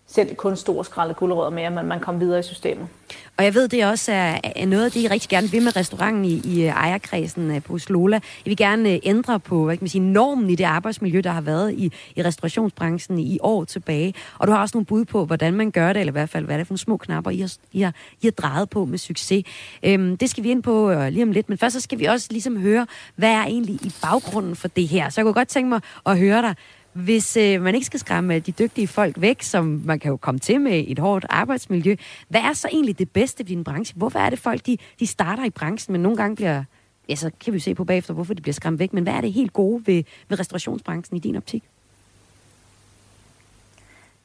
selv 0.08 0.36
kun 0.36 0.56
stor 0.56 0.84
skralde 0.84 1.14
gulerødder 1.14 1.50
mere, 1.50 1.70
men 1.70 1.86
man 1.86 2.00
kom 2.00 2.20
videre 2.20 2.40
i 2.40 2.44
systemet. 2.44 2.88
Og 3.38 3.44
jeg 3.44 3.54
ved, 3.54 3.68
det 3.68 3.86
også 3.86 4.12
er, 4.12 4.40
er 4.44 4.66
noget 4.66 4.86
af 4.86 4.92
det, 4.92 5.00
I 5.00 5.08
rigtig 5.08 5.30
gerne 5.30 5.52
vil 5.52 5.62
med 5.62 5.76
restauranten 5.76 6.26
i, 6.26 6.42
i 6.46 6.62
øh, 6.62 6.68
ejerkredsen 6.68 7.52
øh, 7.52 7.64
på 7.64 7.78
Slola. 7.78 8.20
I 8.46 8.50
vil 8.50 8.58
gerne 8.58 8.90
øh, 8.90 9.00
ændre 9.04 9.40
på 9.40 9.66
hvad 9.66 9.78
kan 9.78 9.84
man 9.84 9.90
sige, 9.90 10.02
normen 10.02 10.50
i 10.50 10.56
det 10.56 10.64
arbejdsmiljø, 10.64 11.22
der 11.24 11.32
har 11.32 11.42
været 11.42 11.74
i, 11.74 11.92
i 12.16 12.24
restaurationsbranchen 12.24 13.20
i 13.20 13.40
år 13.42 13.64
tilbage. 13.64 14.14
Og 14.40 14.48
du 14.48 14.52
har 14.52 14.62
også 14.62 14.78
nogle 14.78 14.86
bud 14.86 15.06
på, 15.06 15.26
hvordan 15.26 15.54
man 15.54 15.72
gør 15.72 15.94
det, 15.94 16.00
eller 16.00 16.12
i 16.12 16.18
hvert 16.18 16.30
fald, 16.30 16.46
hvad 16.46 16.56
er 16.56 16.58
det 16.58 16.68
for 16.68 16.72
nogle 16.72 16.80
små 16.80 16.98
knapper, 16.98 17.32
I 17.32 17.40
har, 17.40 17.54
I 17.72 17.82
har, 17.82 17.94
I 18.22 18.26
har 18.26 18.32
drejet 18.32 18.70
på 18.70 18.86
med 18.86 18.98
succes. 18.98 19.46
Øhm, 19.84 20.18
det 20.18 20.30
skal 20.30 20.44
vi 20.44 20.50
ind 20.50 20.64
på 20.64 20.92
øh, 20.92 21.08
lige 21.08 21.24
om 21.24 21.32
lidt, 21.32 21.50
men 21.50 21.58
først 21.58 21.74
så 21.74 21.82
skal 21.82 22.00
vi 22.00 22.06
også 22.06 22.28
ligesom 22.32 22.58
høre, 22.58 22.88
hvad 23.16 23.32
er 23.32 23.44
egentlig 23.44 23.76
i 23.76 23.94
baggrunden 24.02 24.56
for 24.56 24.68
det 24.68 24.88
her. 24.88 25.10
Så 25.10 25.22
jeg 25.22 25.26
kunne 25.26 25.34
godt 25.34 25.48
tænke 25.48 25.70
mig 25.70 25.82
at 26.06 26.18
høre 26.18 26.42
dig, 26.42 26.56
hvis 26.94 27.38
øh, 27.38 27.62
man 27.62 27.76
ikke 27.76 27.86
skal 27.86 28.00
skræmme 28.00 28.40
de 28.40 28.52
dygtige 28.52 28.88
folk 28.88 29.22
væk, 29.22 29.42
som 29.42 29.82
man 29.86 30.00
kan 30.00 30.10
jo 30.10 30.18
komme 30.18 30.40
til 30.40 30.62
med 30.62 30.86
et 30.88 31.00
hårdt 31.00 31.26
arbejdsmiljø, 31.30 31.96
hvad 32.28 32.42
er 32.42 32.54
så 32.54 32.68
egentlig 32.72 33.00
det 33.00 33.12
bedste 33.12 33.40
ved 33.40 33.46
din 33.46 33.64
branche? 33.64 33.94
Hvorfor 33.98 34.20
er 34.20 34.30
det 34.30 34.40
folk, 34.40 34.66
de, 34.66 34.78
de 35.00 35.08
starter 35.08 35.46
i 35.46 35.50
branchen, 35.50 35.92
men 35.92 36.02
nogle 36.02 36.18
gange 36.18 36.36
bliver, 36.36 36.64
ja, 37.10 37.16
så 37.16 37.32
kan 37.44 37.54
vi 37.54 37.60
se 37.60 37.76
på 37.76 37.84
bagefter, 37.84 38.14
hvorfor 38.14 38.34
de 38.34 38.42
bliver 38.42 38.54
skræmt 38.54 38.80
væk, 38.80 38.94
men 38.94 39.04
hvad 39.04 39.14
er 39.14 39.22
det 39.22 39.34
helt 39.34 39.54
gode 39.54 39.88
ved, 39.88 40.04
ved 40.30 40.40
restaurationsbranchen 40.40 41.18
i 41.18 41.20
din 41.20 41.36
optik? 41.36 41.64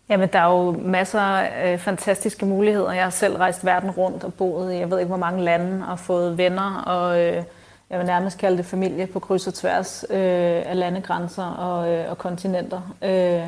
Jamen, 0.09 0.29
der 0.33 0.39
er 0.39 0.51
jo 0.51 0.73
masser 0.73 1.21
af 1.21 1.73
øh, 1.73 1.79
fantastiske 1.79 2.47
muligheder. 2.47 2.93
Jeg 2.93 3.03
har 3.03 3.11
selv 3.11 3.37
rejst 3.37 3.65
verden 3.65 3.91
rundt 3.91 4.25
og 4.25 4.35
boet 4.35 4.73
i, 4.73 4.77
jeg 4.77 4.91
ved 4.91 4.99
ikke 4.99 5.09
hvor 5.09 5.17
mange 5.17 5.45
lande, 5.45 5.89
og 5.89 5.99
fået 5.99 6.39
venner 6.39 6.75
og... 6.75 7.21
Øh, 7.21 7.43
jeg 7.91 7.99
vil 7.99 8.07
nærmest 8.07 8.39
kalde 8.39 8.57
det 8.57 8.67
familie 8.67 9.07
på 9.07 9.19
kryds 9.19 9.47
og 9.47 9.55
tværs 9.55 10.05
øh, 10.11 10.19
af 10.67 10.79
landegrænser 10.79 11.45
og, 11.45 11.93
øh, 11.93 12.11
og 12.11 12.19
kontinenter. 12.19 12.95
Øh, 13.03 13.43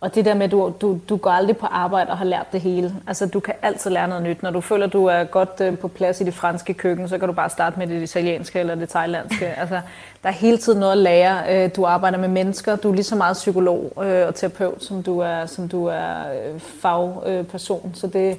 og 0.00 0.14
det 0.14 0.24
der 0.24 0.34
med, 0.34 0.42
at 0.42 0.50
du, 0.50 0.72
du, 0.80 0.98
du 1.08 1.16
går 1.16 1.30
aldrig 1.30 1.56
på 1.56 1.66
arbejde 1.66 2.10
og 2.10 2.18
har 2.18 2.24
lært 2.24 2.46
det 2.52 2.60
hele. 2.60 2.94
Altså, 3.06 3.26
du 3.26 3.40
kan 3.40 3.54
altid 3.62 3.90
lære 3.90 4.08
noget 4.08 4.22
nyt. 4.22 4.42
Når 4.42 4.50
du 4.50 4.60
føler, 4.60 4.86
at 4.86 4.92
du 4.92 5.06
er 5.06 5.24
godt 5.24 5.60
øh, 5.60 5.78
på 5.78 5.88
plads 5.88 6.20
i 6.20 6.24
det 6.24 6.34
franske 6.34 6.74
køkken, 6.74 7.08
så 7.08 7.18
kan 7.18 7.28
du 7.28 7.34
bare 7.34 7.50
starte 7.50 7.78
med 7.78 7.86
det 7.86 8.02
italienske 8.02 8.60
eller 8.60 8.74
det 8.74 8.88
thailandske. 8.88 9.46
Altså, 9.60 9.80
der 10.22 10.28
er 10.28 10.32
hele 10.32 10.58
tiden 10.58 10.80
noget 10.80 10.92
at 10.92 10.98
lære. 10.98 11.64
Øh, 11.64 11.70
du 11.76 11.84
arbejder 11.84 12.18
med 12.18 12.28
mennesker. 12.28 12.76
Du 12.76 12.90
er 12.90 12.94
lige 12.94 13.04
så 13.04 13.16
meget 13.16 13.34
psykolog 13.34 13.92
øh, 14.04 14.26
og 14.26 14.34
terapeut, 14.34 14.84
som 14.84 15.02
du 15.02 15.18
er, 15.18 15.46
som 15.46 15.68
du 15.68 15.86
er 15.86 16.14
øh, 16.32 16.60
fagperson. 16.60 17.92
Så 17.94 18.06
det, 18.06 18.38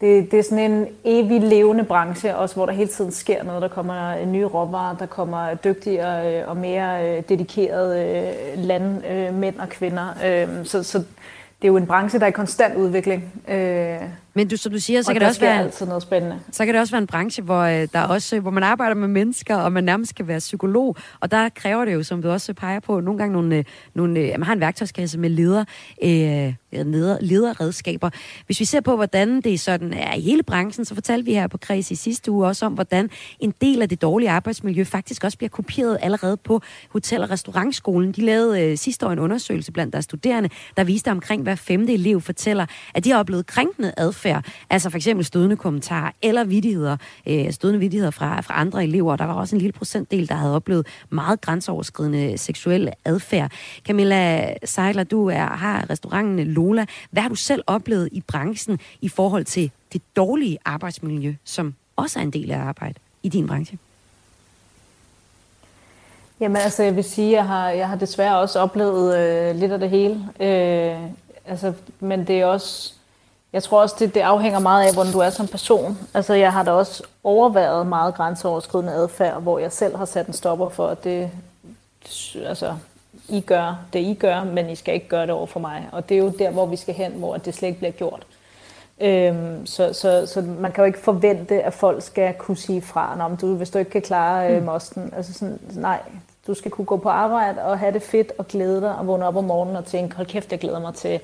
det, 0.00 0.30
det 0.30 0.38
er 0.38 0.42
sådan 0.42 0.70
en 0.70 0.86
evig 1.04 1.40
levende 1.40 1.84
branche, 1.84 2.36
også 2.36 2.54
hvor 2.54 2.66
der 2.66 2.72
hele 2.72 2.90
tiden 2.90 3.12
sker 3.12 3.44
noget. 3.44 3.62
Der 3.62 3.68
kommer 3.68 4.16
øh, 4.16 4.28
nye 4.28 4.44
råvarer, 4.44 4.96
der 4.96 5.06
kommer 5.06 5.50
øh, 5.50 5.56
dygtigere 5.64 6.40
øh, 6.40 6.48
og 6.48 6.56
mere 6.56 7.20
dedikerede 7.20 8.32
landmænd 8.56 9.58
og 9.58 9.68
kvinder. 9.68 10.06
Øhm, 10.26 10.64
så, 10.64 10.82
så 10.82 10.98
det 10.98 11.64
er 11.64 11.68
jo 11.68 11.76
en 11.76 11.86
branche, 11.86 12.18
der 12.18 12.24
er 12.24 12.28
i 12.28 12.32
konstant 12.32 12.76
udvikling. 12.76 13.32
Men 14.38 14.48
du, 14.48 14.56
som 14.56 14.72
du 14.72 14.78
siger, 14.78 15.02
så 15.02 15.12
kan 15.12 15.20
det 15.20 15.28
også 15.28 15.40
være 15.40 15.58
altid 15.58 15.86
noget 15.86 16.02
spændende. 16.02 16.40
Så 16.50 16.64
kan 16.64 16.74
det 16.74 16.80
også 16.80 16.92
være 16.92 17.00
en 17.00 17.06
branche, 17.06 17.42
hvor 17.42 17.64
der 17.64 18.00
også 18.00 18.40
hvor 18.40 18.50
man 18.50 18.62
arbejder 18.62 18.94
med 18.94 19.08
mennesker, 19.08 19.56
og 19.56 19.72
man 19.72 19.84
nærmest 19.84 20.10
skal 20.10 20.26
være 20.26 20.38
psykolog. 20.38 20.96
Og 21.20 21.30
der 21.30 21.48
kræver 21.48 21.84
det 21.84 21.94
jo, 21.94 22.02
som 22.02 22.22
du 22.22 22.30
også 22.30 22.54
peger 22.54 22.80
på, 22.80 23.00
nogle 23.00 23.18
gange 23.18 23.32
nogle, 23.32 23.64
nogle 23.94 24.30
man 24.30 24.42
har 24.42 24.52
en 24.52 24.60
værktøjskasse 24.60 25.18
med 25.18 25.30
leder. 25.30 25.64
Øh, 26.02 26.54
leder, 26.72 27.18
lederredskaber. 27.20 28.10
Hvis 28.46 28.60
vi 28.60 28.64
ser 28.64 28.80
på, 28.80 28.96
hvordan 28.96 29.40
det 29.40 29.60
sådan 29.60 29.92
er 29.92 30.14
i 30.14 30.20
hele 30.20 30.42
branchen, 30.42 30.84
så 30.84 30.94
fortalte 30.94 31.24
vi 31.24 31.34
her 31.34 31.46
på 31.46 31.58
Kreds 31.58 31.90
i 31.90 31.94
sidste 31.94 32.30
uge 32.30 32.46
også 32.46 32.66
om, 32.66 32.72
hvordan 32.72 33.10
en 33.40 33.54
del 33.60 33.82
af 33.82 33.88
det 33.88 34.02
dårlige 34.02 34.30
arbejdsmiljø 34.30 34.84
faktisk 34.84 35.24
også 35.24 35.38
bliver 35.38 35.48
kopieret 35.48 35.98
allerede 36.02 36.36
på 36.36 36.60
Hotel- 36.88 37.22
og 37.22 37.30
Restaurantskolen. 37.30 38.12
De 38.12 38.20
lavede 38.20 38.62
øh, 38.62 38.78
sidste 38.78 39.06
år 39.06 39.10
en 39.10 39.18
undersøgelse 39.18 39.72
blandt 39.72 39.92
deres 39.92 40.04
studerende, 40.04 40.48
der 40.76 40.84
viste 40.84 41.10
omkring 41.10 41.42
hver 41.42 41.54
femte 41.54 41.92
elev 41.92 42.20
fortæller, 42.20 42.66
at 42.94 43.04
de 43.04 43.10
har 43.10 43.18
oplevet 43.18 43.46
krænkende 43.46 43.92
adfærd, 43.96 44.27
altså 44.70 44.90
for 44.90 44.96
eksempel 44.96 45.24
stødende 45.24 45.56
kommentarer 45.56 46.10
eller 46.22 46.44
vidigheder, 46.44 46.96
øh, 47.26 47.52
stødende 47.52 47.80
vidigheder 47.80 48.10
fra, 48.10 48.40
fra 48.40 48.60
andre 48.60 48.84
elever. 48.84 49.16
Der 49.16 49.24
var 49.24 49.34
også 49.34 49.56
en 49.56 49.60
lille 49.60 49.72
procentdel, 49.72 50.28
der 50.28 50.34
havde 50.34 50.54
oplevet 50.54 50.86
meget 51.10 51.40
grænseoverskridende 51.40 52.38
seksuel 52.38 52.92
adfærd. 53.04 53.52
Camilla 53.86 54.54
Seiler, 54.64 55.04
du 55.04 55.26
er, 55.26 55.46
har 55.46 55.90
restauranten 55.90 56.46
Lola. 56.46 56.86
Hvad 57.10 57.22
har 57.22 57.28
du 57.28 57.34
selv 57.34 57.62
oplevet 57.66 58.08
i 58.12 58.20
branchen 58.20 58.78
i 59.00 59.08
forhold 59.08 59.44
til 59.44 59.70
det 59.92 60.02
dårlige 60.16 60.58
arbejdsmiljø, 60.64 61.34
som 61.44 61.74
også 61.96 62.18
er 62.18 62.22
en 62.22 62.30
del 62.30 62.50
af 62.50 62.58
arbejdet 62.58 63.02
i 63.22 63.28
din 63.28 63.46
branche? 63.46 63.78
Jamen 66.40 66.56
altså, 66.56 66.82
jeg 66.82 66.96
vil 66.96 67.04
sige, 67.04 67.32
jeg 67.32 67.46
har, 67.46 67.70
jeg 67.70 67.88
har 67.88 67.96
desværre 67.96 68.38
også 68.38 68.60
oplevet 68.60 69.18
øh, 69.18 69.56
lidt 69.56 69.72
af 69.72 69.78
det 69.78 69.90
hele. 69.90 70.28
Øh, 70.40 71.00
altså, 71.46 71.72
men 72.00 72.26
det 72.26 72.40
er 72.40 72.46
også, 72.46 72.94
jeg 73.52 73.62
tror 73.62 73.80
også, 73.80 73.96
det, 73.98 74.14
det 74.14 74.20
afhænger 74.20 74.58
meget 74.58 74.86
af, 74.86 74.94
hvordan 74.94 75.12
du 75.12 75.18
er 75.18 75.30
som 75.30 75.46
person. 75.46 75.98
Altså, 76.14 76.34
jeg 76.34 76.52
har 76.52 76.62
da 76.62 76.70
også 76.70 77.02
overværet 77.24 77.86
meget 77.86 78.14
grænseoverskridende 78.14 78.92
adfærd, 78.92 79.42
hvor 79.42 79.58
jeg 79.58 79.72
selv 79.72 79.96
har 79.96 80.04
sat 80.04 80.26
en 80.26 80.32
stopper 80.32 80.68
for, 80.68 80.86
at 80.86 81.04
det, 81.04 81.30
altså, 82.46 82.74
i 83.28 83.40
gør 83.40 83.78
det, 83.92 83.98
I 83.98 84.14
gør, 84.14 84.44
men 84.44 84.70
I 84.70 84.74
skal 84.74 84.94
ikke 84.94 85.08
gøre 85.08 85.22
det 85.22 85.30
over 85.30 85.46
for 85.46 85.60
mig. 85.60 85.88
Og 85.92 86.08
det 86.08 86.14
er 86.14 86.18
jo 86.18 86.32
der, 86.38 86.50
hvor 86.50 86.66
vi 86.66 86.76
skal 86.76 86.94
hen, 86.94 87.12
hvor 87.12 87.36
det 87.36 87.54
slet 87.54 87.68
ikke 87.68 87.78
bliver 87.78 87.92
gjort. 87.92 88.26
Øhm, 89.00 89.66
så, 89.66 89.92
så, 89.92 90.26
så 90.26 90.42
man 90.42 90.72
kan 90.72 90.82
jo 90.82 90.86
ikke 90.86 90.98
forvente, 90.98 91.62
at 91.62 91.74
folk 91.74 92.02
skal 92.02 92.34
kunne 92.34 92.56
sige 92.56 92.82
fra, 92.82 93.16
Nå, 93.16 93.36
du, 93.36 93.54
hvis 93.54 93.70
du 93.70 93.78
ikke 93.78 93.90
kan 93.90 94.02
klare 94.02 94.52
øh, 94.52 94.58
mm. 94.58 94.64
mosten. 94.66 95.12
Altså 95.16 95.32
sådan, 95.32 95.60
nej, 95.74 95.98
du 96.46 96.54
skal 96.54 96.70
kunne 96.70 96.84
gå 96.84 96.96
på 96.96 97.08
arbejde 97.08 97.62
og 97.62 97.78
have 97.78 97.92
det 97.92 98.02
fedt 98.02 98.32
og 98.38 98.48
glæde 98.48 98.80
dig 98.80 98.96
og 98.96 99.06
vågne 99.06 99.26
op 99.26 99.36
om 99.36 99.44
morgenen 99.44 99.76
og 99.76 99.84
tænke, 99.84 100.16
hold 100.16 100.26
kæft, 100.26 100.52
jeg 100.52 100.58
glæder 100.58 100.80
mig 100.80 100.94
til 100.94 101.20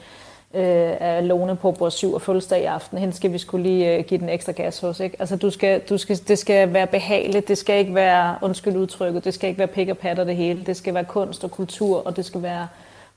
øh, 0.54 0.92
af 1.00 1.28
Lone 1.28 1.56
på 1.56 1.70
vores 1.70 1.94
7 1.94 2.14
og 2.14 2.22
fødselsdag 2.22 2.62
i 2.62 2.64
aften. 2.64 2.98
Hende 2.98 3.14
skal 3.14 3.32
vi 3.32 3.38
skulle 3.38 3.62
lige 3.62 3.96
øh, 3.96 4.04
give 4.04 4.20
den 4.20 4.28
ekstra 4.28 4.52
gas 4.52 4.80
hos. 4.80 5.00
Ikke? 5.00 5.16
Altså, 5.18 5.36
du 5.36 5.50
skal, 5.50 5.80
du 5.80 5.98
skal, 5.98 6.18
det 6.28 6.38
skal 6.38 6.72
være 6.72 6.86
behageligt, 6.86 7.48
det 7.48 7.58
skal 7.58 7.78
ikke 7.78 7.94
være, 7.94 8.36
undskyld 8.42 8.76
udtrykket, 8.76 9.24
det 9.24 9.34
skal 9.34 9.48
ikke 9.48 9.58
være 9.58 9.68
pik 9.68 9.88
og 9.88 9.98
patter 9.98 10.24
det 10.24 10.36
hele. 10.36 10.62
Det 10.66 10.76
skal 10.76 10.94
være 10.94 11.04
kunst 11.04 11.44
og 11.44 11.50
kultur, 11.50 12.06
og 12.06 12.16
det 12.16 12.24
skal 12.24 12.42
være 12.42 12.68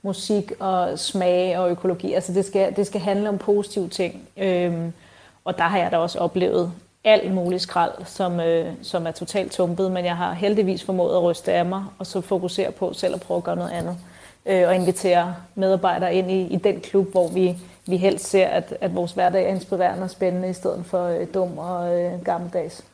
musik 0.02 0.52
og 0.60 0.98
smag 0.98 1.58
og 1.58 1.70
økologi. 1.70 2.12
Altså, 2.12 2.32
det 2.32 2.44
skal, 2.44 2.76
det 2.76 2.86
skal 2.86 3.00
handle 3.00 3.28
om 3.28 3.38
positive 3.38 3.88
ting. 3.88 4.28
Øhm, 4.36 4.92
og 5.44 5.58
der 5.58 5.64
har 5.64 5.78
jeg 5.78 5.90
da 5.90 5.96
også 5.96 6.18
oplevet 6.18 6.72
alt 7.04 7.34
muligt 7.34 7.62
skrald, 7.62 7.92
som, 8.04 8.40
øh, 8.40 8.72
som 8.82 9.06
er 9.06 9.10
totalt 9.10 9.52
tumpet, 9.52 9.92
men 9.92 10.04
jeg 10.04 10.16
har 10.16 10.32
heldigvis 10.32 10.84
formået 10.84 11.14
at 11.14 11.22
ryste 11.22 11.52
af 11.52 11.64
mig, 11.64 11.84
og 11.98 12.06
så 12.06 12.20
fokusere 12.20 12.72
på 12.72 12.92
selv 12.92 13.14
at 13.14 13.20
prøve 13.20 13.38
at 13.38 13.44
gøre 13.44 13.56
noget 13.56 13.70
andet 13.70 13.96
øh, 14.46 14.68
og 14.68 14.74
invitere 14.74 15.34
medarbejdere 15.54 16.14
ind 16.14 16.30
i, 16.30 16.46
i 16.46 16.56
den 16.56 16.80
klub, 16.80 17.10
hvor 17.10 17.28
vi, 17.28 17.58
vi 17.86 17.96
helst 17.96 18.26
ser, 18.26 18.46
at, 18.46 18.76
at 18.80 18.94
vores 18.94 19.12
hverdag 19.12 19.44
er 19.44 19.48
inspirerende 19.48 20.04
og 20.04 20.10
spændende, 20.10 20.50
i 20.50 20.52
stedet 20.52 20.86
for 20.86 21.04
øh, 21.04 21.26
dum 21.34 21.58
og 21.58 22.00
øh, 22.00 22.24
gammeldags. 22.24 22.84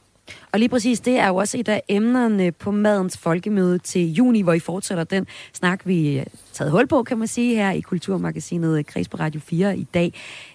Og 0.54 0.60
lige 0.60 0.68
præcis, 0.68 1.00
det 1.00 1.18
er 1.18 1.28
jo 1.28 1.36
også 1.36 1.58
et 1.58 1.68
af 1.68 1.82
emnerne 1.88 2.52
på 2.52 2.70
Madens 2.70 3.16
Folkemøde 3.18 3.78
til 3.78 4.12
juni, 4.12 4.42
hvor 4.42 4.52
I 4.52 4.58
fortsætter 4.58 5.04
den 5.04 5.26
snak, 5.52 5.80
vi 5.84 6.18
øh, 6.18 6.26
taget 6.52 6.70
hul 6.70 6.86
på, 6.86 7.02
kan 7.02 7.18
man 7.18 7.28
sige, 7.28 7.56
her 7.56 7.70
i 7.70 7.80
Kulturmagasinet 7.80 8.78
øh, 8.78 8.84
Kreds 8.84 9.08
på 9.08 9.16
Radio 9.16 9.40
4 9.40 9.78
i 9.78 9.86
dag. 9.94 10.12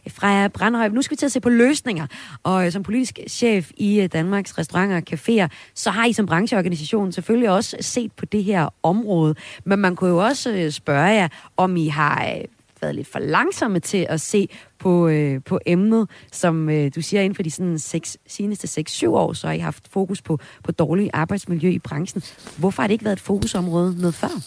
Freja 0.08 0.48
Brandhøj, 0.48 0.88
nu 0.88 1.02
skal 1.02 1.16
vi 1.16 1.18
til 1.18 1.26
at 1.26 1.32
se 1.32 1.40
på 1.40 1.50
løsninger. 1.50 2.08
Og 2.44 2.66
øh, 2.66 2.72
som 2.72 2.84
politisk 2.84 3.20
chef 3.30 3.72
i 3.78 4.08
Danmarks 4.14 4.58
Restauranter 4.58 4.96
og 4.96 5.04
Caféer, 5.14 5.48
så 5.76 5.92
har 5.92 6.06
I 6.06 6.14
som 6.14 6.26
brancheorganisation 6.26 7.12
selvfølgelig 7.12 7.50
også 7.50 7.78
set 7.82 8.12
på 8.12 8.26
det 8.26 8.44
her 8.44 8.70
område. 8.84 9.36
Men 9.64 9.80
man 9.80 9.96
kunne 9.96 10.10
jo 10.10 10.18
også 10.18 10.72
spørge 10.72 11.10
jer, 11.10 11.28
om 11.58 11.78
I 11.78 11.88
har 11.88 12.42
været 12.82 12.96
lidt 12.96 13.08
for 13.08 13.20
langsomme 13.20 13.80
til 13.80 14.06
at 14.10 14.22
se 14.22 14.50
på, 14.80 15.08
øh, 15.08 15.42
på 15.44 15.60
emnet, 15.66 16.10
som 16.32 16.70
øh, 16.70 16.92
du 16.96 17.02
siger, 17.02 17.22
inden 17.22 17.36
for 17.36 17.44
de 17.44 17.52
sådan 17.52 17.80
seks, 17.80 18.18
seneste 18.28 18.82
6-7 18.90 19.08
år, 19.08 19.34
så 19.34 19.48
har 19.48 19.54
I 19.54 19.60
haft 19.60 19.88
fokus 19.92 20.22
på, 20.22 20.40
på 20.64 20.72
dårlig 20.72 21.10
arbejdsmiljø 21.14 21.70
i 21.70 21.80
branchen. 21.80 22.24
Hvorfor 22.58 22.82
har 22.82 22.88
det 22.88 22.94
ikke 22.94 23.06
været 23.06 23.16
et 23.16 23.22
fokusområde 23.22 23.96
noget 24.02 24.16
før? 24.16 24.42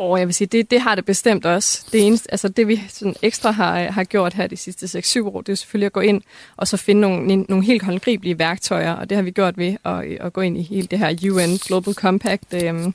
Og 0.00 0.18
jeg 0.18 0.26
vil 0.26 0.34
sige, 0.34 0.48
det, 0.48 0.70
det 0.70 0.80
har 0.80 0.94
det 0.94 1.04
bestemt 1.04 1.46
også. 1.46 1.86
Det 1.92 2.06
eneste, 2.06 2.30
altså 2.30 2.48
det 2.48 2.68
vi 2.68 2.82
sådan 2.88 3.14
ekstra 3.22 3.50
har, 3.50 3.90
har 3.90 4.04
gjort 4.04 4.34
her 4.34 4.46
de 4.46 4.56
sidste 4.56 4.98
6-7 4.98 5.22
år, 5.24 5.40
det 5.40 5.52
er 5.52 5.56
selvfølgelig 5.56 5.86
at 5.86 5.92
gå 5.92 6.00
ind 6.00 6.22
og 6.56 6.68
så 6.68 6.76
finde 6.76 7.00
nogle, 7.00 7.42
nogle 7.48 7.64
helt 7.64 7.82
håndgribelige 7.82 8.38
værktøjer, 8.38 8.92
og 8.92 9.10
det 9.10 9.16
har 9.16 9.22
vi 9.22 9.30
gjort 9.30 9.58
ved 9.58 9.76
at, 9.84 10.06
øh, 10.06 10.16
at 10.20 10.32
gå 10.32 10.40
ind 10.40 10.58
i 10.58 10.62
hele 10.62 10.86
det 10.86 10.98
her 10.98 11.30
UN 11.32 11.56
Global 11.66 11.94
Compact, 11.94 12.54
øh, 12.54 12.92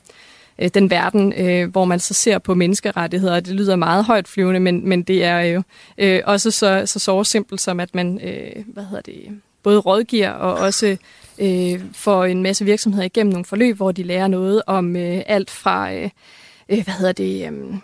øh, 0.58 0.70
den 0.74 0.90
verden, 0.90 1.32
øh, 1.32 1.70
hvor 1.70 1.84
man 1.84 2.00
så 2.00 2.14
ser 2.14 2.38
på 2.38 2.54
menneskerettigheder. 2.54 3.40
Det 3.40 3.54
lyder 3.54 3.76
meget 3.76 4.04
højt 4.04 4.28
flyvende, 4.28 4.60
men, 4.60 4.88
men 4.88 5.02
det 5.02 5.24
er 5.24 5.40
jo 5.40 5.62
øh, 5.98 6.22
også 6.24 6.50
så, 6.50 6.82
så 6.86 6.98
så 6.98 7.24
simpelt 7.24 7.60
som, 7.60 7.80
at 7.80 7.94
man 7.94 8.20
øh, 8.24 8.64
hvad 8.66 8.84
hedder 8.84 9.02
det, 9.02 9.40
både 9.62 9.78
rådgiver 9.78 10.30
og 10.30 10.54
også 10.54 10.96
øh, 11.38 11.80
får 11.92 12.24
en 12.24 12.42
masse 12.42 12.64
virksomheder 12.64 13.04
igennem 13.04 13.32
nogle 13.32 13.44
forløb, 13.44 13.76
hvor 13.76 13.92
de 13.92 14.02
lærer 14.02 14.28
noget 14.28 14.62
om 14.66 14.96
øh, 14.96 15.22
alt 15.26 15.50
fra, 15.50 15.94
øh, 15.94 16.10
øh 16.68 16.84
hvad 16.84 16.94
hedder 16.94 17.12
det... 17.12 17.46
Øh, 17.46 17.78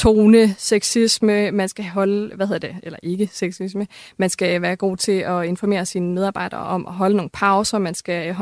tone, 0.00 0.54
sexisme, 0.58 1.50
man 1.50 1.68
skal 1.68 1.84
holde, 1.84 2.36
hvad 2.36 2.46
hedder 2.46 2.68
det, 2.68 2.76
eller 2.82 2.98
ikke 3.02 3.28
sexisme, 3.32 3.86
man 4.16 4.30
skal 4.30 4.62
være 4.62 4.76
god 4.76 4.96
til 4.96 5.12
at 5.12 5.44
informere 5.44 5.86
sine 5.86 6.14
medarbejdere 6.14 6.60
om 6.60 6.86
at 6.86 6.92
holde 6.92 7.16
nogle 7.16 7.30
pauser, 7.30 7.78
man 7.78 7.94
skal 7.94 8.34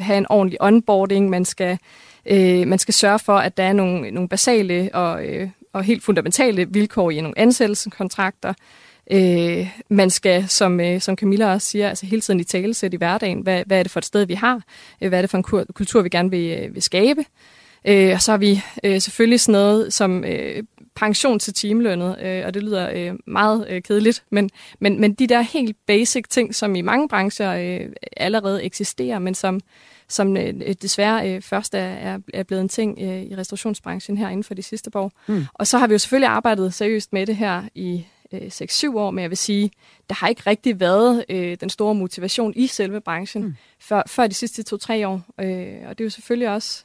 have 0.00 0.18
en 0.18 0.26
ordentlig 0.30 0.62
onboarding, 0.62 1.30
man 1.30 1.44
skal, 1.44 1.78
øh, 2.26 2.68
man 2.68 2.78
skal 2.78 2.94
sørge 2.94 3.18
for, 3.18 3.36
at 3.36 3.56
der 3.56 3.62
er 3.62 3.72
nogle, 3.72 4.10
nogle 4.10 4.28
basale 4.28 4.90
og, 4.94 5.24
øh, 5.26 5.48
og 5.72 5.82
helt 5.82 6.02
fundamentale 6.02 6.66
vilkår 6.70 7.10
i 7.10 7.20
nogle 7.20 7.38
ansættelseskontrakter. 7.38 8.54
Øh, 9.10 9.68
man 9.88 10.10
skal, 10.10 10.48
som, 10.48 10.80
øh, 10.80 11.00
som 11.00 11.16
Camilla 11.16 11.52
også 11.52 11.68
siger, 11.68 11.88
altså 11.88 12.06
hele 12.06 12.20
tiden 12.20 12.40
i 12.40 12.44
talesæt 12.44 12.94
i 12.94 12.96
hverdagen, 12.96 13.40
hvad, 13.40 13.62
hvad 13.66 13.78
er 13.78 13.82
det 13.82 13.92
for 13.92 14.00
et 14.00 14.04
sted, 14.04 14.26
vi 14.26 14.34
har? 14.34 14.62
Øh, 15.02 15.08
hvad 15.08 15.18
er 15.18 15.22
det 15.22 15.30
for 15.30 15.38
en 15.38 15.66
kultur, 15.74 16.02
vi 16.02 16.08
gerne 16.08 16.30
vil, 16.30 16.58
øh, 16.58 16.74
vil 16.74 16.82
skabe? 16.82 17.24
Øh, 17.84 18.12
og 18.14 18.22
så 18.22 18.30
har 18.32 18.38
vi 18.38 18.62
øh, 18.84 19.00
selvfølgelig 19.00 19.40
sådan 19.40 19.52
noget 19.52 19.92
som 19.92 20.24
øh, 20.24 20.62
pension 20.96 21.38
til 21.38 21.54
timelønnet, 21.54 22.16
øh, 22.22 22.46
og 22.46 22.54
det 22.54 22.62
lyder 22.62 22.90
øh, 22.94 23.18
meget 23.26 23.66
øh, 23.68 23.82
kedeligt, 23.82 24.24
men, 24.30 24.50
men, 24.78 25.00
men 25.00 25.14
de 25.14 25.26
der 25.26 25.40
helt 25.40 25.76
basic 25.86 26.24
ting, 26.30 26.54
som 26.54 26.74
i 26.74 26.80
mange 26.80 27.08
brancher 27.08 27.52
øh, 27.52 27.88
allerede 28.16 28.62
eksisterer, 28.62 29.18
men 29.18 29.34
som, 29.34 29.60
som 30.08 30.36
øh, 30.36 30.74
desværre 30.82 31.30
øh, 31.30 31.42
først 31.42 31.74
er, 31.74 32.18
er, 32.34 32.42
blevet 32.42 32.60
en 32.60 32.68
ting 32.68 32.98
øh, 33.00 33.22
i 33.22 33.36
restaurationsbranchen 33.36 34.18
her 34.18 34.28
inden 34.28 34.44
for 34.44 34.54
de 34.54 34.62
sidste 34.62 34.90
år. 34.94 35.12
Mm. 35.26 35.44
Og 35.54 35.66
så 35.66 35.78
har 35.78 35.86
vi 35.86 35.94
jo 35.94 35.98
selvfølgelig 35.98 36.28
arbejdet 36.28 36.74
seriøst 36.74 37.12
med 37.12 37.26
det 37.26 37.36
her 37.36 37.62
i 37.74 38.06
øh, 38.32 38.40
6-7 38.40 38.96
år, 38.96 39.10
men 39.10 39.22
jeg 39.22 39.30
vil 39.30 39.38
sige, 39.38 39.70
der 40.08 40.14
har 40.14 40.28
ikke 40.28 40.42
rigtig 40.46 40.80
været 40.80 41.24
øh, 41.28 41.56
den 41.60 41.70
store 41.70 41.94
motivation 41.94 42.52
i 42.56 42.66
selve 42.66 43.00
branchen 43.00 43.44
mm. 43.44 43.54
før, 43.80 44.02
før 44.06 44.26
de 44.26 44.34
sidste 44.34 44.76
2-3 44.76 45.06
år. 45.06 45.22
Øh, 45.40 45.88
og 45.88 45.98
det 45.98 46.00
er 46.00 46.04
jo 46.04 46.10
selvfølgelig 46.10 46.48
også 46.48 46.84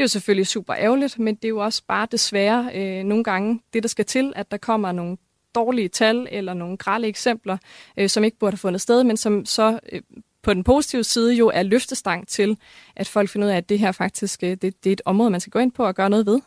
det 0.00 0.04
er 0.04 0.08
jo 0.08 0.08
selvfølgelig 0.08 0.46
super 0.46 0.74
ærgerligt, 0.78 1.18
men 1.18 1.34
det 1.34 1.44
er 1.44 1.48
jo 1.48 1.58
også 1.58 1.82
bare 1.88 2.06
desværre 2.12 2.70
øh, 2.74 3.04
nogle 3.04 3.24
gange 3.24 3.60
det, 3.72 3.82
der 3.82 3.88
skal 3.88 4.04
til, 4.04 4.32
at 4.36 4.50
der 4.50 4.56
kommer 4.56 4.92
nogle 4.92 5.16
dårlige 5.54 5.88
tal 5.88 6.28
eller 6.30 6.54
nogle 6.54 6.76
grælde 6.76 7.08
eksempler, 7.08 7.56
øh, 7.96 8.08
som 8.08 8.24
ikke 8.24 8.38
burde 8.38 8.52
have 8.52 8.58
fundet 8.58 8.80
sted, 8.80 9.04
men 9.04 9.16
som 9.16 9.46
så 9.46 9.78
øh, 9.92 10.00
på 10.42 10.54
den 10.54 10.64
positive 10.64 11.04
side 11.04 11.34
jo 11.34 11.50
er 11.54 11.62
løftestang 11.62 12.28
til, 12.28 12.56
at 12.96 13.08
folk 13.08 13.30
finder 13.30 13.48
ud 13.48 13.52
af, 13.52 13.56
at 13.56 13.68
det 13.68 13.78
her 13.78 13.92
faktisk 13.92 14.42
øh, 14.42 14.50
det, 14.50 14.62
det 14.62 14.86
er 14.86 14.92
et 14.92 15.02
område, 15.04 15.30
man 15.30 15.40
skal 15.40 15.50
gå 15.50 15.58
ind 15.58 15.72
på 15.72 15.84
og 15.84 15.94
gøre 15.94 16.10
noget 16.10 16.26
ved. 16.26 16.40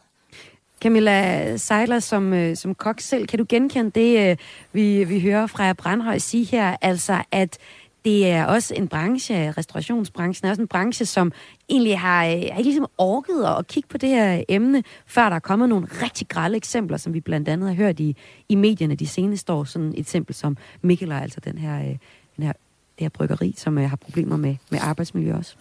Camilla 0.82 1.58
Seiler, 1.58 2.00
som, 2.00 2.34
øh, 2.34 2.56
som 2.56 2.76
kok 2.76 3.00
selv, 3.00 3.28
kan 3.28 3.40
du 3.40 3.46
genkende 3.50 3.92
det, 3.92 4.30
øh, 4.30 4.38
vi, 4.74 5.04
vi 5.04 5.20
hører 5.22 5.48
fra 5.48 5.74
Brandhøj 5.74 6.18
sige 6.18 6.46
her, 6.46 6.78
altså 6.82 7.24
at 7.32 7.58
det 8.06 8.30
er 8.30 8.46
også 8.46 8.74
en 8.74 8.88
branche, 8.88 9.52
restaurationsbranchen 9.52 10.46
er 10.46 10.50
også 10.50 10.62
en 10.62 10.68
branche, 10.68 11.06
som 11.06 11.32
egentlig 11.70 12.00
har, 12.00 12.26
øh, 12.26 12.32
har 12.32 12.38
ikke 12.38 12.64
ligesom 12.64 12.88
orket 12.98 13.46
at 13.60 13.68
kigge 13.68 13.90
på 13.90 13.98
det 13.98 14.10
her 14.10 14.44
emne, 14.50 14.84
før 15.06 15.30
der 15.30 15.36
er 15.36 15.40
kommet 15.40 15.70
nogle 15.70 15.88
rigtig 15.92 16.28
grælde 16.28 16.58
eksempler, 16.58 16.98
som 16.98 17.14
vi 17.14 17.20
blandt 17.20 17.50
andet 17.50 17.70
har 17.70 17.76
hørt 17.76 18.00
i, 18.00 18.16
i 18.50 18.56
medierne 18.56 18.96
de 18.96 19.08
seneste 19.08 19.54
år. 19.54 19.64
Sådan 19.64 19.90
et 19.90 20.00
eksempel 20.00 20.36
som 20.36 20.58
Mikkeler, 20.82 21.20
altså 21.20 21.40
den 21.40 21.58
her, 21.58 21.80
øh, 21.80 21.98
den 22.36 22.46
her, 22.46 22.54
det 22.98 23.00
her 23.00 23.10
bryggeri, 23.10 23.54
som 23.58 23.78
øh, 23.78 23.90
har 23.90 23.96
problemer 23.96 24.38
med, 24.38 24.56
med 24.70 24.80
arbejdsmiljø 24.82 25.36
også. 25.36 25.56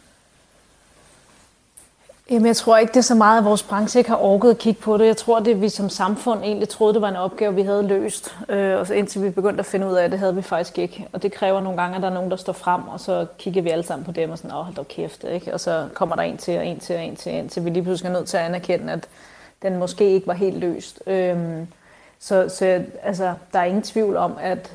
Jamen, 2.31 2.47
jeg 2.47 2.57
tror 2.57 2.77
ikke, 2.77 2.91
det 2.91 2.97
er 2.97 3.01
så 3.01 3.15
meget, 3.15 3.39
at 3.39 3.45
vores 3.45 3.63
branche 3.63 3.99
ikke 3.99 4.11
har 4.11 4.17
orket 4.17 4.51
at 4.51 4.59
kigge 4.59 4.81
på 4.81 4.99
det. 4.99 5.07
Jeg 5.07 5.17
tror, 5.17 5.41
det 5.41 5.61
vi 5.61 5.69
som 5.69 5.89
samfund 5.89 6.43
egentlig 6.43 6.69
troede, 6.69 6.95
det 6.95 7.03
var 7.03 7.09
en 7.09 7.17
opgave, 7.17 7.55
vi 7.55 7.63
havde 7.63 7.83
løst. 7.83 8.37
Øh, 8.49 8.79
og 8.79 8.87
så 8.87 8.95
indtil 8.95 9.23
vi 9.23 9.31
begyndte 9.31 9.61
at 9.61 9.67
finde 9.67 9.87
ud 9.87 9.95
af, 9.95 10.05
at 10.05 10.11
det 10.11 10.19
havde 10.19 10.35
vi 10.35 10.43
faktisk 10.43 10.79
ikke. 10.79 11.09
Og 11.13 11.23
det 11.23 11.33
kræver 11.33 11.61
nogle 11.61 11.83
gange, 11.83 11.97
at 11.97 12.03
der 12.03 12.09
er 12.09 12.15
nogen, 12.15 12.31
der 12.31 12.37
står 12.37 12.53
frem, 12.53 12.89
og 12.89 13.01
så 13.01 13.27
kigger 13.39 13.63
vi 13.63 13.71
alle 13.71 13.85
sammen 13.85 14.05
på 14.05 14.13
dem 14.13 14.31
og 14.31 14.39
sådan, 14.39 14.57
åh, 14.57 14.65
hold 14.65 14.75
da 14.75 14.83
kæft, 14.83 15.25
ikke? 15.25 15.55
Og 15.55 15.61
så 15.61 15.89
kommer 15.95 16.17
der 16.17 16.23
en 16.23 16.37
til, 16.37 16.59
og 16.59 16.67
en 16.67 16.81
til, 16.81 16.97
og 16.97 17.03
en 17.03 17.17
til, 17.17 17.33
indtil 17.33 17.65
vi 17.65 17.71
lige 17.71 17.83
pludselig 17.83 18.09
er 18.09 18.13
nødt 18.13 18.29
til 18.29 18.37
at 18.37 18.43
anerkende, 18.43 18.93
at 18.93 19.09
den 19.63 19.79
måske 19.79 20.11
ikke 20.11 20.27
var 20.27 20.35
helt 20.35 20.59
løst. 20.59 21.03
Øh, 21.07 21.37
så, 22.19 22.49
så 22.49 22.85
altså, 23.03 23.35
der 23.53 23.59
er 23.59 23.65
ingen 23.65 23.83
tvivl 23.83 24.17
om, 24.17 24.33
at 24.41 24.73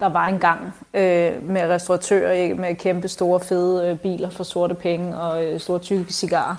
der 0.00 0.06
var 0.06 0.26
engang 0.26 0.74
øh, 0.94 1.42
med 1.42 1.62
restauratører 1.62 2.54
med 2.54 2.74
kæmpe 2.74 3.08
store 3.08 3.40
fede 3.40 3.88
øh, 3.88 3.98
biler 3.98 4.30
for 4.30 4.44
sorte 4.44 4.74
penge 4.74 5.16
og 5.16 5.44
øh, 5.44 5.60
store 5.60 5.78
tykke 5.78 6.12
cigarer. 6.12 6.56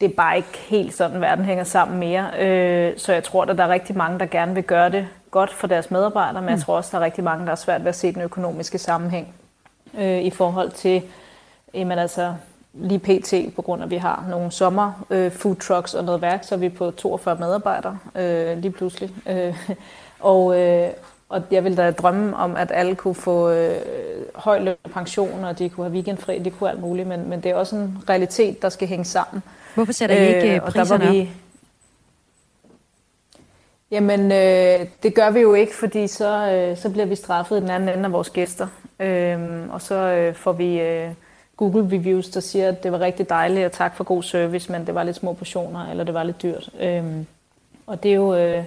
Det 0.00 0.10
er 0.10 0.14
bare 0.16 0.36
ikke 0.36 0.58
helt 0.68 0.94
sådan, 0.94 1.20
verden 1.20 1.44
hænger 1.44 1.64
sammen 1.64 1.98
mere. 1.98 2.30
Øh, 2.40 2.98
så 2.98 3.12
jeg 3.12 3.24
tror, 3.24 3.42
at 3.42 3.58
der 3.58 3.64
er 3.64 3.68
rigtig 3.68 3.96
mange, 3.96 4.18
der 4.18 4.26
gerne 4.26 4.54
vil 4.54 4.62
gøre 4.62 4.90
det 4.90 5.08
godt 5.30 5.52
for 5.52 5.66
deres 5.66 5.90
medarbejdere, 5.90 6.42
men 6.42 6.48
jeg 6.48 6.56
mm. 6.56 6.62
tror 6.62 6.76
også, 6.76 6.88
der 6.92 6.98
er 6.98 7.04
rigtig 7.04 7.24
mange, 7.24 7.46
der 7.46 7.52
er 7.52 7.56
svært 7.56 7.80
ved 7.80 7.88
at 7.88 7.96
se 7.96 8.12
den 8.12 8.22
økonomiske 8.22 8.78
sammenhæng 8.78 9.34
øh, 9.98 10.20
i 10.20 10.30
forhold 10.30 10.70
til, 10.70 11.02
jamen 11.74 11.98
altså, 11.98 12.34
lige 12.74 12.98
pt. 12.98 13.54
på 13.56 13.62
grund 13.62 13.82
af, 13.82 13.86
at 13.86 13.90
vi 13.90 13.96
har 13.96 14.24
nogle 14.30 14.52
sommer 14.52 15.04
øh, 15.10 15.32
food 15.32 15.56
trucks 15.56 15.94
og 15.94 16.04
noget 16.04 16.22
værk, 16.22 16.44
så 16.44 16.54
er 16.54 16.58
vi 16.58 16.68
på 16.68 16.90
42 16.90 17.36
medarbejdere 17.36 17.98
øh, 18.14 18.58
lige 18.58 18.72
pludselig. 18.72 19.10
Øh, 19.26 19.56
og, 20.20 20.60
øh, 20.60 20.90
og 21.28 21.42
jeg 21.50 21.64
ville 21.64 21.76
da 21.76 21.90
drømme 21.90 22.36
om, 22.36 22.56
at 22.56 22.70
alle 22.74 22.94
kunne 22.94 23.14
få 23.14 23.50
øh, 23.50 23.80
høj 24.34 24.58
løn 24.58 24.76
og 24.84 24.90
pension, 24.90 25.44
og 25.44 25.58
de 25.58 25.68
kunne 25.68 25.84
have 25.84 25.94
weekendfri, 25.94 26.38
de 26.38 26.50
kunne 26.50 26.70
alt 26.70 26.80
muligt, 26.80 27.08
men, 27.08 27.28
men 27.28 27.40
det 27.40 27.50
er 27.50 27.54
også 27.54 27.76
en 27.76 27.98
realitet, 28.08 28.62
der 28.62 28.68
skal 28.68 28.88
hænge 28.88 29.04
sammen. 29.04 29.42
Hvorfor 29.74 29.92
sætter 29.92 30.16
I 30.16 30.36
ikke 30.36 30.54
øh, 30.54 30.60
priserne 30.60 31.04
der 31.04 31.10
var 31.10 31.12
vi, 31.12 31.30
Jamen, 33.90 34.32
øh, 34.32 34.86
det 35.02 35.14
gør 35.14 35.30
vi 35.30 35.40
jo 35.40 35.54
ikke, 35.54 35.74
fordi 35.74 36.06
så, 36.06 36.50
øh, 36.52 36.76
så 36.76 36.90
bliver 36.90 37.06
vi 37.06 37.14
straffet 37.14 37.56
i 37.56 37.60
den 37.60 37.70
anden 37.70 37.88
ende 37.88 38.04
af 38.04 38.12
vores 38.12 38.30
gæster. 38.30 38.66
Øh, 39.00 39.38
og 39.70 39.82
så 39.82 39.94
øh, 39.94 40.34
får 40.34 40.52
vi 40.52 40.80
øh, 40.80 41.10
Google 41.56 41.96
reviews, 41.96 42.28
der 42.28 42.40
siger, 42.40 42.68
at 42.68 42.82
det 42.82 42.92
var 42.92 43.00
rigtig 43.00 43.28
dejligt, 43.28 43.66
og 43.66 43.72
tak 43.72 43.96
for 43.96 44.04
god 44.04 44.22
service, 44.22 44.72
men 44.72 44.86
det 44.86 44.94
var 44.94 45.02
lidt 45.02 45.16
små 45.16 45.32
portioner, 45.32 45.90
eller 45.90 46.04
det 46.04 46.14
var 46.14 46.22
lidt 46.22 46.42
dyrt. 46.42 46.70
Øh, 46.80 47.04
og 47.86 48.02
det 48.02 48.10
er 48.10 48.14
jo... 48.14 48.34
Øh, 48.34 48.64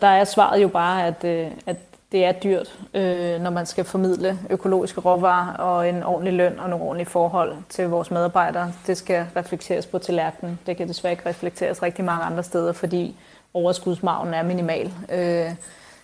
der 0.00 0.06
er 0.06 0.24
svaret 0.24 0.62
jo 0.62 0.68
bare, 0.68 1.06
at, 1.06 1.24
øh, 1.24 1.50
at 1.66 1.76
det 2.12 2.24
er 2.24 2.32
dyrt, 2.32 2.78
øh, 2.94 3.40
når 3.40 3.50
man 3.50 3.66
skal 3.66 3.84
formidle 3.84 4.38
økologiske 4.50 5.00
råvarer 5.00 5.52
og 5.52 5.88
en 5.88 6.02
ordentlig 6.02 6.34
løn 6.34 6.58
og 6.58 6.70
nogle 6.70 6.84
ordentlige 6.84 7.10
forhold 7.10 7.54
til 7.68 7.88
vores 7.88 8.10
medarbejdere. 8.10 8.72
Det 8.86 8.96
skal 8.96 9.26
reflekteres 9.36 9.86
på 9.86 9.98
tallerkenen. 9.98 10.58
Det 10.66 10.76
kan 10.76 10.88
desværre 10.88 11.12
ikke 11.12 11.28
reflekteres 11.28 11.82
rigtig 11.82 12.04
mange 12.04 12.24
andre 12.24 12.42
steder, 12.42 12.72
fordi 12.72 13.16
overskudsmagen 13.54 14.34
er 14.34 14.42
minimal. 14.42 14.92
Øh, 15.12 15.50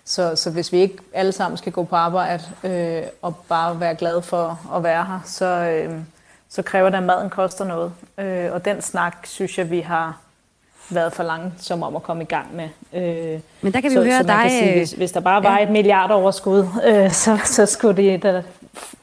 så, 0.04 0.36
så 0.36 0.50
hvis 0.50 0.72
vi 0.72 0.78
ikke 0.78 0.98
alle 1.12 1.32
sammen 1.32 1.58
skal 1.58 1.72
gå 1.72 1.84
på 1.84 1.96
arbejde 1.96 2.44
øh, 2.64 3.02
og 3.22 3.36
bare 3.48 3.80
være 3.80 3.94
glade 3.94 4.22
for 4.22 4.60
at 4.76 4.82
være 4.82 5.04
her, 5.04 5.20
så, 5.24 5.46
øh, 5.46 6.00
så 6.48 6.62
kræver 6.62 6.90
det, 6.90 6.96
at 6.96 7.02
maden 7.02 7.30
koster 7.30 7.64
noget. 7.64 7.92
Øh, 8.18 8.52
og 8.52 8.64
den 8.64 8.82
snak, 8.82 9.26
synes 9.26 9.58
jeg, 9.58 9.70
vi 9.70 9.80
har 9.80 10.21
været 10.94 11.12
for 11.12 11.22
langt 11.22 11.64
som 11.64 11.82
om 11.82 11.96
at 11.96 12.02
komme 12.02 12.22
i 12.22 12.26
gang 12.26 12.46
med. 12.56 12.68
Øh, 12.94 13.40
Men 13.60 13.72
der 13.72 13.80
kan 13.80 13.90
vi 13.90 13.96
jo 13.96 14.02
høre 14.02 14.20
så 14.20 14.26
dig... 14.26 14.46
Sige, 14.50 14.72
hvis, 14.72 14.92
hvis 14.92 15.12
der 15.12 15.20
bare 15.20 15.44
var 15.44 15.56
ja. 15.58 15.62
et 15.62 15.70
milliard 15.70 16.10
overskud, 16.10 16.66
øh, 16.86 17.10
så, 17.10 17.38
så 17.44 17.66
skulle 17.66 18.02
det 18.02 18.22
da 18.22 18.42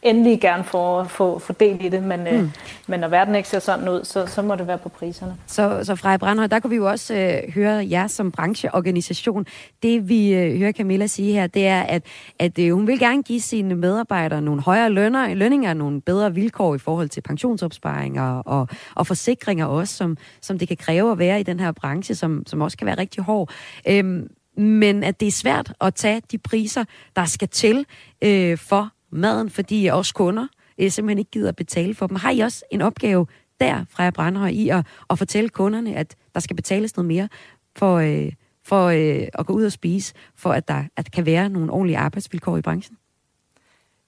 endelig 0.01 0.41
gerne 0.41 0.63
få, 0.63 1.03
få, 1.03 1.39
få 1.39 1.53
del 1.53 1.85
i 1.85 1.89
det, 1.89 2.03
men, 2.03 2.27
øh, 2.27 2.33
mm. 2.33 2.39
øh, 2.39 2.51
men 2.87 2.99
når 2.99 3.07
verden 3.07 3.35
ikke 3.35 3.49
ser 3.49 3.59
sådan 3.59 3.89
ud, 3.89 4.03
så, 4.03 4.25
så 4.25 4.41
må 4.41 4.55
det 4.55 4.67
være 4.67 4.77
på 4.77 4.89
priserne. 4.89 5.35
Så, 5.47 5.79
så 5.83 5.95
Freja 5.95 6.17
Brandhøj, 6.17 6.47
der 6.47 6.59
kunne 6.59 6.69
vi 6.69 6.75
jo 6.75 6.89
også 6.89 7.15
øh, 7.15 7.53
høre 7.53 7.87
jer 7.89 8.07
som 8.07 8.31
brancheorganisation. 8.31 9.45
Det 9.83 10.09
vi 10.09 10.33
øh, 10.33 10.59
hører 10.59 10.71
Camilla 10.71 11.07
sige 11.07 11.33
her, 11.33 11.47
det 11.47 11.67
er, 11.67 11.81
at, 11.81 12.03
at 12.39 12.59
øh, 12.59 12.73
hun 12.73 12.87
vil 12.87 12.99
gerne 12.99 13.23
give 13.23 13.41
sine 13.41 13.75
medarbejdere 13.75 14.41
nogle 14.41 14.61
højere 14.61 14.89
lønner, 14.89 15.33
lønninger, 15.33 15.73
nogle 15.73 16.01
bedre 16.01 16.33
vilkår 16.33 16.75
i 16.75 16.77
forhold 16.77 17.09
til 17.09 17.21
pensionsopsparinger 17.21 18.39
og, 18.39 18.67
og 18.95 19.07
forsikringer 19.07 19.65
også, 19.65 19.95
som, 19.95 20.17
som 20.41 20.59
det 20.59 20.67
kan 20.67 20.77
kræve 20.77 21.11
at 21.11 21.19
være 21.19 21.39
i 21.39 21.43
den 21.43 21.59
her 21.59 21.71
branche, 21.71 22.15
som, 22.15 22.43
som 22.47 22.61
også 22.61 22.77
kan 22.77 22.87
være 22.87 22.97
rigtig 22.97 23.23
hård. 23.23 23.49
Øhm, 23.87 24.27
men 24.57 25.03
at 25.03 25.19
det 25.19 25.27
er 25.27 25.31
svært 25.31 25.73
at 25.81 25.95
tage 25.95 26.21
de 26.31 26.37
priser, 26.37 26.83
der 27.15 27.25
skal 27.25 27.47
til 27.47 27.85
øh, 28.21 28.57
for 28.57 28.91
maden, 29.11 29.49
fordi 29.49 29.85
også 29.85 30.13
kunder 30.13 30.47
øh, 30.79 30.91
simpelthen 30.91 31.19
ikke 31.19 31.31
gider 31.31 31.51
betale 31.51 31.95
for 31.95 32.07
dem. 32.07 32.15
Har 32.15 32.31
I 32.31 32.39
også 32.39 32.63
en 32.71 32.81
opgave 32.81 33.27
der 33.59 33.85
fra 33.89 34.09
Brandhøj 34.09 34.49
i 34.49 34.69
at, 34.69 34.85
at 35.09 35.17
fortælle 35.17 35.49
kunderne, 35.49 35.95
at 35.95 36.15
der 36.33 36.39
skal 36.39 36.55
betales 36.55 36.97
noget 36.97 37.07
mere 37.07 37.29
for, 37.75 37.95
øh, 37.95 38.31
for 38.63 38.85
øh, 38.87 39.27
at 39.33 39.45
gå 39.45 39.53
ud 39.53 39.63
og 39.63 39.71
spise, 39.71 40.13
for 40.35 40.51
at 40.51 40.67
der 40.67 40.83
at 40.97 41.11
kan 41.11 41.25
være 41.25 41.49
nogle 41.49 41.71
ordentlige 41.71 41.97
arbejdsvilkår 41.97 42.57
i 42.57 42.61
branchen? 42.61 42.97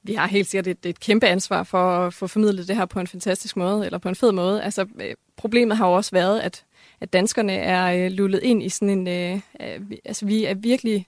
Vi 0.03 0.13
har 0.13 0.27
helt 0.27 0.47
sikkert 0.47 0.67
et, 0.67 0.85
et 0.85 0.99
kæmpe 0.99 1.27
ansvar 1.27 1.63
for 1.63 1.77
at 1.77 2.13
få 2.13 2.27
formidlet 2.27 2.67
det 2.67 2.75
her 2.75 2.85
på 2.85 2.99
en 2.99 3.07
fantastisk 3.07 3.57
måde, 3.57 3.85
eller 3.85 3.97
på 3.97 4.09
en 4.09 4.15
fed 4.15 4.31
måde. 4.31 4.63
Altså, 4.63 4.85
øh, 5.01 5.15
problemet 5.37 5.77
har 5.77 5.87
jo 5.87 5.93
også 5.93 6.11
været, 6.11 6.39
at, 6.39 6.65
at 7.01 7.13
danskerne 7.13 7.53
er 7.53 8.05
øh, 8.05 8.11
lullet 8.11 8.43
ind 8.43 8.63
i 8.63 8.69
sådan 8.69 8.89
en... 8.89 9.07
Øh, 9.07 9.39
øh, 9.61 9.81
altså, 10.05 10.25
vi 10.25 10.45
er 10.45 10.53
virkelig 10.53 11.07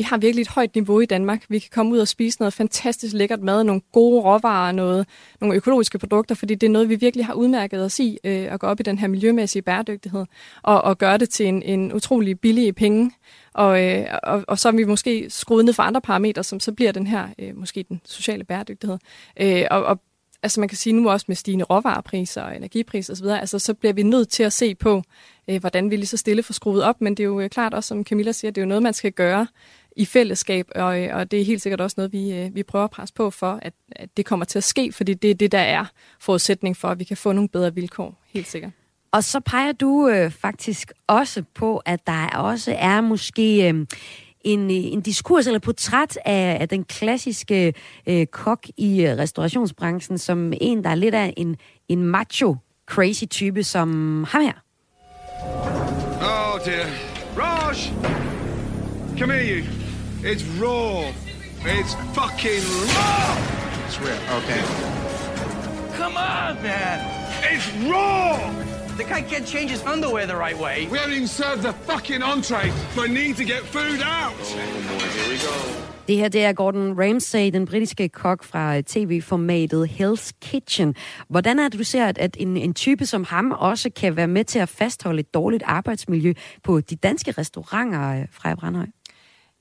vi 0.00 0.04
har 0.04 0.18
virkelig 0.18 0.42
et 0.42 0.48
højt 0.48 0.74
niveau 0.74 1.00
i 1.00 1.06
Danmark. 1.06 1.44
Vi 1.48 1.58
kan 1.58 1.70
komme 1.72 1.92
ud 1.92 1.98
og 1.98 2.08
spise 2.08 2.40
noget 2.40 2.52
fantastisk 2.52 3.14
lækkert 3.14 3.42
mad, 3.42 3.64
nogle 3.64 3.80
gode 3.92 4.22
råvarer, 4.22 4.72
noget, 4.72 5.06
nogle 5.40 5.56
økologiske 5.56 5.98
produkter, 5.98 6.34
fordi 6.34 6.54
det 6.54 6.66
er 6.66 6.70
noget, 6.70 6.88
vi 6.88 6.94
virkelig 6.94 7.26
har 7.26 7.34
udmærket 7.34 7.84
os 7.84 7.98
i, 8.00 8.18
øh, 8.24 8.52
at 8.52 8.60
gå 8.60 8.66
op 8.66 8.80
i 8.80 8.82
den 8.82 8.98
her 8.98 9.08
miljømæssige 9.08 9.62
bæredygtighed, 9.62 10.24
og, 10.62 10.82
og 10.82 10.98
gøre 10.98 11.18
det 11.18 11.30
til 11.30 11.46
en, 11.46 11.62
en 11.62 11.92
utrolig 11.92 12.40
billig 12.40 12.74
penge. 12.74 13.10
Og, 13.54 13.84
øh, 13.84 14.06
og, 14.22 14.44
og 14.48 14.58
så 14.58 14.68
er 14.68 14.72
vi 14.72 14.84
måske 14.84 15.26
skruet 15.28 15.64
ned 15.64 15.72
for 15.72 15.82
andre 15.82 16.00
parametre, 16.00 16.44
som 16.44 16.60
så 16.60 16.72
bliver 16.72 16.92
den 16.92 17.06
her, 17.06 17.28
øh, 17.38 17.56
måske 17.56 17.84
den 17.88 18.00
sociale 18.04 18.44
bæredygtighed. 18.44 18.98
Øh, 19.40 19.64
og, 19.70 19.84
og 19.84 20.00
altså 20.42 20.60
man 20.60 20.68
kan 20.68 20.78
sige 20.78 20.92
nu 20.92 21.10
også 21.10 21.24
med 21.28 21.36
stigende 21.36 21.64
råvarepriser 21.64 22.42
og 22.42 22.56
energipriser 22.56 23.12
osv., 23.12 23.26
altså 23.26 23.58
så 23.58 23.74
bliver 23.74 23.92
vi 23.92 24.02
nødt 24.02 24.28
til 24.28 24.42
at 24.42 24.52
se 24.52 24.74
på, 24.74 25.02
øh, 25.50 25.60
hvordan 25.60 25.90
vi 25.90 25.96
lige 25.96 26.06
så 26.06 26.16
stille 26.16 26.42
får 26.42 26.52
skruet 26.52 26.82
op, 26.82 27.00
men 27.00 27.14
det 27.14 27.22
er 27.22 27.26
jo 27.26 27.40
øh, 27.40 27.50
klart 27.50 27.74
også, 27.74 27.88
som 27.88 28.04
Camilla 28.04 28.32
siger, 28.32 28.50
det 28.50 28.60
er 28.60 28.64
jo 28.64 28.68
noget, 28.68 28.82
man 28.82 28.94
skal 28.94 29.12
gøre 29.12 29.46
i 29.96 30.04
fællesskab, 30.04 30.68
og, 30.74 31.02
øh, 31.02 31.16
og 31.16 31.30
det 31.30 31.40
er 31.40 31.44
helt 31.44 31.62
sikkert 31.62 31.80
også 31.80 31.94
noget, 31.96 32.12
vi, 32.12 32.32
øh, 32.32 32.54
vi 32.54 32.62
prøver 32.62 32.84
at 32.84 32.90
presse 32.90 33.14
på 33.14 33.30
for, 33.30 33.58
at, 33.62 33.72
at 33.92 34.08
det 34.16 34.26
kommer 34.26 34.46
til 34.46 34.58
at 34.58 34.64
ske, 34.64 34.92
fordi 34.92 35.14
det 35.14 35.30
er 35.30 35.34
det, 35.34 35.52
der 35.52 35.58
er 35.58 35.84
forudsætning 36.20 36.76
for, 36.76 36.88
at 36.88 36.98
vi 36.98 37.04
kan 37.04 37.16
få 37.16 37.32
nogle 37.32 37.48
bedre 37.48 37.74
vilkår, 37.74 38.22
helt 38.32 38.46
sikkert. 38.46 38.72
Og 39.12 39.24
så 39.24 39.40
peger 39.40 39.72
du 39.72 40.08
øh, 40.08 40.30
faktisk 40.30 40.92
også 41.06 41.42
på, 41.54 41.76
at 41.76 42.06
der 42.06 42.26
også 42.26 42.74
er 42.78 43.00
måske 43.00 43.68
øh, 43.68 43.86
en, 44.40 44.70
en 44.70 45.00
diskurs 45.00 45.46
eller 45.46 45.60
portræt 45.60 46.18
af, 46.24 46.58
af 46.60 46.68
den 46.68 46.84
klassiske 46.84 47.74
øh, 48.06 48.26
kok 48.26 48.66
i 48.76 49.06
øh, 49.06 49.18
restaurationsbranchen 49.18 50.18
som 50.18 50.52
en, 50.60 50.84
der 50.84 50.90
er 50.90 50.94
lidt 50.94 51.14
af 51.14 51.34
en, 51.36 51.56
en 51.88 52.04
macho 52.04 52.56
crazy 52.86 53.24
type 53.24 53.64
som 53.64 53.88
ham 54.28 54.42
her. 54.42 54.52
Oh 56.20 56.60
dear. 56.64 56.86
Raj! 57.36 58.19
Come 59.20 59.32
here, 59.32 59.42
you. 59.42 59.64
It's 60.22 60.42
raw. 60.58 61.12
It's 61.60 61.94
fucking 62.16 62.64
raw! 62.94 63.84
It's 63.84 64.00
real. 64.00 64.16
Okay. 64.38 64.62
Come 65.98 66.16
on, 66.16 66.62
man! 66.62 66.98
It's 67.52 67.68
raw! 67.86 68.38
The 68.96 69.04
guy 69.04 69.20
can't 69.20 69.46
change 69.46 69.70
his 69.72 69.82
underwear 69.84 70.26
the 70.26 70.36
right 70.36 70.58
way. 70.58 70.88
We 70.90 70.96
haven't 70.96 71.16
even 71.16 71.28
served 71.28 71.62
the 71.62 71.74
fucking 71.74 72.22
entree, 72.22 72.72
so 72.94 73.04
I 73.04 73.08
need 73.08 73.36
to 73.36 73.44
get 73.44 73.62
food 73.62 74.00
out! 74.02 74.32
Oh 74.40 74.88
boy, 74.88 75.04
here 75.04 75.28
we 75.28 75.38
go. 75.38 75.80
Det 76.08 76.16
her 76.18 76.28
det 76.28 76.44
er 76.44 76.52
Gordon 76.52 77.00
Ramsay, 77.00 77.50
den 77.52 77.66
britiske 77.66 78.08
kok 78.08 78.44
fra 78.44 78.80
tv-formatet 78.80 79.86
Hell's 79.86 80.30
Kitchen. 80.42 80.94
Hvordan 81.28 81.58
er 81.58 81.68
det, 81.68 81.78
du 81.78 81.84
ser, 81.84 82.12
at 82.16 82.36
en, 82.38 82.56
en 82.56 82.74
type 82.74 83.06
som 83.06 83.24
ham 83.24 83.52
også 83.52 83.90
kan 83.96 84.16
være 84.16 84.28
med 84.28 84.44
til 84.44 84.58
at 84.58 84.68
fastholde 84.68 85.20
et 85.20 85.34
dårligt 85.34 85.62
arbejdsmiljø 85.66 86.32
på 86.62 86.80
de 86.80 86.96
danske 86.96 87.32
restauranter, 87.32 88.26
Freja 88.32 88.54
Brandhøj? 88.54 88.86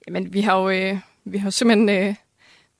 Jamen, 0.09 0.33
vi 0.33 0.41
har 0.41 0.59
jo, 0.59 0.69
øh, 0.69 0.97
vi 1.25 1.37
har 1.37 1.49
simpelthen 1.49 1.89
øh, 1.89 2.15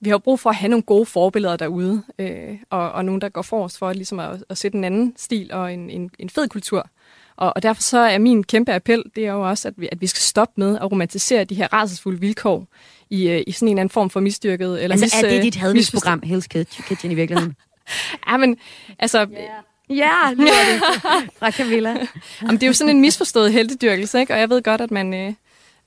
vi 0.01 0.09
har 0.09 0.17
brug 0.17 0.39
for 0.39 0.49
at 0.49 0.55
have 0.55 0.69
nogle 0.69 0.84
gode 0.84 1.05
forbilleder 1.05 1.57
derude, 1.57 2.03
øh, 2.19 2.57
og, 2.69 2.91
og 2.91 3.05
nogen, 3.05 3.21
der 3.21 3.30
går 3.30 3.41
forrest 3.41 3.77
for 3.77 3.93
ligesom 3.93 4.19
at, 4.19 4.43
at 4.49 4.57
sætte 4.57 4.77
en 4.77 4.84
anden 4.84 5.13
stil 5.17 5.53
og 5.53 5.73
en, 5.73 5.89
en, 5.89 6.11
en 6.19 6.30
fed 6.30 6.47
kultur. 6.47 6.89
Og, 7.36 7.53
og 7.55 7.63
derfor 7.63 7.82
så 7.82 7.97
er 7.99 8.17
min 8.17 8.43
kæmpe 8.43 8.73
appel, 8.73 9.03
det 9.15 9.25
er 9.25 9.32
jo 9.32 9.49
også, 9.49 9.67
at 9.67 9.73
vi, 9.77 9.89
at 9.91 10.01
vi 10.01 10.07
skal 10.07 10.21
stoppe 10.21 10.53
med 10.57 10.77
at 10.82 10.91
romantisere 10.91 11.43
de 11.43 11.55
her 11.55 11.73
rædselsfulde 11.73 12.19
vilkår 12.19 12.67
i, 13.09 13.30
øh, 13.30 13.43
i 13.47 13.51
sådan 13.51 13.67
en 13.67 13.71
eller 13.71 13.82
anden 13.82 13.93
form 13.93 14.09
for 14.09 14.19
misdyrket. 14.19 14.84
Eller 14.84 14.93
altså 14.93 15.05
mis, 15.05 15.23
er 15.23 15.30
det 15.30 15.38
øh, 15.38 15.43
dit 15.43 15.55
hadmisprogram, 15.55 16.23
Hell's 16.25 16.47
Kitchen 16.88 17.11
i 17.11 17.15
virkeligheden? 17.15 17.55
ja, 18.30 18.38
men 18.38 18.57
altså... 18.99 19.27
Ja, 19.89 20.34
nu 20.38 20.43
er 20.43 20.73
det 20.73 20.82
fra 21.39 21.51
Camilla. 21.51 21.89
Jamen, 22.41 22.55
det 22.55 22.63
er 22.63 22.67
jo 22.67 22.73
sådan 22.73 22.95
en 22.95 23.01
misforstået 23.01 23.53
heldedyrkelse, 23.53 24.19
ikke? 24.19 24.34
og 24.34 24.39
jeg 24.39 24.49
ved 24.49 24.63
godt, 24.63 24.82
at 24.82 24.91
man, 24.91 25.13
øh, 25.13 25.34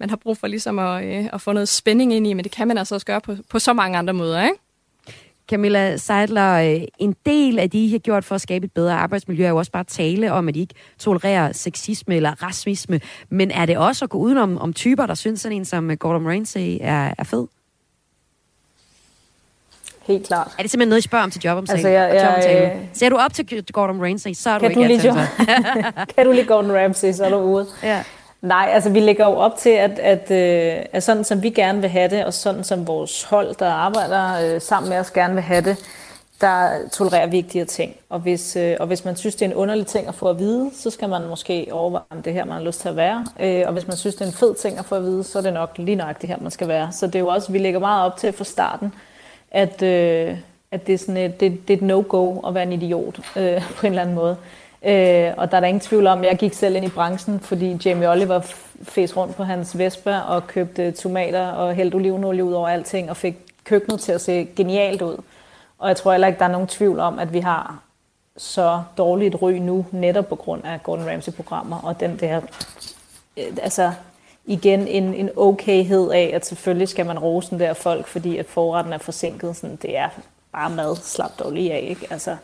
man 0.02 0.10
har 0.10 0.16
brug 0.16 0.36
for 0.36 0.46
ligesom 0.46 0.78
at, 0.78 1.04
øh, 1.04 1.28
at 1.32 1.40
få 1.40 1.52
noget 1.52 1.68
spænding 1.68 2.14
ind 2.14 2.26
i, 2.26 2.32
men 2.32 2.44
det 2.44 2.52
kan 2.52 2.68
man 2.68 2.78
altså 2.78 2.94
også 2.94 3.06
gøre 3.06 3.20
på, 3.20 3.36
på 3.50 3.58
så 3.58 3.72
mange 3.72 3.98
andre 3.98 4.12
måder, 4.12 4.44
ikke? 4.44 4.56
Camilla 5.50 5.96
Seidler, 5.96 6.52
øh, 6.52 6.82
en 6.98 7.16
del 7.26 7.58
af 7.58 7.70
det, 7.70 7.78
I 7.78 7.90
har 7.90 7.98
gjort 7.98 8.24
for 8.24 8.34
at 8.34 8.40
skabe 8.40 8.64
et 8.64 8.72
bedre 8.72 8.94
arbejdsmiljø, 8.94 9.44
er 9.44 9.48
jo 9.48 9.56
også 9.56 9.72
bare 9.72 9.84
tale 9.84 10.32
om, 10.32 10.48
at 10.48 10.56
I 10.56 10.60
ikke 10.60 10.74
tolererer 10.98 11.52
sexisme 11.52 12.16
eller 12.16 12.42
racisme. 12.42 13.00
Men 13.28 13.50
er 13.50 13.66
det 13.66 13.78
også 13.78 14.04
at 14.04 14.10
gå 14.10 14.18
udenom 14.18 14.58
om 14.58 14.72
typer, 14.72 15.06
der 15.06 15.14
synes 15.14 15.40
sådan 15.40 15.56
en 15.56 15.64
som 15.64 15.96
Gordon 15.96 16.26
Ramsay 16.26 16.78
er, 16.80 17.14
er 17.18 17.24
fed? 17.24 17.46
Helt 20.02 20.26
klart. 20.26 20.46
Er 20.58 20.62
det 20.62 20.70
simpelthen 20.70 20.88
noget, 20.88 21.00
I 21.00 21.02
spørger 21.02 21.24
om 21.24 21.30
til 21.30 21.42
jobomtalen? 21.44 21.86
Altså, 21.86 21.88
jeg, 21.88 22.14
jeg, 22.14 22.44
jeg, 22.52 22.88
Ser 22.92 23.08
du 23.08 23.16
op 23.16 23.34
til 23.34 23.64
Gordon 23.72 24.02
Ramsay, 24.02 24.32
så 24.32 24.50
er 24.50 24.58
kan 24.58 24.74
du 24.74 24.80
ikke 24.80 24.94
du 24.94 25.08
lide 25.08 25.28
Kan 26.16 26.26
du 26.26 26.32
lide 26.32 26.46
Gordon 26.46 26.72
Ramsay, 26.72 27.12
så 27.12 27.24
er 27.24 27.30
du 27.30 27.36
ude. 27.36 27.66
Ja. 27.82 28.02
Nej, 28.42 28.68
altså 28.72 28.90
vi 28.90 29.00
lægger 29.00 29.26
jo 29.26 29.32
op 29.32 29.56
til, 29.56 29.70
at, 29.70 29.98
at, 29.98 30.30
øh, 30.30 30.84
at 30.92 31.02
sådan 31.02 31.24
som 31.24 31.42
vi 31.42 31.50
gerne 31.50 31.80
vil 31.80 31.90
have 31.90 32.08
det, 32.08 32.24
og 32.24 32.34
sådan 32.34 32.64
som 32.64 32.86
vores 32.86 33.22
hold, 33.22 33.54
der 33.54 33.70
arbejder 33.70 34.54
øh, 34.54 34.60
sammen 34.60 34.90
med 34.90 34.98
os, 34.98 35.10
gerne 35.10 35.34
vil 35.34 35.42
have 35.42 35.64
det, 35.64 35.76
der 36.40 36.88
tolererer 36.92 37.26
vi 37.26 37.36
ikke 37.36 37.48
de 37.52 37.58
her 37.58 37.64
ting. 37.64 37.96
Og 38.08 38.20
hvis, 38.20 38.56
øh, 38.56 38.76
og 38.80 38.86
hvis 38.86 39.04
man 39.04 39.16
synes, 39.16 39.34
det 39.34 39.46
er 39.46 39.50
en 39.50 39.56
underlig 39.56 39.86
ting 39.86 40.08
at 40.08 40.14
få 40.14 40.28
at 40.28 40.38
vide, 40.38 40.70
så 40.74 40.90
skal 40.90 41.08
man 41.08 41.28
måske 41.28 41.68
overveje, 41.72 42.02
om 42.10 42.22
det 42.22 42.32
her, 42.32 42.44
man 42.44 42.56
har 42.56 42.64
lyst 42.64 42.80
til 42.80 42.88
at 42.88 42.96
være. 42.96 43.26
Øh, 43.40 43.62
og 43.66 43.72
hvis 43.72 43.86
man 43.86 43.96
synes, 43.96 44.14
det 44.14 44.22
er 44.22 44.26
en 44.26 44.32
fed 44.32 44.54
ting 44.54 44.78
at 44.78 44.84
få 44.84 44.94
at 44.94 45.02
vide, 45.02 45.24
så 45.24 45.38
er 45.38 45.42
det 45.42 45.52
nok 45.52 45.70
lige 45.76 45.96
nok 45.96 46.20
det 46.20 46.28
her, 46.28 46.36
man 46.40 46.50
skal 46.50 46.68
være. 46.68 46.92
Så 46.92 47.06
det 47.06 47.14
er 47.14 47.20
jo 47.20 47.28
også, 47.28 47.52
vi 47.52 47.58
lægger 47.58 47.80
meget 47.80 48.04
op 48.04 48.16
til 48.16 48.32
fra 48.32 48.44
starten, 48.44 48.94
at, 49.50 49.82
øh, 49.82 50.36
at 50.70 50.86
det, 50.86 50.92
er 50.92 50.98
sådan 50.98 51.16
et, 51.16 51.40
det, 51.40 51.68
det 51.68 51.74
er 51.74 51.78
et 51.78 51.82
no-go 51.82 52.40
at 52.48 52.54
være 52.54 52.62
en 52.62 52.72
idiot 52.72 53.20
øh, 53.36 53.62
på 53.76 53.86
en 53.86 53.92
eller 53.92 54.02
anden 54.02 54.14
måde. 54.14 54.36
Øh, 54.84 55.32
og 55.36 55.50
der 55.50 55.56
er 55.56 55.60
der 55.60 55.66
ingen 55.66 55.80
tvivl 55.80 56.06
om, 56.06 56.18
at 56.18 56.24
jeg 56.24 56.38
gik 56.38 56.52
selv 56.52 56.76
ind 56.76 56.84
i 56.84 56.88
branchen, 56.88 57.40
fordi 57.40 57.78
Jamie 57.84 58.10
Oliver 58.10 58.40
fæs 58.82 59.16
rundt 59.16 59.36
på 59.36 59.44
hans 59.44 59.78
Vespa 59.78 60.18
og 60.18 60.46
købte 60.46 60.92
tomater 60.92 61.48
og 61.48 61.74
hældte 61.74 61.94
olivenolie 61.94 62.44
ud 62.44 62.52
over 62.52 62.68
alting 62.68 63.10
og 63.10 63.16
fik 63.16 63.36
køkkenet 63.64 64.00
til 64.00 64.12
at 64.12 64.20
se 64.20 64.48
genialt 64.56 65.02
ud. 65.02 65.16
Og 65.78 65.88
jeg 65.88 65.96
tror 65.96 66.12
heller 66.12 66.26
ikke, 66.26 66.38
der 66.38 66.44
er 66.44 66.52
nogen 66.52 66.66
tvivl 66.66 67.00
om, 67.00 67.18
at 67.18 67.32
vi 67.32 67.40
har 67.40 67.82
så 68.36 68.82
dårligt 68.98 69.42
ry 69.42 69.52
nu, 69.52 69.86
netop 69.90 70.28
på 70.28 70.36
grund 70.36 70.64
af 70.64 70.82
Gordon 70.82 71.08
Ramsay-programmer 71.08 71.80
og 71.82 72.00
den 72.00 72.16
der, 72.16 72.40
øh, 73.36 73.44
altså 73.62 73.92
igen 74.44 74.88
en, 74.88 75.14
en 75.14 75.30
okayhed 75.36 76.10
af, 76.10 76.30
at 76.34 76.46
selvfølgelig 76.46 76.88
skal 76.88 77.06
man 77.06 77.18
rose 77.18 77.50
den 77.50 77.60
der 77.60 77.74
folk, 77.74 78.06
fordi 78.06 78.36
at 78.36 78.46
forretten 78.46 78.92
er 78.92 78.98
forsinket. 78.98 79.56
Sådan, 79.56 79.76
det 79.76 79.98
er 79.98 80.08
bare 80.52 80.70
mad, 80.70 80.96
slap 80.96 81.30
dog 81.38 81.52
lige 81.52 81.72
af, 81.72 81.86
ikke? 81.88 82.06
Altså, 82.10 82.36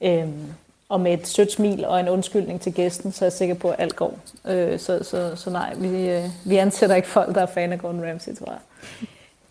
øhm, 0.00 0.54
og 0.90 1.00
med 1.00 1.12
et 1.12 1.26
sødt 1.28 1.52
smil 1.52 1.84
og 1.84 2.00
en 2.00 2.08
undskyldning 2.08 2.60
til 2.60 2.74
gæsten, 2.74 3.12
så 3.12 3.24
er 3.24 3.26
jeg 3.26 3.32
sikker 3.32 3.54
på, 3.54 3.68
at 3.68 3.76
alt 3.78 3.96
går. 3.96 4.18
Øh, 4.48 4.78
så, 4.78 5.04
så, 5.04 5.36
så 5.36 5.50
nej, 5.50 5.74
vi, 5.76 6.08
øh, 6.10 6.24
vi 6.44 6.56
ansætter 6.56 6.96
ikke 6.96 7.08
folk, 7.08 7.34
der 7.34 7.42
er 7.42 7.46
fan 7.46 7.72
af 7.72 7.78
Gordon 7.78 8.08
Ramsay, 8.08 8.34
tror 8.34 8.52
jeg. 8.52 8.60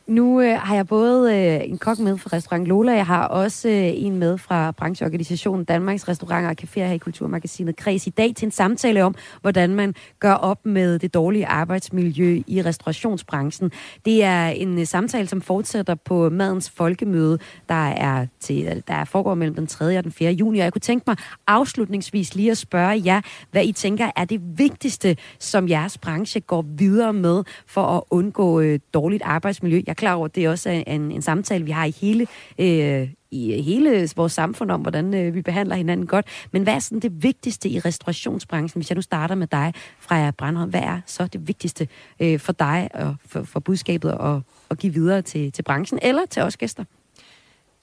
Nu 0.09 0.41
øh, 0.41 0.57
har 0.59 0.75
jeg 0.75 0.87
både 0.87 1.35
øh, 1.35 1.69
en 1.69 1.77
kok 1.77 1.99
med 1.99 2.17
fra 2.17 2.29
restaurant 2.33 2.67
Lola, 2.67 2.91
jeg 2.91 3.05
har 3.05 3.27
også 3.27 3.69
øh, 3.69 3.91
en 3.95 4.15
med 4.15 4.37
fra 4.37 4.71
brancheorganisationen 4.71 5.65
Danmarks 5.65 6.07
Restauranter 6.07 6.49
og 6.49 6.55
Caféer 6.61 6.87
her 6.87 6.91
i 6.91 6.97
Kulturmagasinet 6.97 7.75
Kreds 7.75 8.07
i 8.07 8.09
dag 8.09 8.33
til 8.35 8.45
en 8.45 8.51
samtale 8.51 9.03
om, 9.03 9.15
hvordan 9.41 9.75
man 9.75 9.95
gør 10.19 10.33
op 10.33 10.65
med 10.65 10.99
det 10.99 11.13
dårlige 11.13 11.47
arbejdsmiljø 11.47 12.41
i 12.47 12.61
restaurationsbranchen. 12.61 13.71
Det 14.05 14.23
er 14.23 14.47
en 14.47 14.79
øh, 14.79 14.85
samtale, 14.85 15.27
som 15.27 15.41
fortsætter 15.41 15.95
på 15.95 16.29
Madens 16.29 16.69
Folkemøde, 16.69 17.39
der 17.69 17.87
er 17.89 18.25
til, 18.39 18.67
øh, 18.67 18.81
der 18.87 19.05
foregår 19.05 19.35
mellem 19.35 19.55
den 19.55 19.67
3. 19.67 19.97
og 19.97 20.03
den 20.03 20.11
4. 20.11 20.31
juni. 20.31 20.59
Og 20.59 20.63
jeg 20.63 20.73
kunne 20.73 20.79
tænke 20.79 21.03
mig 21.07 21.15
afslutningsvis 21.47 22.35
lige 22.35 22.51
at 22.51 22.57
spørge 22.57 23.01
jer, 23.05 23.21
hvad 23.51 23.65
I 23.65 23.71
tænker 23.71 24.11
er 24.15 24.25
det 24.25 24.41
vigtigste, 24.57 25.17
som 25.39 25.69
jeres 25.69 25.97
branche 25.97 26.39
går 26.41 26.65
videre 26.67 27.13
med 27.13 27.43
for 27.65 27.83
at 27.83 28.03
undgå 28.09 28.59
øh, 28.59 28.79
dårligt 28.93 29.23
arbejdsmiljø. 29.23 29.81
Jeg 29.87 29.98
klar 29.99 30.13
over, 30.13 30.25
at 30.25 30.35
det 30.35 30.49
også 30.49 30.69
er 30.69 30.83
en, 30.87 31.11
en 31.11 31.21
samtale, 31.21 31.65
vi 31.65 31.71
har 31.71 31.85
i 31.85 31.91
hele, 32.01 32.27
øh, 32.59 33.09
i 33.31 33.61
hele 33.61 34.09
vores 34.15 34.33
samfund 34.33 34.71
om, 34.71 34.81
hvordan 34.81 35.13
øh, 35.13 35.35
vi 35.35 35.41
behandler 35.41 35.75
hinanden 35.75 36.07
godt. 36.07 36.25
Men 36.51 36.63
hvad 36.63 36.73
er 36.73 36.79
sådan 36.79 36.99
det 36.99 37.23
vigtigste 37.23 37.69
i 37.69 37.79
restaurationsbranchen? 37.79 38.79
Hvis 38.79 38.89
jeg 38.89 38.95
nu 38.95 39.01
starter 39.01 39.35
med 39.35 39.47
dig, 39.47 39.73
Freja 39.99 40.31
Brandholm, 40.31 40.69
hvad 40.69 40.81
er 40.81 41.01
så 41.05 41.27
det 41.27 41.47
vigtigste 41.47 41.87
øh, 42.19 42.39
for 42.39 42.53
dig 42.53 42.89
og 42.93 43.15
for, 43.25 43.43
for 43.43 43.59
budskabet 43.59 44.09
at, 44.09 44.41
at 44.69 44.77
give 44.77 44.93
videre 44.93 45.21
til, 45.21 45.51
til 45.51 45.63
branchen 45.63 45.99
eller 46.01 46.25
til 46.25 46.41
os 46.41 46.57
gæster? 46.57 46.83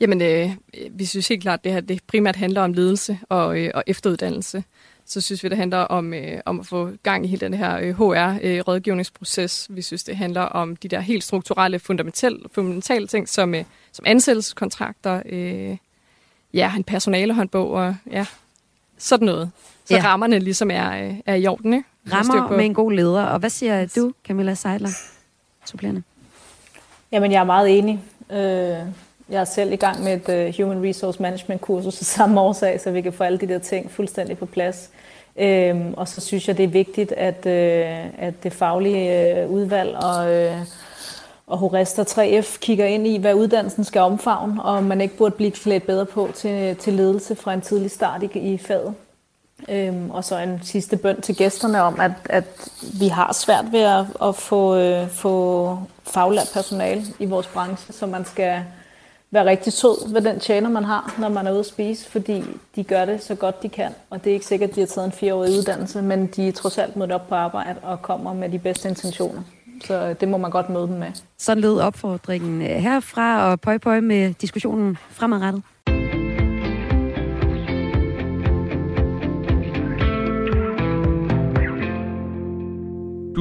Jamen, 0.01 0.23
øh, 0.23 0.51
vi 0.91 1.05
synes 1.05 1.29
helt 1.29 1.43
klart, 1.43 1.59
at 1.59 1.65
det 1.65 1.73
her 1.73 1.81
det 1.81 2.03
primært 2.07 2.37
handler 2.37 2.63
om 2.63 2.73
ledelse 2.73 3.19
og, 3.29 3.61
øh, 3.61 3.71
og 3.75 3.85
efteruddannelse 3.87 4.65
så 5.07 5.21
synes 5.21 5.45
vi, 5.45 5.49
det 5.49 5.57
handler 5.57 5.79
om, 5.79 6.15
øh, 6.15 6.41
om 6.47 6.61
at 6.61 6.67
få 6.67 6.91
gang 7.03 7.25
i 7.25 7.29
hele 7.29 7.41
den 7.41 7.55
her 7.55 7.79
øh, 7.79 7.95
HR-rådgivningsproces. 7.99 9.67
Øh, 9.71 9.77
vi 9.77 9.83
synes, 9.83 10.05
det 10.05 10.17
handler 10.17 10.41
om 10.41 10.77
de 10.77 10.89
der 10.89 11.01
helt 11.01 11.25
strukturelle, 11.25 11.79
fundamentale, 11.79 12.39
fundamentale 12.53 13.07
ting, 13.07 13.29
som, 13.29 13.55
øh, 13.55 13.65
som 13.93 14.05
ansættelseskontrakter, 14.09 15.23
øh, 15.27 15.77
ja, 16.55 16.77
en 16.77 16.85
personalehåndbog 16.85 17.71
og 17.71 17.97
ja, 18.11 18.27
sådan 18.99 19.27
noget. 19.27 19.51
Så 19.85 19.95
ja. 19.95 20.05
rammerne 20.05 20.39
ligesom 20.39 20.71
er, 20.71 21.05
øh, 21.05 21.15
er 21.27 21.35
i 21.35 21.47
orden, 21.47 21.75
ikke? 21.75 21.89
Rammer 22.13 22.57
med 22.57 22.65
en 22.65 22.75
god 22.75 22.93
leder. 22.93 23.25
Og 23.25 23.39
hvad 23.39 23.51
siger 23.51 23.87
du, 23.97 24.13
Camilla 24.27 24.55
Seidler, 24.55 24.91
supplerende? 25.65 26.03
Jamen, 27.13 27.33
jeg 27.33 27.41
er 27.41 27.45
meget 27.45 27.79
enig. 27.79 28.01
Øh, 28.31 28.93
jeg 29.29 29.41
er 29.41 29.45
selv 29.45 29.73
i 29.73 29.77
gang 29.77 30.05
med 30.05 30.29
et 30.29 30.49
uh, 30.49 30.65
Human 30.65 30.89
Resource 30.89 31.23
Management 31.23 31.61
kursus 31.61 32.01
af 32.01 32.07
samme 32.07 32.41
årsag, 32.41 32.81
så 32.81 32.91
vi 32.91 33.01
kan 33.01 33.13
få 33.13 33.25
alle 33.25 33.39
de 33.39 33.49
der 33.49 33.59
ting 33.59 33.91
fuldstændig 33.91 34.39
på 34.39 34.47
plads. 34.47 34.91
Øhm, 35.39 35.95
og 35.97 36.09
så 36.09 36.21
synes 36.21 36.49
jeg, 36.49 36.57
det 36.57 36.65
er 36.65 36.69
vigtigt, 36.69 37.13
at, 37.13 37.47
øh, 37.47 38.07
at 38.19 38.35
det 38.43 38.53
faglige 38.53 39.37
øh, 39.37 39.51
udvalg 39.51 39.97
og, 39.97 40.33
øh, 40.33 40.57
og 41.47 41.59
Horesta 41.59 42.03
3F 42.03 42.59
kigger 42.59 42.87
ind 42.87 43.07
i, 43.07 43.19
hvad 43.19 43.35
uddannelsen 43.35 43.85
skal 43.85 44.01
omfavne, 44.01 44.63
og 44.63 44.85
man 44.85 45.01
ikke 45.01 45.17
burde 45.17 45.35
blive 45.35 45.51
klædt 45.51 45.87
bedre 45.87 46.07
på 46.07 46.31
til, 46.35 46.77
til 46.77 46.93
ledelse 46.93 47.37
fra 47.37 47.55
en 47.55 47.61
tidlig 47.61 47.91
start 47.91 48.23
i, 48.23 48.39
i 48.39 48.59
faget. 48.59 48.95
Øhm, 49.69 50.11
og 50.11 50.25
så 50.25 50.39
en 50.39 50.61
sidste 50.63 50.97
bøn 50.97 51.21
til 51.21 51.37
gæsterne 51.37 51.83
om, 51.83 52.01
at, 52.01 52.13
at 52.25 52.69
vi 53.01 53.09
har 53.09 53.33
svært 53.33 53.65
ved 53.73 53.81
at, 53.81 54.05
at 54.29 54.35
få, 54.35 54.77
øh, 54.77 55.09
få 55.09 55.79
faglært 56.05 56.51
personale 56.55 57.03
i 57.19 57.25
vores 57.25 57.47
branche, 57.47 57.93
så 57.93 58.07
man 58.07 58.25
skal 58.25 58.63
være 59.31 59.47
rigtig 59.47 59.73
sød 59.73 60.13
ved 60.13 60.21
den 60.21 60.41
tjener, 60.41 60.71
man 60.71 60.85
har, 60.85 61.15
når 61.19 61.29
man 61.29 61.47
er 61.47 61.51
ude 61.51 61.61
at 61.61 61.67
spise, 61.67 62.11
fordi 62.11 62.45
de 62.77 62.85
gør 62.85 63.05
det 63.05 63.23
så 63.23 63.35
godt 63.35 63.63
de 63.63 63.69
kan. 63.69 63.93
Og 64.11 64.25
det 64.25 64.31
er 64.31 64.35
ikke 64.35 64.47
sikkert, 64.47 64.71
at 64.71 64.77
de 64.77 64.81
har 64.81 64.87
taget 64.87 65.07
en 65.07 65.13
fireårig 65.13 65.51
uddannelse, 65.51 66.03
men 66.03 66.27
de 66.27 66.49
er 66.49 66.53
trods 66.53 66.79
alt 66.79 66.97
mødt 66.97 67.13
op 67.13 67.29
på 67.29 67.35
arbejde 67.35 67.81
og 67.83 68.03
kommer 68.03 68.35
med 68.35 68.49
de 68.49 68.59
bedste 68.59 68.89
intentioner. 68.89 69.43
Så 69.85 70.15
det 70.21 70.29
må 70.29 70.37
man 70.37 70.51
godt 70.51 70.71
møde 70.71 70.87
dem 70.87 70.97
med. 70.97 71.09
Så 71.39 71.55
lød 71.55 71.79
opfordringen 71.79 72.63
øh, 72.63 72.69
herfra, 72.69 73.51
og 73.51 73.61
pøj 73.61 73.79
pøj 73.79 74.01
med 74.01 74.35
diskussionen 74.35 74.99
fremadrettet. 75.11 75.63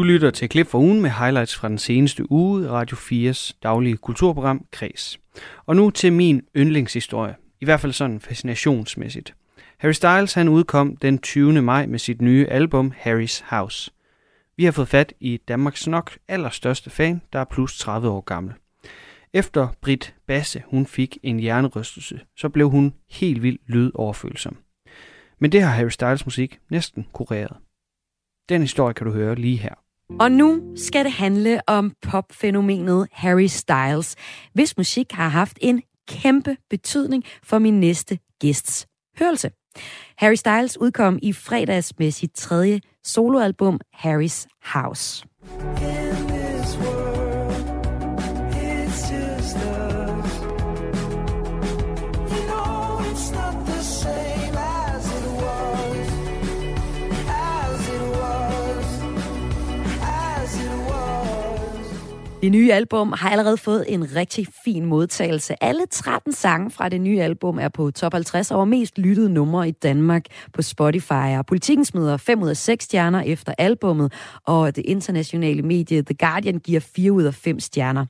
Lytter 0.03 0.31
til 0.31 0.49
klip 0.49 0.67
fra 0.67 0.77
ugen 0.77 1.01
med 1.01 1.09
highlights 1.09 1.55
fra 1.55 1.69
den 1.69 1.77
seneste 1.77 2.31
uge 2.31 2.63
i 2.63 2.67
Radio 2.67 2.97
4's 2.97 3.51
daglige 3.63 3.97
kulturprogram 3.97 4.65
Kres. 4.71 5.19
Og 5.65 5.75
nu 5.75 5.89
til 5.89 6.13
min 6.13 6.41
yndlingshistorie. 6.57 7.35
I 7.61 7.65
hvert 7.65 7.79
fald 7.79 7.93
sådan 7.93 8.19
fascinationsmæssigt. 8.19 9.35
Harry 9.77 9.91
Styles 9.91 10.33
han 10.33 10.49
udkom 10.49 10.97
den 10.97 11.19
20. 11.19 11.61
maj 11.61 11.85
med 11.85 11.99
sit 11.99 12.21
nye 12.21 12.47
album 12.47 12.93
Harry's 13.05 13.43
House. 13.55 13.91
Vi 14.57 14.65
har 14.65 14.71
fået 14.71 14.87
fat 14.87 15.13
i 15.19 15.37
Danmarks 15.47 15.87
nok 15.87 16.17
allerstørste 16.27 16.89
fan, 16.89 17.21
der 17.33 17.39
er 17.39 17.45
plus 17.45 17.79
30 17.79 18.09
år 18.09 18.21
gammel. 18.21 18.53
Efter 19.33 19.67
Brit 19.81 20.15
Basse 20.27 20.63
hun 20.67 20.85
fik 20.85 21.17
en 21.23 21.39
hjernerystelse, 21.39 22.19
så 22.37 22.49
blev 22.49 22.69
hun 22.69 22.93
helt 23.09 23.41
vildt 23.41 23.61
lydoverfølsom. 23.67 24.57
Men 25.39 25.51
det 25.51 25.61
har 25.61 25.69
Harry 25.69 25.89
Styles 25.89 26.25
musik 26.25 26.59
næsten 26.69 27.07
kureret. 27.13 27.57
Den 28.49 28.61
historie 28.61 28.93
kan 28.93 29.07
du 29.07 29.13
høre 29.13 29.35
lige 29.35 29.57
her. 29.57 29.84
Og 30.19 30.31
nu 30.31 30.61
skal 30.75 31.05
det 31.05 31.11
handle 31.11 31.61
om 31.67 31.91
popfænomenet 32.01 33.07
Harry 33.11 33.45
Styles, 33.45 34.15
hvis 34.53 34.77
musik 34.77 35.11
har 35.11 35.29
haft 35.29 35.57
en 35.61 35.81
kæmpe 36.07 36.57
betydning 36.69 37.23
for 37.43 37.59
min 37.59 37.79
næste 37.79 38.19
gæsts 38.41 38.87
hørelse. 39.19 39.51
Harry 40.17 40.35
Styles 40.35 40.77
udkom 40.77 41.19
i 41.21 41.33
fredags 41.33 41.93
med 41.99 42.11
sit 42.11 42.31
tredje 42.35 42.81
soloalbum 43.03 43.79
Harry's 43.95 44.45
House. 44.63 45.25
Det 62.45 62.51
nye 62.51 62.73
album 62.73 63.13
har 63.17 63.29
allerede 63.29 63.57
fået 63.57 63.85
en 63.87 64.15
rigtig 64.15 64.47
fin 64.65 64.85
modtagelse. 64.85 65.63
Alle 65.63 65.85
13 65.91 66.33
sange 66.33 66.71
fra 66.71 66.89
det 66.89 67.01
nye 67.01 67.21
album 67.21 67.59
er 67.59 67.69
på 67.69 67.91
top 67.91 68.13
50 68.13 68.51
over 68.51 68.65
mest 68.65 68.97
lyttede 68.97 69.29
numre 69.29 69.67
i 69.67 69.71
Danmark 69.71 70.25
på 70.53 70.61
Spotify. 70.61 71.37
Og 71.37 71.45
politikken 71.45 71.85
smider 71.85 72.17
5 72.17 72.41
ud 72.41 72.49
af 72.49 72.57
6 72.57 72.85
stjerner 72.85 73.21
efter 73.21 73.53
albummet, 73.57 74.13
og 74.47 74.75
det 74.75 74.85
internationale 74.85 75.61
medie 75.61 76.01
The 76.01 76.15
Guardian 76.19 76.59
giver 76.59 76.79
4 76.79 77.11
ud 77.11 77.23
af 77.23 77.33
5 77.33 77.59
stjerner. 77.59 78.05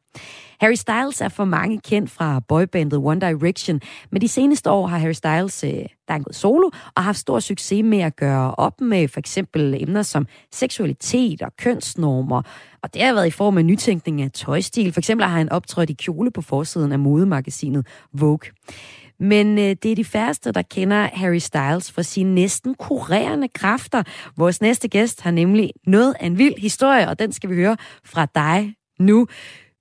Harry 0.62 0.74
Styles 0.74 1.22
er 1.22 1.30
for 1.30 1.46
mange 1.46 1.80
kendt 1.80 2.12
fra 2.12 2.40
boybandet 2.48 3.00
One 3.00 3.22
Direction, 3.22 3.82
men 4.12 4.22
de 4.22 4.28
seneste 4.28 4.72
år 4.72 4.88
har 4.88 4.98
Harry 4.98 5.14
Styles 5.14 5.64
øh, 5.64 5.86
der 6.08 6.14
er 6.14 6.20
gået 6.20 6.36
solo 6.36 6.68
og 6.68 6.74
har 6.98 7.04
haft 7.04 7.18
stor 7.18 7.40
succes 7.40 7.84
med 7.84 8.00
at 8.00 8.16
gøre 8.16 8.56
op 8.56 8.82
med 8.82 9.08
for 9.08 9.20
eksempel 9.20 9.78
emner 9.80 10.02
som 10.02 10.28
seksualitet 10.52 11.42
og 11.42 11.56
kønsnormer. 11.58 12.42
Og 12.84 12.94
det 12.94 13.02
har 13.02 13.14
været 13.14 13.28
i 13.28 13.32
form 13.32 13.58
af 13.58 13.66
nytænkning 13.66 14.22
af 14.22 14.32
tøjstil. 14.32 14.94
For 14.94 15.00
eksempel 15.00 15.28
har 15.28 15.38
han 15.38 15.50
optrådt 15.50 15.90
i 15.90 15.94
kjole 15.94 16.32
på 16.32 16.42
forsiden 16.42 16.92
af 16.92 17.00
modemagasinet 17.00 17.88
Vogue. 18.14 18.52
Men 19.20 19.58
øh, 19.58 19.76
det 19.84 19.86
er 19.86 19.96
de 19.96 20.06
færreste, 20.06 20.52
der 20.52 20.62
kender 20.62 21.10
Harry 21.14 21.38
Styles 21.38 21.92
for 21.92 22.02
sine 22.02 22.36
næsten 22.36 22.76
kurerende 22.76 23.48
kræfter. 23.48 24.04
Vores 24.38 24.62
næste 24.62 24.88
gæst 24.88 25.22
har 25.22 25.32
nemlig 25.32 25.72
noget 25.88 26.16
af 26.20 26.26
en 26.26 26.38
vild 26.38 26.60
historie, 26.60 27.10
og 27.10 27.20
den 27.20 27.32
skal 27.32 27.50
vi 27.50 27.56
høre 27.56 27.78
fra 28.04 28.28
dig 28.36 28.76
nu. 29.00 29.28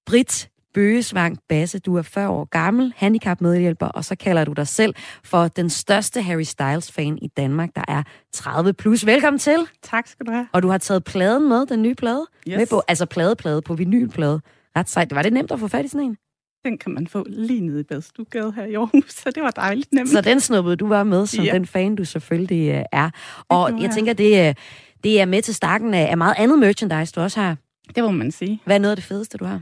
Britt 0.06 0.48
Bøgesvang 0.74 1.38
Basse. 1.48 1.78
Du 1.78 1.96
er 1.96 2.02
40 2.02 2.28
år 2.28 2.44
gammel, 2.44 2.92
handicapmedhjælper, 2.96 3.86
og 3.86 4.04
så 4.04 4.16
kalder 4.16 4.44
du 4.44 4.52
dig 4.52 4.68
selv 4.68 4.94
for 5.24 5.48
den 5.48 5.70
største 5.70 6.22
Harry 6.22 6.42
Styles-fan 6.42 7.18
i 7.22 7.28
Danmark, 7.36 7.70
der 7.76 7.84
er 7.88 8.02
30 8.32 8.72
plus. 8.72 9.06
Velkommen 9.06 9.38
til. 9.38 9.56
Tak 9.82 10.06
skal 10.06 10.26
du 10.26 10.32
have. 10.32 10.46
Og 10.52 10.62
du 10.62 10.68
har 10.68 10.78
taget 10.78 11.04
pladen 11.04 11.48
med, 11.48 11.66
den 11.66 11.82
nye 11.82 11.94
plade. 11.94 12.26
Yes. 12.48 12.56
Med 12.56 12.66
på, 12.66 12.82
altså 12.88 13.06
pladeplade 13.06 13.62
på 13.62 13.74
vinylplade. 13.74 14.40
Ret 14.76 14.88
sejt. 14.88 15.14
Var 15.14 15.22
det 15.22 15.32
nemt 15.32 15.50
at 15.52 15.60
få 15.60 15.68
fat 15.68 15.84
i 15.84 15.88
sådan 15.88 16.06
en? 16.06 16.16
Den 16.64 16.78
kan 16.78 16.92
man 16.94 17.06
få 17.06 17.24
lige 17.28 17.60
nede 17.60 17.80
i 17.80 17.82
Badstugade 17.82 18.52
her 18.52 18.64
i 18.64 18.74
Aarhus, 18.74 19.04
så 19.14 19.30
det 19.34 19.42
var 19.42 19.50
dejligt 19.50 19.92
nemt. 19.92 20.08
Så 20.10 20.20
den 20.20 20.40
snuppede 20.40 20.76
du 20.76 20.86
var 20.88 21.04
med, 21.04 21.26
som 21.26 21.44
Ja. 21.44 21.52
den 21.52 21.66
fan, 21.66 21.94
du 21.96 22.04
selvfølgelig 22.04 22.68
øh, 22.74 22.84
er. 22.92 23.10
Og 23.48 23.72
jeg 23.72 23.80
jeg. 23.82 23.90
tænker, 23.90 24.12
det, 24.12 24.48
øh, 24.48 24.54
det 25.04 25.20
er 25.20 25.24
med 25.24 25.42
til 25.42 25.54
stakken 25.54 25.94
af 25.94 26.10
af 26.10 26.18
meget 26.18 26.34
andet 26.38 26.58
merchandise, 26.58 27.12
du 27.12 27.20
også 27.20 27.40
har. 27.40 27.56
Det 27.94 28.04
må 28.04 28.10
man 28.10 28.30
sige. 28.32 28.60
Hvad 28.64 28.74
er 28.76 28.80
noget 28.80 28.90
af 28.92 28.96
det 28.96 29.04
fedeste, 29.04 29.38
du 29.38 29.44
har? 29.44 29.60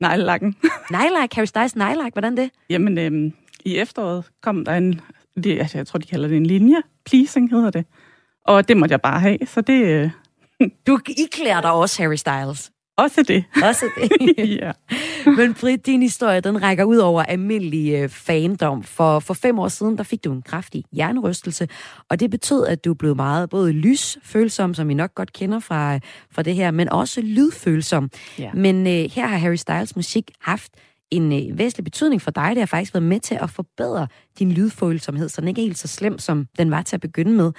Nejlakken. 0.00 0.54
Nylak, 0.90 1.34
Harry 1.34 1.44
Styles 1.46 1.76
Nylak, 1.76 2.12
hvordan 2.12 2.36
det? 2.36 2.50
Jamen, 2.70 2.98
øhm, 2.98 3.32
i 3.64 3.76
efteråret 3.76 4.24
kom 4.42 4.64
der 4.64 4.72
en, 4.74 5.00
det, 5.44 5.58
altså, 5.58 5.78
jeg 5.78 5.86
tror, 5.86 5.98
de 5.98 6.06
kalder 6.06 6.28
det 6.28 6.36
en 6.36 6.46
linje. 6.46 6.82
Pleasing 7.06 7.50
hedder 7.50 7.70
det. 7.70 7.84
Og 8.44 8.68
det 8.68 8.76
måtte 8.76 8.92
jeg 8.92 9.00
bare 9.00 9.20
have, 9.20 9.38
så 9.46 9.60
det 9.60 9.84
øh, 9.84 10.10
Du 10.86 11.00
iklærer 11.08 11.60
dig 11.60 11.72
også 11.72 12.02
Harry 12.02 12.14
Styles. 12.16 12.70
også 12.96 13.22
det. 13.22 13.44
Også 13.64 13.86
det. 13.96 14.38
ja. 14.62 14.72
Men 15.38 15.54
Britt, 15.54 15.86
din 15.86 16.02
historie, 16.02 16.40
den 16.40 16.62
rækker 16.62 16.84
ud 16.84 16.96
over 16.96 17.22
almindelig 17.22 17.94
øh, 17.94 18.08
fandom. 18.08 18.82
For, 18.82 19.18
for 19.18 19.34
fem 19.34 19.58
år 19.58 19.68
siden, 19.68 19.98
der 19.98 20.02
fik 20.02 20.24
du 20.24 20.32
en 20.32 20.42
kraftig 20.42 20.84
hjernerystelse, 20.92 21.68
og 22.08 22.20
det 22.20 22.30
betød, 22.30 22.66
at 22.66 22.84
du 22.84 22.94
blev 22.94 23.16
meget 23.16 23.50
både 23.50 23.72
lysfølsom, 23.72 24.74
som 24.74 24.90
I 24.90 24.94
nok 24.94 25.14
godt 25.14 25.32
kender 25.32 25.58
fra, 25.58 25.98
fra 26.30 26.42
det 26.42 26.54
her, 26.54 26.70
men 26.70 26.88
også 26.88 27.20
lydfølsom. 27.20 28.10
Ja. 28.38 28.50
Men 28.54 28.86
øh, 28.86 29.10
her 29.10 29.26
har 29.26 29.38
Harry 29.38 29.56
Styles 29.56 29.96
musik 29.96 30.30
haft 30.40 30.72
en 31.10 31.32
øh, 31.32 31.58
væsentlig 31.58 31.84
betydning 31.84 32.22
for 32.22 32.30
dig. 32.30 32.50
Det 32.50 32.58
har 32.58 32.66
faktisk 32.66 32.94
været 32.94 33.04
med 33.04 33.20
til 33.20 33.38
at 33.42 33.50
forbedre 33.50 34.06
din 34.38 34.52
lydfølsomhed, 34.52 35.28
så 35.28 35.40
den 35.40 35.48
ikke 35.48 35.60
er 35.60 35.64
helt 35.64 35.78
så 35.78 35.88
slem, 35.88 36.18
som 36.18 36.46
den 36.58 36.70
var 36.70 36.82
til 36.82 36.96
at 36.96 37.00
begynde 37.00 37.32
med. 37.32 37.52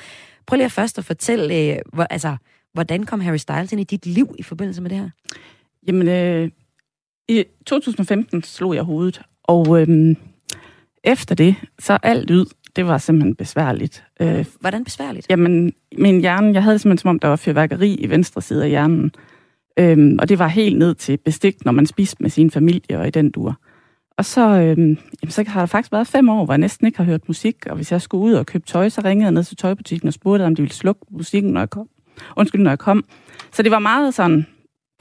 Prøv 0.47 0.55
lige 0.55 0.65
at 0.65 0.71
først 0.71 0.97
at 0.97 1.05
fortælle, 1.05 1.55
øh, 1.55 1.77
hvor, 1.93 2.03
altså, 2.03 2.35
hvordan 2.73 3.03
kom 3.03 3.19
Harry 3.19 3.37
Styles 3.37 3.71
ind 3.71 3.81
i 3.81 3.83
dit 3.83 4.05
liv 4.05 4.35
i 4.39 4.43
forbindelse 4.43 4.81
med 4.81 4.89
det 4.89 4.97
her? 4.97 5.09
Jamen, 5.87 6.07
øh, 6.07 6.49
i 7.27 7.43
2015 7.65 8.43
slog 8.43 8.75
jeg 8.75 8.83
hovedet, 8.83 9.21
og 9.43 9.81
øhm, 9.81 10.15
efter 11.03 11.35
det, 11.35 11.55
så 11.79 11.97
alt 12.03 12.29
lyd, 12.29 12.45
det 12.75 12.87
var 12.87 12.97
simpelthen 12.97 13.35
besværligt. 13.35 14.03
Øh, 14.21 14.45
Hvordan 14.59 14.83
besværligt? 14.83 15.27
Jamen, 15.29 15.73
min 15.97 16.21
hjerne, 16.21 16.53
jeg 16.53 16.63
havde 16.63 16.73
det 16.73 16.81
simpelthen 16.81 17.01
som 17.01 17.09
om, 17.09 17.19
der 17.19 17.27
var 17.27 17.35
fyrværkeri 17.35 17.93
i 17.93 18.09
venstre 18.09 18.41
side 18.41 18.63
af 18.63 18.69
hjernen. 18.69 19.11
Øhm, 19.79 20.17
og 20.19 20.29
det 20.29 20.39
var 20.39 20.47
helt 20.47 20.77
ned 20.77 20.95
til 20.95 21.17
bestik, 21.17 21.65
når 21.65 21.71
man 21.71 21.85
spiste 21.85 22.17
med 22.19 22.29
sin 22.29 22.51
familie 22.51 22.99
og 22.99 23.07
i 23.07 23.09
den 23.09 23.31
dur. 23.31 23.59
Og 24.17 24.25
så, 24.25 24.41
øhm, 24.41 24.97
jamen, 25.21 25.31
så 25.31 25.43
har 25.47 25.59
der 25.59 25.65
faktisk 25.65 25.91
været 25.91 26.07
fem 26.07 26.29
år, 26.29 26.45
hvor 26.45 26.53
jeg 26.53 26.59
næsten 26.59 26.87
ikke 26.87 26.97
har 26.97 27.05
hørt 27.05 27.27
musik. 27.27 27.65
Og 27.65 27.75
hvis 27.75 27.91
jeg 27.91 28.01
skulle 28.01 28.23
ud 28.23 28.33
og 28.33 28.45
købe 28.45 28.65
tøj, 28.65 28.89
så 28.89 29.01
ringede 29.03 29.25
jeg 29.25 29.31
ned 29.31 29.43
til 29.43 29.57
tøjbutikken 29.57 30.07
og 30.07 30.13
spurgte, 30.13 30.43
om 30.43 30.55
de 30.55 30.61
ville 30.61 30.75
slukke 30.75 31.01
musikken, 31.11 31.51
når 31.51 31.61
jeg 31.61 31.69
kom. 31.69 31.87
Undskyld, 32.37 32.61
når 32.61 32.71
jeg 32.71 32.79
kom. 32.79 33.05
Så 33.53 33.63
det 33.63 33.71
var 33.71 33.79
meget 33.79 34.13
sådan 34.13 34.45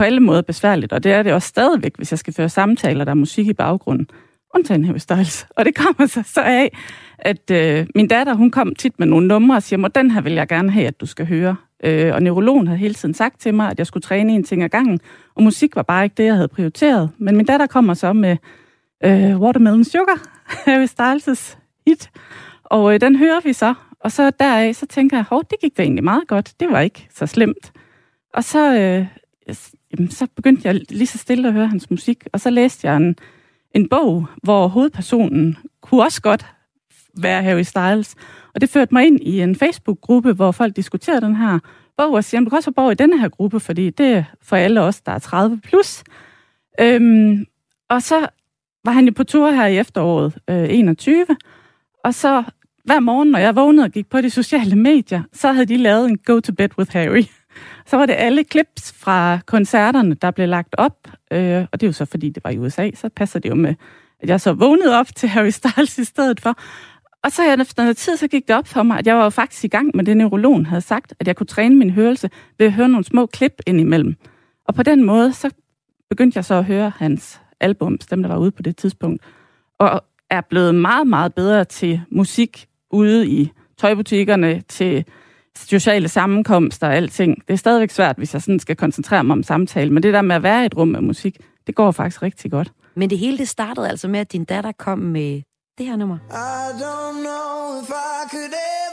på 0.00 0.04
alle 0.04 0.20
måder 0.20 0.42
besværligt. 0.42 0.92
Og 0.92 1.04
det 1.04 1.12
er 1.12 1.22
det 1.22 1.32
også 1.32 1.48
stadigvæk, 1.48 1.96
hvis 1.96 2.12
jeg 2.12 2.18
skal 2.18 2.34
føre 2.34 2.48
samtaler, 2.48 3.04
der 3.04 3.10
er 3.10 3.14
musik 3.14 3.46
i 3.46 3.52
baggrunden. 3.52 4.08
Undtagen 4.54 4.84
Harry 4.84 4.98
Styles. 4.98 5.46
Og 5.56 5.64
det 5.64 5.74
kommer 5.74 6.06
så, 6.06 6.22
så 6.26 6.40
af, 6.40 6.76
at 7.18 7.50
øh, 7.50 7.86
min 7.94 8.08
datter, 8.08 8.34
hun 8.34 8.50
kom 8.50 8.74
tit 8.74 8.98
med 8.98 9.06
nogle 9.06 9.28
numre 9.28 9.56
og 9.56 9.62
siger, 9.62 9.78
må 9.78 9.88
den 9.88 10.10
her 10.10 10.20
vil 10.20 10.32
jeg 10.32 10.48
gerne 10.48 10.70
have, 10.70 10.86
at 10.86 11.00
du 11.00 11.06
skal 11.06 11.26
høre. 11.26 11.56
Øh, 11.84 12.14
og 12.14 12.22
neurologen 12.22 12.66
havde 12.66 12.78
hele 12.78 12.94
tiden 12.94 13.14
sagt 13.14 13.40
til 13.40 13.54
mig, 13.54 13.70
at 13.70 13.78
jeg 13.78 13.86
skulle 13.86 14.02
træne 14.02 14.32
en 14.32 14.44
ting 14.44 14.62
ad 14.62 14.68
gangen. 14.68 15.00
Og 15.34 15.42
musik 15.42 15.76
var 15.76 15.82
bare 15.82 16.04
ikke 16.04 16.14
det, 16.14 16.24
jeg 16.24 16.34
havde 16.34 16.48
prioriteret. 16.48 17.10
Men 17.18 17.36
min 17.36 17.46
datter 17.46 17.66
kommer 17.66 17.94
så 17.94 18.12
med 18.12 18.36
øh, 19.04 19.40
Watermelon 19.40 19.84
Sugar, 19.84 20.28
Harry 20.66 20.86
Styles' 20.86 21.56
hit. 21.86 22.10
Og 22.64 22.94
øh, 22.94 23.00
den 23.00 23.16
hører 23.16 23.40
vi 23.44 23.52
så. 23.52 23.74
Og 24.00 24.12
så 24.12 24.30
deraf, 24.30 24.74
så 24.74 24.86
tænker 24.86 25.16
jeg, 25.16 25.24
hov, 25.30 25.42
det 25.50 25.60
gik 25.60 25.76
da 25.76 25.82
egentlig 25.82 26.04
meget 26.04 26.28
godt. 26.28 26.52
Det 26.60 26.68
var 26.70 26.80
ikke 26.80 27.08
så 27.14 27.26
slemt. 27.26 27.72
Og 28.34 28.44
så, 28.44 28.78
øh, 28.78 29.06
jamen, 29.92 30.10
så 30.10 30.26
begyndte 30.36 30.68
jeg 30.68 30.80
lige 30.90 31.06
så 31.06 31.18
stille 31.18 31.48
at 31.48 31.54
høre 31.54 31.66
hans 31.66 31.90
musik. 31.90 32.24
Og 32.32 32.40
så 32.40 32.50
læste 32.50 32.86
jeg 32.86 32.96
en, 32.96 33.16
en 33.74 33.88
bog, 33.88 34.26
hvor 34.42 34.68
hovedpersonen 34.68 35.56
kunne 35.82 36.02
også 36.02 36.22
godt 36.22 36.46
være 37.18 37.42
Harry 37.42 37.62
Styles. 37.62 38.14
Og 38.54 38.60
det 38.60 38.68
førte 38.68 38.94
mig 38.94 39.06
ind 39.06 39.20
i 39.22 39.40
en 39.40 39.56
Facebook-gruppe, 39.56 40.32
hvor 40.32 40.52
folk 40.52 40.76
diskuterede 40.76 41.20
den 41.20 41.36
her 41.36 41.58
bog, 41.96 42.12
og 42.12 42.24
siger, 42.24 42.38
"Jamen, 42.38 42.50
kan 42.50 42.56
også 42.56 42.70
have 42.70 42.74
bog 42.74 42.92
i 42.92 42.94
denne 42.94 43.20
her 43.20 43.28
gruppe, 43.28 43.60
fordi 43.60 43.90
det 43.90 44.06
er 44.06 44.24
for 44.42 44.56
alle 44.56 44.80
os, 44.80 45.00
der 45.00 45.12
er 45.12 45.18
30 45.18 45.60
plus. 45.60 46.04
Øhm, 46.80 47.46
og 47.90 48.02
så 48.02 48.26
var 48.84 48.92
han 48.92 49.06
jo 49.06 49.12
på 49.16 49.24
tur 49.24 49.50
her 49.50 49.66
i 49.66 49.78
efteråret 49.78 50.38
øh, 50.50 50.66
21, 50.70 51.26
og 52.04 52.14
så 52.14 52.44
hver 52.84 53.00
morgen, 53.00 53.28
når 53.28 53.38
jeg 53.38 53.56
vågnede 53.56 53.84
og 53.84 53.90
gik 53.90 54.10
på 54.10 54.20
de 54.20 54.30
sociale 54.30 54.76
medier, 54.76 55.22
så 55.32 55.52
havde 55.52 55.66
de 55.66 55.76
lavet 55.76 56.10
en 56.10 56.18
Go 56.18 56.40
to 56.40 56.52
Bed 56.52 56.68
with 56.78 56.92
Harry. 56.92 57.24
Så 57.86 57.96
var 57.96 58.06
det 58.06 58.14
alle 58.18 58.44
clips 58.52 58.92
fra 58.92 59.38
koncerterne, 59.46 60.14
der 60.14 60.30
blev 60.30 60.48
lagt 60.48 60.74
op, 60.78 61.08
øh, 61.32 61.66
og 61.72 61.80
det 61.80 61.86
er 61.86 61.88
jo 61.88 61.92
så 61.92 62.04
fordi, 62.04 62.30
det 62.30 62.44
var 62.44 62.50
i 62.50 62.58
USA, 62.58 62.90
så 62.94 63.08
passer 63.08 63.38
det 63.38 63.48
jo 63.48 63.54
med, 63.54 63.74
at 64.20 64.28
jeg 64.28 64.40
så 64.40 64.52
vågnede 64.52 64.98
op 64.98 65.06
til 65.16 65.28
Harry 65.28 65.50
Styles 65.50 65.98
i 65.98 66.04
stedet 66.04 66.40
for. 66.40 66.58
Og 67.22 67.32
så 67.32 67.56
efter 67.60 67.82
noget 67.82 67.96
tid, 67.96 68.16
så 68.16 68.28
gik 68.28 68.48
det 68.48 68.56
op 68.56 68.66
for 68.66 68.82
mig, 68.82 68.98
at 68.98 69.06
jeg 69.06 69.16
var 69.16 69.22
jo 69.22 69.30
faktisk 69.30 69.64
i 69.64 69.68
gang 69.68 69.90
med 69.94 70.04
det, 70.04 70.16
neurologen 70.16 70.66
havde 70.66 70.80
sagt, 70.80 71.14
at 71.20 71.26
jeg 71.26 71.36
kunne 71.36 71.46
træne 71.46 71.76
min 71.76 71.90
hørelse 71.90 72.30
ved 72.58 72.66
at 72.66 72.72
høre 72.72 72.88
nogle 72.88 73.04
små 73.04 73.26
klip 73.26 73.52
indimellem. 73.66 74.16
Og 74.64 74.74
på 74.74 74.82
den 74.82 75.04
måde, 75.04 75.32
så 75.32 75.50
begyndte 76.10 76.36
jeg 76.36 76.44
så 76.44 76.54
at 76.54 76.64
høre 76.64 76.92
hans 76.96 77.40
albums, 77.60 78.06
dem 78.06 78.22
der 78.22 78.28
var 78.28 78.38
ude 78.38 78.50
på 78.50 78.62
det 78.62 78.76
tidspunkt, 78.76 79.22
og 79.78 80.04
er 80.30 80.40
blevet 80.40 80.74
meget, 80.74 81.06
meget 81.06 81.34
bedre 81.34 81.64
til 81.64 82.00
musik 82.10 82.66
ude 82.90 83.28
i 83.28 83.52
tøjbutikkerne, 83.78 84.60
til 84.60 85.04
sociale 85.56 86.08
sammenkomster 86.08 86.86
og 86.86 86.94
alting. 86.94 87.42
Det 87.48 87.52
er 87.52 87.58
stadigvæk 87.58 87.90
svært, 87.90 88.16
hvis 88.16 88.34
jeg 88.34 88.42
sådan 88.42 88.60
skal 88.60 88.76
koncentrere 88.76 89.24
mig 89.24 89.32
om 89.32 89.42
samtale, 89.42 89.90
men 89.92 90.02
det 90.02 90.14
der 90.14 90.22
med 90.22 90.36
at 90.36 90.42
være 90.42 90.62
i 90.62 90.66
et 90.66 90.76
rum 90.76 90.88
med 90.88 91.00
musik, 91.00 91.36
det 91.66 91.74
går 91.74 91.90
faktisk 91.90 92.22
rigtig 92.22 92.50
godt. 92.50 92.72
Men 92.94 93.10
det 93.10 93.18
hele 93.18 93.38
det 93.38 93.48
startede 93.48 93.88
altså 93.88 94.08
med, 94.08 94.20
at 94.20 94.32
din 94.32 94.44
datter 94.44 94.72
kom 94.72 94.98
med 94.98 95.42
det 95.78 95.86
her 95.86 95.96
nummer. 95.96 96.16
I 96.16 96.82
don't 96.82 97.18
know 97.26 97.82
if 97.82 97.90
I 97.90 98.28
could 98.30 98.52
ever 98.52 98.89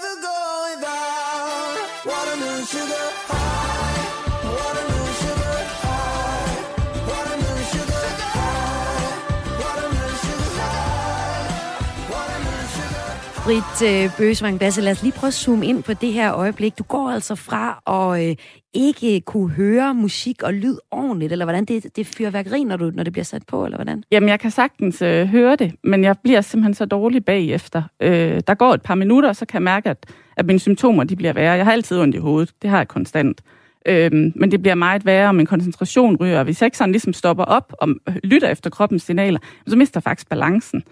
Britt 13.48 13.82
øh, 13.84 14.10
Bøsvang 14.18 14.60
Basse, 14.60 14.82
lad 14.82 14.91
os 14.91 15.04
lige 15.04 15.14
prøve 15.18 15.28
at 15.28 15.34
zoome 15.34 15.66
ind 15.66 15.84
på 15.84 15.93
det 15.93 16.14
her 16.14 16.34
øjeblik. 16.34 16.78
Du 16.78 16.84
går 16.84 17.10
altså 17.10 17.36
fra 17.36 17.82
at 17.88 18.30
øh, 18.30 18.36
ikke 18.74 19.22
kunne 19.22 19.50
høre 19.50 19.93
musik 19.93 20.43
og 20.43 20.54
lyd 20.54 20.78
ordentligt, 20.91 21.32
eller 21.32 21.45
hvordan 21.45 21.66
det, 21.66 21.95
det 21.95 22.08
fyrværkeri, 22.08 22.64
når, 22.64 22.78
du, 22.78 22.91
når 22.93 23.04
det 23.04 23.14
bliver 23.14 23.24
sat 23.24 23.43
på, 23.48 23.66
eller 23.66 23.78
hvordan? 23.78 24.04
Jamen, 24.12 24.30
jeg 24.30 24.39
kan 24.39 24.52
sagtens 24.52 25.02
øh, 25.02 25.28
høre 25.28 25.56
det, 25.56 25.74
men 25.84 26.04
jeg 26.04 26.16
bliver 26.24 26.41
simpelthen 26.41 26.74
så 26.74 26.86
dårlig 26.86 27.26
bagefter. 27.26 27.84
Øh, 28.02 28.41
der 28.48 28.54
går 28.54 28.74
et 28.74 28.82
par 28.82 28.95
minutter, 28.95 29.30
og 29.30 29.36
så 29.36 29.45
kan 29.45 29.56
jeg 29.56 29.64
mærke, 29.64 29.89
at, 29.89 30.06
at 30.38 30.45
mine 30.45 30.60
symptomer 30.60 31.04
de 31.04 31.16
bliver 31.16 31.34
værre. 31.34 31.54
Jeg 31.54 31.66
har 31.66 31.72
altid 31.72 32.00
ondt 32.00 32.16
i 32.16 32.20
hovedet. 32.20 32.52
Det 32.62 32.70
har 32.70 32.78
jeg 32.78 32.88
konstant. 32.88 33.41
Øh, 33.86 34.12
men 34.12 34.52
det 34.52 34.62
bliver 34.62 34.76
meget 34.76 35.06
værre, 35.06 35.28
og 35.28 35.36
min 35.36 35.45
koncentration 35.45 36.16
ryger. 36.16 36.43
Hvis 36.43 36.62
jeg 36.62 36.68
ikke 36.68 36.78
sådan 36.78 36.91
ligesom 36.91 37.14
stopper 37.14 37.43
op 37.43 37.74
og 37.82 37.89
lytter 38.24 38.50
efter 38.50 38.70
kroppens 38.70 39.04
signaler, 39.04 39.39
så 39.68 39.76
mister 39.76 39.98
jeg 39.98 40.04
faktisk 40.04 40.30
balancen. 40.30 40.84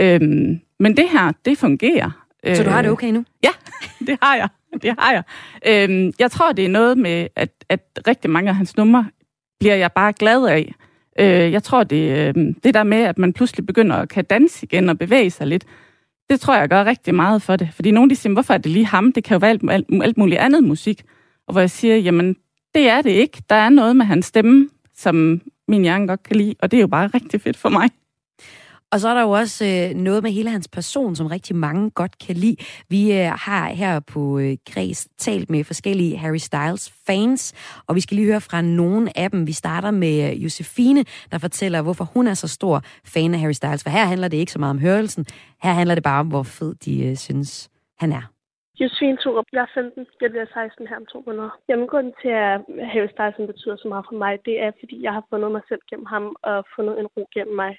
Øh, 0.00 0.20
men 0.80 0.96
det 0.96 1.08
her, 1.08 1.32
det 1.44 1.58
fungerer. 1.58 2.10
Så 2.54 2.62
du 2.64 2.70
har 2.70 2.82
det 2.82 2.90
okay 2.90 3.10
nu? 3.10 3.24
Ja, 3.44 3.50
det 4.06 4.18
har 4.22 4.36
jeg. 4.36 4.48
Det 4.82 4.94
har 4.98 5.12
jeg. 5.12 5.22
Øhm, 5.66 6.12
jeg 6.18 6.30
tror, 6.30 6.52
det 6.52 6.64
er 6.64 6.68
noget 6.68 6.98
med, 6.98 7.26
at, 7.36 7.50
at 7.68 7.80
rigtig 8.06 8.30
mange 8.30 8.48
af 8.48 8.56
hans 8.56 8.76
numre 8.76 9.06
bliver 9.60 9.74
jeg 9.74 9.92
bare 9.92 10.12
glad 10.12 10.46
af. 10.46 10.74
Øh, 11.18 11.52
jeg 11.52 11.62
tror, 11.62 11.84
det, 11.84 12.18
øh, 12.18 12.54
det 12.64 12.74
der 12.74 12.82
med, 12.82 12.98
at 12.98 13.18
man 13.18 13.32
pludselig 13.32 13.66
begynder 13.66 13.96
at 13.96 14.08
kan 14.08 14.24
danse 14.24 14.64
igen 14.64 14.88
og 14.88 14.98
bevæge 14.98 15.30
sig 15.30 15.46
lidt, 15.46 15.64
det 16.30 16.40
tror 16.40 16.56
jeg 16.56 16.68
gør 16.68 16.84
rigtig 16.84 17.14
meget 17.14 17.42
for 17.42 17.56
det. 17.56 17.68
Fordi 17.72 17.90
nogle 17.90 18.10
de 18.10 18.16
siger, 18.16 18.32
hvorfor 18.32 18.54
er 18.54 18.58
det 18.58 18.70
lige 18.70 18.86
ham? 18.86 19.12
Det 19.12 19.24
kan 19.24 19.34
jo 19.34 19.38
være 19.38 19.50
alt, 19.50 19.70
alt, 19.70 19.86
alt 20.02 20.18
muligt 20.18 20.40
andet 20.40 20.64
musik. 20.64 21.02
Og 21.46 21.52
hvor 21.52 21.60
jeg 21.60 21.70
siger, 21.70 21.96
jamen, 21.96 22.36
det 22.74 22.88
er 22.88 23.02
det 23.02 23.10
ikke. 23.10 23.42
Der 23.50 23.56
er 23.56 23.68
noget 23.68 23.96
med 23.96 24.06
hans 24.06 24.26
stemme, 24.26 24.68
som 24.94 25.40
min 25.68 25.82
hjerne 25.82 26.06
godt 26.06 26.22
kan 26.22 26.36
lide, 26.36 26.54
og 26.58 26.70
det 26.70 26.76
er 26.76 26.80
jo 26.80 26.86
bare 26.86 27.06
rigtig 27.06 27.40
fedt 27.40 27.56
for 27.56 27.68
mig. 27.68 27.90
Og 28.92 29.00
så 29.00 29.08
er 29.08 29.14
der 29.14 29.22
jo 29.22 29.30
også 29.30 29.64
øh, 29.64 29.96
noget 29.96 30.22
med 30.22 30.30
hele 30.30 30.50
hans 30.50 30.68
person, 30.68 31.16
som 31.16 31.26
rigtig 31.26 31.56
mange 31.56 31.90
godt 31.90 32.18
kan 32.26 32.36
lide. 32.36 32.56
Vi 32.88 33.12
øh, 33.12 33.26
har 33.46 33.68
her 33.68 34.00
på 34.00 34.38
øh, 34.38 34.56
Græs 34.70 35.08
talt 35.18 35.50
med 35.50 35.64
forskellige 35.64 36.16
Harry 36.16 36.42
Styles 36.48 36.84
fans, 37.06 37.42
og 37.88 37.94
vi 37.94 38.00
skal 38.00 38.14
lige 38.16 38.30
høre 38.30 38.40
fra 38.40 38.60
nogle 38.62 39.18
af 39.18 39.30
dem. 39.30 39.46
Vi 39.46 39.52
starter 39.52 39.90
med 39.90 40.16
øh, 40.26 40.44
Josefine, 40.44 41.04
der 41.30 41.38
fortæller, 41.38 41.82
hvorfor 41.82 42.04
hun 42.14 42.26
er 42.26 42.34
så 42.34 42.48
stor 42.48 42.80
fan 43.14 43.34
af 43.34 43.40
Harry 43.40 43.52
Styles. 43.52 43.82
For 43.82 43.90
her 43.90 44.04
handler 44.04 44.28
det 44.28 44.36
ikke 44.36 44.52
så 44.52 44.58
meget 44.58 44.74
om 44.76 44.80
hørelsen. 44.80 45.26
Her 45.62 45.72
handler 45.72 45.94
det 45.94 46.04
bare 46.04 46.20
om, 46.20 46.28
hvor 46.28 46.42
fed 46.42 46.74
de 46.74 47.06
øh, 47.06 47.16
synes, 47.16 47.70
han 47.98 48.12
er. 48.12 48.24
Josefine 48.80 49.16
Torup, 49.16 49.48
jeg 49.52 49.62
er 49.62 49.72
15. 49.74 50.06
Jeg 50.20 50.30
bliver 50.30 50.46
16 50.54 50.86
her 50.86 50.96
om 50.96 51.06
to 51.12 51.18
måneder. 51.26 51.50
Jamen, 51.68 51.86
grunden 51.92 52.14
til, 52.22 52.32
at 52.46 52.54
Harry 52.92 53.10
Styles 53.14 53.50
betyder 53.52 53.76
så 53.76 53.88
meget 53.92 54.04
for 54.08 54.16
mig, 54.24 54.32
det 54.48 54.56
er, 54.64 54.70
fordi 54.80 54.96
jeg 55.06 55.12
har 55.16 55.24
fundet 55.30 55.52
mig 55.52 55.62
selv 55.68 55.82
gennem 55.90 56.06
ham 56.14 56.24
og 56.42 56.58
fundet 56.76 56.94
en 57.00 57.08
ro 57.14 57.22
gennem 57.34 57.56
mig 57.62 57.72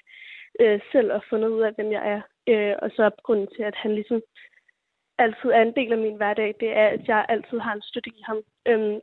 øh, 0.60 0.80
selv 0.92 1.12
og 1.12 1.22
fundet 1.30 1.48
ud 1.48 1.60
af, 1.60 1.72
hvem 1.74 1.92
jeg 1.92 2.02
er. 2.14 2.20
Øh, 2.48 2.76
og 2.82 2.90
så 2.96 3.02
er 3.04 3.22
grunden 3.22 3.48
til, 3.56 3.62
at 3.62 3.74
han 3.74 3.94
ligesom 3.94 4.22
altid 5.18 5.50
er 5.50 5.62
en 5.62 5.76
del 5.76 5.92
af 5.92 5.98
min 5.98 6.16
hverdag, 6.16 6.54
det 6.60 6.70
er, 6.76 6.88
at 6.88 7.08
jeg 7.08 7.26
altid 7.28 7.58
har 7.58 7.74
en 7.74 7.82
støtte 7.82 8.10
i 8.10 8.22
ham. 8.28 8.38
Øhm, 8.68 9.00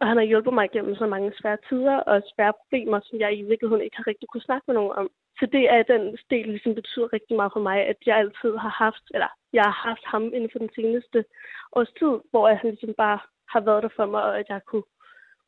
og 0.00 0.06
han 0.08 0.16
har 0.16 0.24
hjulpet 0.24 0.54
mig 0.54 0.70
gennem 0.70 0.94
så 0.94 1.06
mange 1.06 1.32
svære 1.38 1.58
tider 1.68 1.96
og 1.96 2.22
svære 2.34 2.52
problemer, 2.60 3.00
som 3.04 3.18
jeg 3.20 3.38
i 3.38 3.42
virkeligheden 3.42 3.84
ikke 3.84 3.96
har 3.96 4.06
rigtig 4.06 4.28
kunne 4.28 4.48
snakke 4.48 4.64
med 4.66 4.74
nogen 4.74 4.92
om. 4.92 5.10
Så 5.38 5.46
det 5.46 5.64
er 5.74 5.82
den 5.82 6.18
del, 6.30 6.46
ligesom 6.48 6.74
betyder 6.74 7.12
rigtig 7.12 7.36
meget 7.36 7.52
for 7.52 7.60
mig, 7.60 7.78
at 7.86 7.96
jeg 8.06 8.16
altid 8.16 8.56
har 8.56 8.74
haft, 8.84 9.04
eller 9.14 9.30
jeg 9.52 9.62
har 9.62 9.78
haft 9.88 10.04
ham 10.04 10.24
inden 10.34 10.50
for 10.52 10.58
den 10.58 10.70
seneste 10.74 11.24
års 11.72 11.92
tid, 11.98 12.14
hvor 12.30 12.48
han 12.48 12.70
ligesom 12.70 12.94
bare 12.94 13.18
har 13.48 13.60
været 13.60 13.82
der 13.82 13.88
for 13.96 14.06
mig, 14.06 14.22
og 14.22 14.38
at 14.38 14.48
jeg 14.48 14.60
kunne 14.66 14.82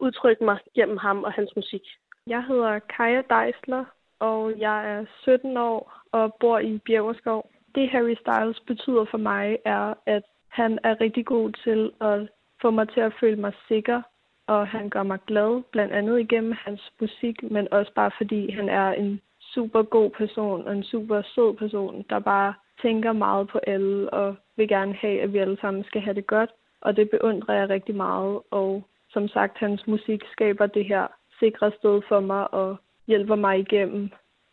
udtrykke 0.01 0.45
mig 0.45 0.59
gennem 0.74 0.97
ham 0.97 1.24
og 1.24 1.32
hans 1.32 1.57
musik. 1.57 1.82
Jeg 2.26 2.45
hedder 2.45 2.78
Kaja 2.78 3.22
Deisler, 3.35 3.85
og 4.29 4.59
jeg 4.59 4.79
er 4.93 5.05
17 5.22 5.57
år 5.57 5.81
og 6.12 6.35
bor 6.41 6.59
i 6.59 6.79
Bjergerskov. 6.87 7.51
Det 7.75 7.91
Harry 7.91 8.16
Styles 8.22 8.61
betyder 8.61 9.05
for 9.11 9.18
mig 9.18 9.59
er, 9.64 9.95
at 10.07 10.25
han 10.49 10.79
er 10.85 11.01
rigtig 11.01 11.27
god 11.27 11.53
til 11.64 11.93
at 12.01 12.29
få 12.62 12.70
mig 12.70 12.89
til 12.89 13.01
at 13.01 13.14
føle 13.20 13.41
mig 13.41 13.53
sikker, 13.68 14.03
og 14.47 14.68
han 14.68 14.91
gør 14.91 15.03
mig 15.03 15.18
glad, 15.27 15.62
blandt 15.72 15.93
andet 15.93 16.20
igennem 16.20 16.53
hans 16.64 16.93
musik, 17.01 17.43
men 17.43 17.72
også 17.72 17.93
bare 17.95 18.11
fordi 18.16 18.51
han 18.51 18.68
er 18.68 18.89
en 18.93 19.20
super 19.55 19.83
god 19.83 20.11
person 20.11 20.66
og 20.66 20.72
en 20.72 20.85
super 20.85 21.22
sød 21.22 21.57
person, 21.57 22.05
der 22.11 22.18
bare 22.18 22.55
tænker 22.83 23.12
meget 23.12 23.49
på 23.49 23.59
alle 23.66 24.11
og 24.11 24.37
vil 24.57 24.68
gerne 24.68 24.95
have, 24.95 25.20
at 25.20 25.33
vi 25.33 25.39
alle 25.39 25.59
sammen 25.61 25.85
skal 25.85 26.01
have 26.01 26.14
det 26.14 26.27
godt. 26.27 26.51
Og 26.81 26.97
det 26.97 27.11
beundrer 27.11 27.55
jeg 27.55 27.68
rigtig 27.68 27.95
meget, 27.95 28.41
og 28.51 28.85
som 29.11 29.29
sagt, 29.29 29.59
hans 29.59 29.87
musik 29.87 30.20
skaber 30.33 30.66
det 30.66 30.85
her 30.85 31.07
sikre 31.41 31.72
sted 31.79 32.03
for 32.09 32.20
mig 32.20 32.55
og 32.55 32.77
hjælper 33.07 33.37
mig 33.37 33.59
igennem 33.59 34.11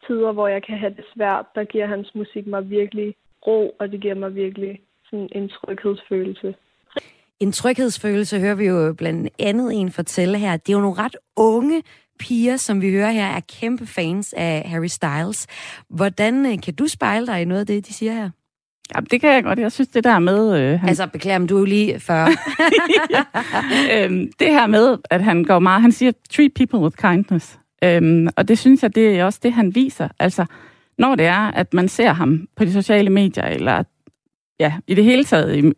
tider, 0.07 0.31
hvor 0.31 0.47
jeg 0.47 0.63
kan 0.63 0.77
have 0.77 0.93
det 0.97 1.05
svært. 1.15 1.45
Der 1.55 1.63
giver 1.63 1.87
hans 1.87 2.15
musik 2.15 2.47
mig 2.47 2.69
virkelig 2.69 3.15
ro, 3.47 3.75
og 3.79 3.91
det 3.91 4.01
giver 4.01 4.15
mig 4.15 4.35
virkelig 4.35 4.81
sådan 5.09 5.29
en 5.31 5.49
tryghedsfølelse. 5.49 6.55
En 7.39 7.51
tryghedsfølelse 7.51 8.39
hører 8.39 8.55
vi 8.55 8.65
jo 8.65 8.93
blandt 8.97 9.29
andet 9.39 9.73
en 9.73 9.91
fortælle 9.91 10.37
her. 10.37 10.57
Det 10.57 10.69
er 10.69 10.77
jo 10.77 10.81
nogle 10.81 11.03
ret 11.03 11.15
unge 11.35 11.83
piger, 12.19 12.57
som 12.57 12.81
vi 12.81 12.91
hører 12.91 13.11
her, 13.11 13.25
er 13.25 13.39
kæmpe 13.59 13.87
fans 13.87 14.33
af 14.37 14.63
Harry 14.65 14.87
Styles. 14.87 15.47
Hvordan 15.89 16.45
øh, 16.45 16.61
kan 16.61 16.75
du 16.75 16.87
spejle 16.87 17.27
dig 17.27 17.41
i 17.41 17.45
noget 17.45 17.59
af 17.59 17.67
det, 17.67 17.87
de 17.87 17.93
siger 17.93 18.13
her? 18.13 18.29
Ja, 18.95 18.99
det 18.99 19.21
kan 19.21 19.33
jeg 19.33 19.43
godt. 19.43 19.59
Jeg 19.59 19.71
synes, 19.71 19.87
det 19.87 20.03
der 20.03 20.19
med... 20.19 20.61
Øh, 20.61 20.79
han... 20.79 20.89
Altså, 20.89 21.07
beklager, 21.07 21.37
men 21.37 21.47
du 21.47 21.55
er 21.55 21.59
jo 21.59 21.65
lige 21.65 21.99
40. 21.99 22.27
ja. 23.89 24.05
øhm, 24.05 24.31
det 24.39 24.47
her 24.47 24.67
med, 24.67 24.97
at 25.09 25.23
han 25.23 25.43
går 25.43 25.59
meget... 25.59 25.81
Han 25.81 25.91
siger, 25.91 26.11
treat 26.29 26.51
people 26.55 26.79
with 26.79 26.97
kindness. 26.97 27.60
Øhm, 27.83 28.27
og 28.35 28.47
det 28.47 28.59
synes 28.59 28.83
jeg, 28.83 28.95
det 28.95 29.19
er 29.19 29.25
også 29.25 29.39
det, 29.43 29.53
han 29.53 29.75
viser. 29.75 30.09
Altså, 30.19 30.45
når 30.97 31.15
det 31.15 31.25
er, 31.25 31.51
at 31.51 31.73
man 31.73 31.87
ser 31.87 32.13
ham 32.13 32.47
på 32.55 32.65
de 32.65 32.73
sociale 32.73 33.09
medier, 33.09 33.45
eller 33.45 33.83
ja, 34.59 34.73
i 34.87 34.95
det 34.95 35.03
hele 35.03 35.23
taget 35.23 35.57
i, 35.57 35.71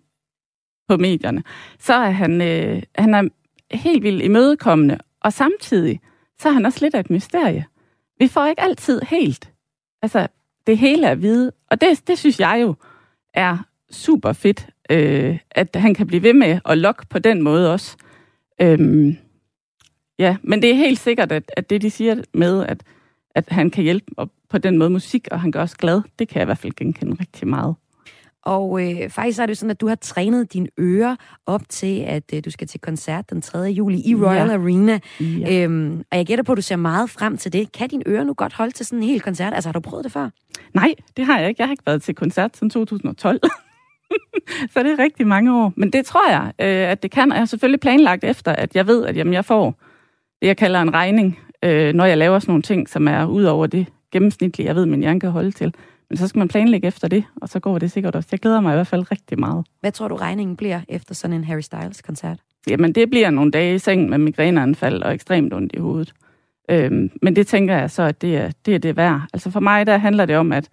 på 0.88 0.98
medierne, 0.98 1.44
så 1.80 1.94
er 1.94 2.10
han, 2.10 2.42
øh, 2.42 2.84
han 2.96 3.14
er 3.14 3.30
helt 3.72 4.04
vildt 4.04 4.24
imødekommende, 4.24 4.98
og 5.22 5.34
samtidig, 5.34 6.00
så 6.40 6.50
er 6.50 6.54
han 6.54 6.66
også 6.66 6.80
lidt 6.82 6.96
af 6.96 7.00
et 7.00 7.10
mysterie. 7.10 7.66
Vi 8.20 8.28
får 8.28 8.46
ikke 8.46 8.62
altid 8.62 9.02
helt, 9.02 9.52
altså, 10.02 10.28
det 10.68 10.78
hele 10.78 11.08
er 11.08 11.16
hvide, 11.16 11.52
og 11.72 11.82
det, 11.82 12.08
det 12.08 12.20
synes 12.20 12.40
jeg 12.40 12.60
jo 12.62 12.76
er 13.34 13.58
super 13.92 14.34
fedt, 14.34 14.68
øh, 14.90 15.40
at 15.52 15.76
han 15.76 15.96
kan 15.96 16.08
blive 16.08 16.24
ved 16.24 16.34
med 16.34 16.60
at 16.66 16.78
lokke 16.78 17.06
på 17.10 17.20
den 17.20 17.42
måde 17.42 17.74
også. 17.74 17.98
Øhm, 18.62 19.18
Ja, 20.24 20.38
men 20.44 20.62
det 20.62 20.70
er 20.70 20.76
helt 20.76 21.00
sikkert, 21.00 21.32
at, 21.32 21.52
at 21.58 21.70
det, 21.70 21.82
de 21.82 21.90
siger 21.90 22.16
med, 22.34 22.66
at, 22.66 22.84
at 23.36 23.46
han 23.48 23.70
kan 23.70 23.84
hjælpe 23.84 24.06
og 24.18 24.30
på 24.50 24.58
den 24.58 24.78
måde 24.78 24.90
musik, 24.90 25.28
og 25.32 25.42
han 25.42 25.52
gør 25.52 25.62
os 25.62 25.76
glad, 25.76 26.02
det 26.20 26.28
kan 26.28 26.36
jeg 26.36 26.44
i 26.44 26.46
hvert 26.46 26.58
fald 26.58 26.74
genkende 26.74 27.18
rigtig 27.20 27.48
meget. 27.48 27.76
Og 28.46 28.82
øh, 28.84 29.10
faktisk 29.10 29.40
er 29.40 29.46
det 29.46 29.50
jo 29.50 29.56
sådan, 29.56 29.72
at 29.72 29.82
du 29.82 29.88
har 29.88 29.96
trænet 29.96 30.54
dine 30.54 30.68
ører 30.80 31.16
op 31.46 31.62
til, 31.70 32.00
at 32.00 32.24
øh, 32.34 32.42
du 32.46 32.52
skal 32.52 32.68
til 32.68 32.80
koncert 32.80 33.30
den 33.30 33.42
3. 33.42 33.60
juli 33.60 34.02
i 34.06 34.16
Royal 34.16 34.48
ja. 34.48 34.54
Arena. 34.54 35.00
Ja. 35.20 35.64
Øhm, 35.64 36.04
og 36.12 36.18
jeg 36.18 36.26
gætter 36.26 36.44
på, 36.44 36.52
at 36.52 36.58
du 36.58 36.62
ser 36.62 36.76
meget 36.76 37.10
frem 37.10 37.38
til 37.38 37.54
det. 37.54 37.72
Kan 37.72 37.90
dine 37.90 38.04
ører 38.08 38.24
nu 38.24 38.34
godt 38.34 38.54
holde 38.54 38.72
til 38.72 38.86
sådan 38.86 39.00
en 39.00 39.10
hel 39.10 39.22
koncert? 39.22 39.54
Altså, 39.54 39.68
har 39.70 39.74
du 39.74 39.80
prøvet 39.80 40.04
det 40.04 40.12
før? 40.12 40.30
Nej, 40.74 40.94
det 41.18 41.26
har 41.26 41.40
jeg 41.40 41.50
ikke. 41.50 41.62
Jeg 41.62 41.68
har 41.68 41.74
ikke 41.74 41.86
været 41.86 42.02
til 42.02 42.16
koncert 42.16 42.58
siden 42.58 42.70
2012. 42.70 43.40
Så 44.74 44.84
det 44.84 44.92
er 44.92 45.00
rigtig 45.00 45.28
mange 45.28 45.56
år. 45.56 45.74
Men 45.76 45.94
det 45.94 46.06
tror 46.06 46.30
jeg, 46.30 46.54
øh, 46.60 46.92
at 46.92 47.04
det 47.04 47.12
kan. 47.12 47.32
Og 47.32 47.36
jeg 47.36 47.42
har 47.42 47.46
selvfølgelig 47.46 47.80
planlagt 47.80 48.24
efter, 48.24 48.52
at 48.52 48.76
jeg 48.76 48.88
ved, 48.88 49.06
at 49.06 49.18
jamen, 49.18 49.34
jeg 49.34 49.46
får 49.46 49.76
det, 50.44 50.48
jeg 50.48 50.58
kalder 50.58 50.82
en 50.82 50.94
regning, 50.94 51.40
øh, 51.64 51.94
når 51.94 52.06
jeg 52.06 52.18
laver 52.18 52.40
sådan 52.40 52.52
nogle 52.52 52.62
ting, 52.62 52.90
som 52.90 53.08
er 53.08 53.26
ud 53.26 53.44
over 53.44 53.68
det 53.68 53.88
gennemsnitlige, 54.12 54.68
jeg 54.68 54.76
ved, 54.76 54.86
min 54.86 55.00
hjerne 55.00 55.20
kan 55.20 55.30
holde 55.30 55.52
til. 55.52 55.74
Men 56.10 56.18
så 56.18 56.28
skal 56.28 56.40
man 56.40 56.48
planlægge 56.48 56.88
efter 56.88 57.08
det, 57.08 57.24
og 57.42 57.50
så 57.50 57.60
går 57.60 57.80
det 57.80 57.92
sikkert 57.92 58.16
også. 58.16 58.30
Jeg 58.32 58.40
glæder 58.40 58.62
mig 58.62 58.74
i 58.74 58.76
hvert 58.76 58.88
fald 58.88 59.12
rigtig 59.12 59.40
meget. 59.40 59.66
Hvad 59.80 59.92
tror 59.92 60.08
du, 60.08 60.16
regningen 60.16 60.58
bliver 60.58 60.82
efter 60.90 61.16
sådan 61.16 61.36
en 61.36 61.44
Harry 61.44 61.62
Styles-koncert? 61.62 62.40
Jamen, 62.70 62.96
det 62.96 63.10
bliver 63.10 63.30
nogle 63.30 63.52
dage 63.52 63.76
i 63.76 63.80
seng 63.80 64.10
med 64.10 64.18
migræneanfald 64.18 65.04
og 65.04 65.14
ekstremt 65.14 65.54
ondt 65.54 65.74
i 65.74 65.80
hovedet. 65.80 66.14
Øhm, 66.70 67.10
men 67.22 67.36
det 67.36 67.48
tænker 67.48 67.78
jeg 67.78 67.92
så, 67.92 68.04
at 68.04 68.22
det 68.22 68.38
er, 68.38 68.52
det 68.66 68.76
er 68.76 68.80
det 68.80 68.98
værd. 68.98 69.22
Altså 69.34 69.52
for 69.52 69.60
mig, 69.60 69.86
der 69.88 69.98
handler 69.98 70.26
det 70.26 70.38
om, 70.38 70.52
at, 70.52 70.70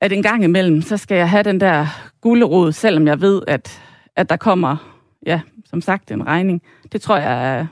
at 0.00 0.12
en 0.12 0.22
gang 0.22 0.44
imellem, 0.44 0.82
så 0.82 0.96
skal 0.96 1.16
jeg 1.16 1.30
have 1.30 1.42
den 1.42 1.60
der 1.60 1.86
gulderod, 2.20 2.72
selvom 2.72 3.06
jeg 3.06 3.20
ved, 3.20 3.42
at, 3.48 3.82
at 4.16 4.28
der 4.28 4.36
kommer, 4.36 4.76
ja, 5.26 5.40
som 5.64 5.80
sagt, 5.80 6.10
en 6.10 6.26
regning. 6.26 6.62
Det 6.92 7.00
tror 7.00 7.16
jeg 7.16 7.66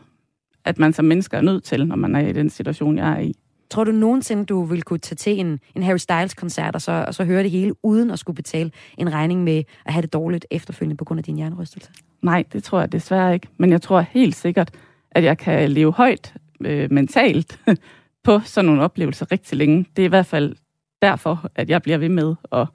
at 0.64 0.78
man 0.78 0.92
som 0.92 1.04
menneske 1.04 1.36
er 1.36 1.40
nødt 1.40 1.64
til, 1.64 1.86
når 1.86 1.96
man 1.96 2.14
er 2.14 2.20
i 2.20 2.32
den 2.32 2.50
situation, 2.50 2.98
jeg 2.98 3.12
er 3.12 3.18
i. 3.18 3.34
Tror 3.70 3.84
du 3.84 3.92
nogensinde, 3.92 4.44
du 4.44 4.64
vil 4.64 4.82
kunne 4.82 4.98
tage 4.98 5.16
til 5.16 5.40
en, 5.40 5.60
en 5.74 5.82
Harry 5.82 5.96
Styles-koncert 5.96 6.74
og 6.74 6.82
så, 6.82 7.04
og 7.06 7.14
så 7.14 7.24
høre 7.24 7.42
det 7.42 7.50
hele, 7.50 7.74
uden 7.82 8.10
at 8.10 8.18
skulle 8.18 8.36
betale 8.36 8.70
en 8.98 9.12
regning 9.12 9.44
med 9.44 9.62
at 9.86 9.92
have 9.92 10.02
det 10.02 10.12
dårligt 10.12 10.46
efterfølgende 10.50 10.96
på 10.96 11.04
grund 11.04 11.18
af 11.18 11.24
din 11.24 11.36
hjernerystelse? 11.36 11.90
Nej, 12.22 12.44
det 12.52 12.64
tror 12.64 12.80
jeg 12.80 12.92
desværre 12.92 13.34
ikke. 13.34 13.48
Men 13.58 13.70
jeg 13.70 13.82
tror 13.82 14.00
helt 14.00 14.36
sikkert, 14.36 14.70
at 15.10 15.24
jeg 15.24 15.38
kan 15.38 15.70
leve 15.70 15.92
højt 15.92 16.34
øh, 16.64 16.92
mentalt 16.92 17.60
på 18.24 18.40
sådan 18.44 18.66
nogle 18.66 18.82
oplevelser 18.82 19.32
rigtig 19.32 19.58
længe. 19.58 19.86
Det 19.96 20.02
er 20.02 20.06
i 20.06 20.08
hvert 20.08 20.26
fald 20.26 20.56
derfor, 21.02 21.50
at 21.54 21.70
jeg 21.70 21.82
bliver 21.82 21.98
ved 21.98 22.08
med 22.08 22.34
at 22.52 22.66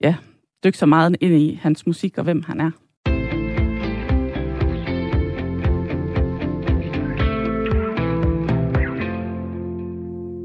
ja, 0.00 0.14
dykke 0.64 0.78
så 0.78 0.86
meget 0.86 1.16
ind 1.20 1.34
i 1.34 1.54
hans 1.62 1.86
musik 1.86 2.18
og 2.18 2.24
hvem 2.24 2.42
han 2.42 2.60
er. 2.60 2.70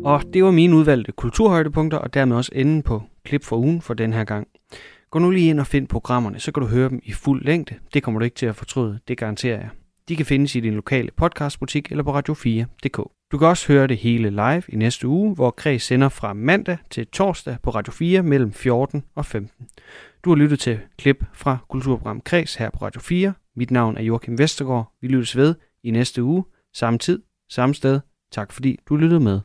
Og 0.10 0.24
det 0.34 0.44
var 0.44 0.52
mine 0.52 0.76
udvalgte 0.76 1.12
kulturhøjdepunkter, 1.12 1.98
og 1.98 2.14
dermed 2.14 2.36
også 2.36 2.52
enden 2.56 2.82
på 2.84 3.04
klip 3.26 3.44
for 3.44 3.58
ugen 3.58 3.82
for 3.82 3.94
den 3.94 4.14
her 4.14 4.24
gang. 4.24 4.48
Gå 5.12 5.20
nu 5.20 5.30
lige 5.30 5.50
ind 5.50 5.60
og 5.60 5.68
find 5.68 5.88
programmerne, 5.88 6.40
så 6.40 6.52
kan 6.52 6.62
du 6.64 6.68
høre 6.68 6.90
dem 6.90 7.00
i 7.04 7.12
fuld 7.12 7.46
længde. 7.46 7.76
Det 7.94 8.04
kommer 8.04 8.20
du 8.20 8.24
ikke 8.24 8.36
til 8.36 8.46
at 8.46 8.56
fortryde, 8.56 9.00
det 9.08 9.18
garanterer 9.18 9.58
jeg. 9.58 9.70
De 10.10 10.16
kan 10.16 10.26
findes 10.26 10.56
i 10.56 10.60
din 10.60 10.74
lokale 10.74 11.10
podcastbutik 11.18 11.92
eller 11.92 12.04
på 12.04 12.20
radio4.dk. 12.20 13.12
Du 13.32 13.38
kan 13.38 13.48
også 13.48 13.68
høre 13.68 13.88
det 13.88 13.98
hele 13.98 14.30
live 14.30 14.64
i 14.68 14.76
næste 14.76 15.08
uge, 15.08 15.36
hvor 15.36 15.52
Kreds 15.52 15.84
sender 15.84 16.10
fra 16.10 16.34
mandag 16.34 16.78
til 16.90 17.08
torsdag 17.08 17.58
på 17.64 17.70
Radio 17.70 17.94
4 17.94 18.24
mellem 18.24 18.54
14 18.54 19.04
og 19.16 19.26
15. 19.26 19.66
Du 20.26 20.30
har 20.30 20.38
lyttet 20.38 20.60
til 20.60 20.80
klip 20.98 21.26
fra 21.34 21.58
Kulturprogram 21.70 22.22
Kreds 22.22 22.56
her 22.56 22.70
på 22.70 22.86
Radio 22.86 23.02
4. 23.02 23.34
Mit 23.56 23.72
navn 23.72 23.98
er 23.98 24.02
Joachim 24.02 24.38
Vestergaard. 24.38 24.94
Vi 25.02 25.08
lyttes 25.08 25.38
ved 25.38 25.56
i 25.84 25.92
næste 25.92 26.24
uge, 26.24 26.44
samme 26.74 27.00
tid, 27.00 27.22
samme 27.50 27.76
sted. 27.76 28.00
Tak 28.32 28.52
fordi 28.52 28.80
du 28.90 28.96
lyttede 28.96 29.20
med. 29.20 29.40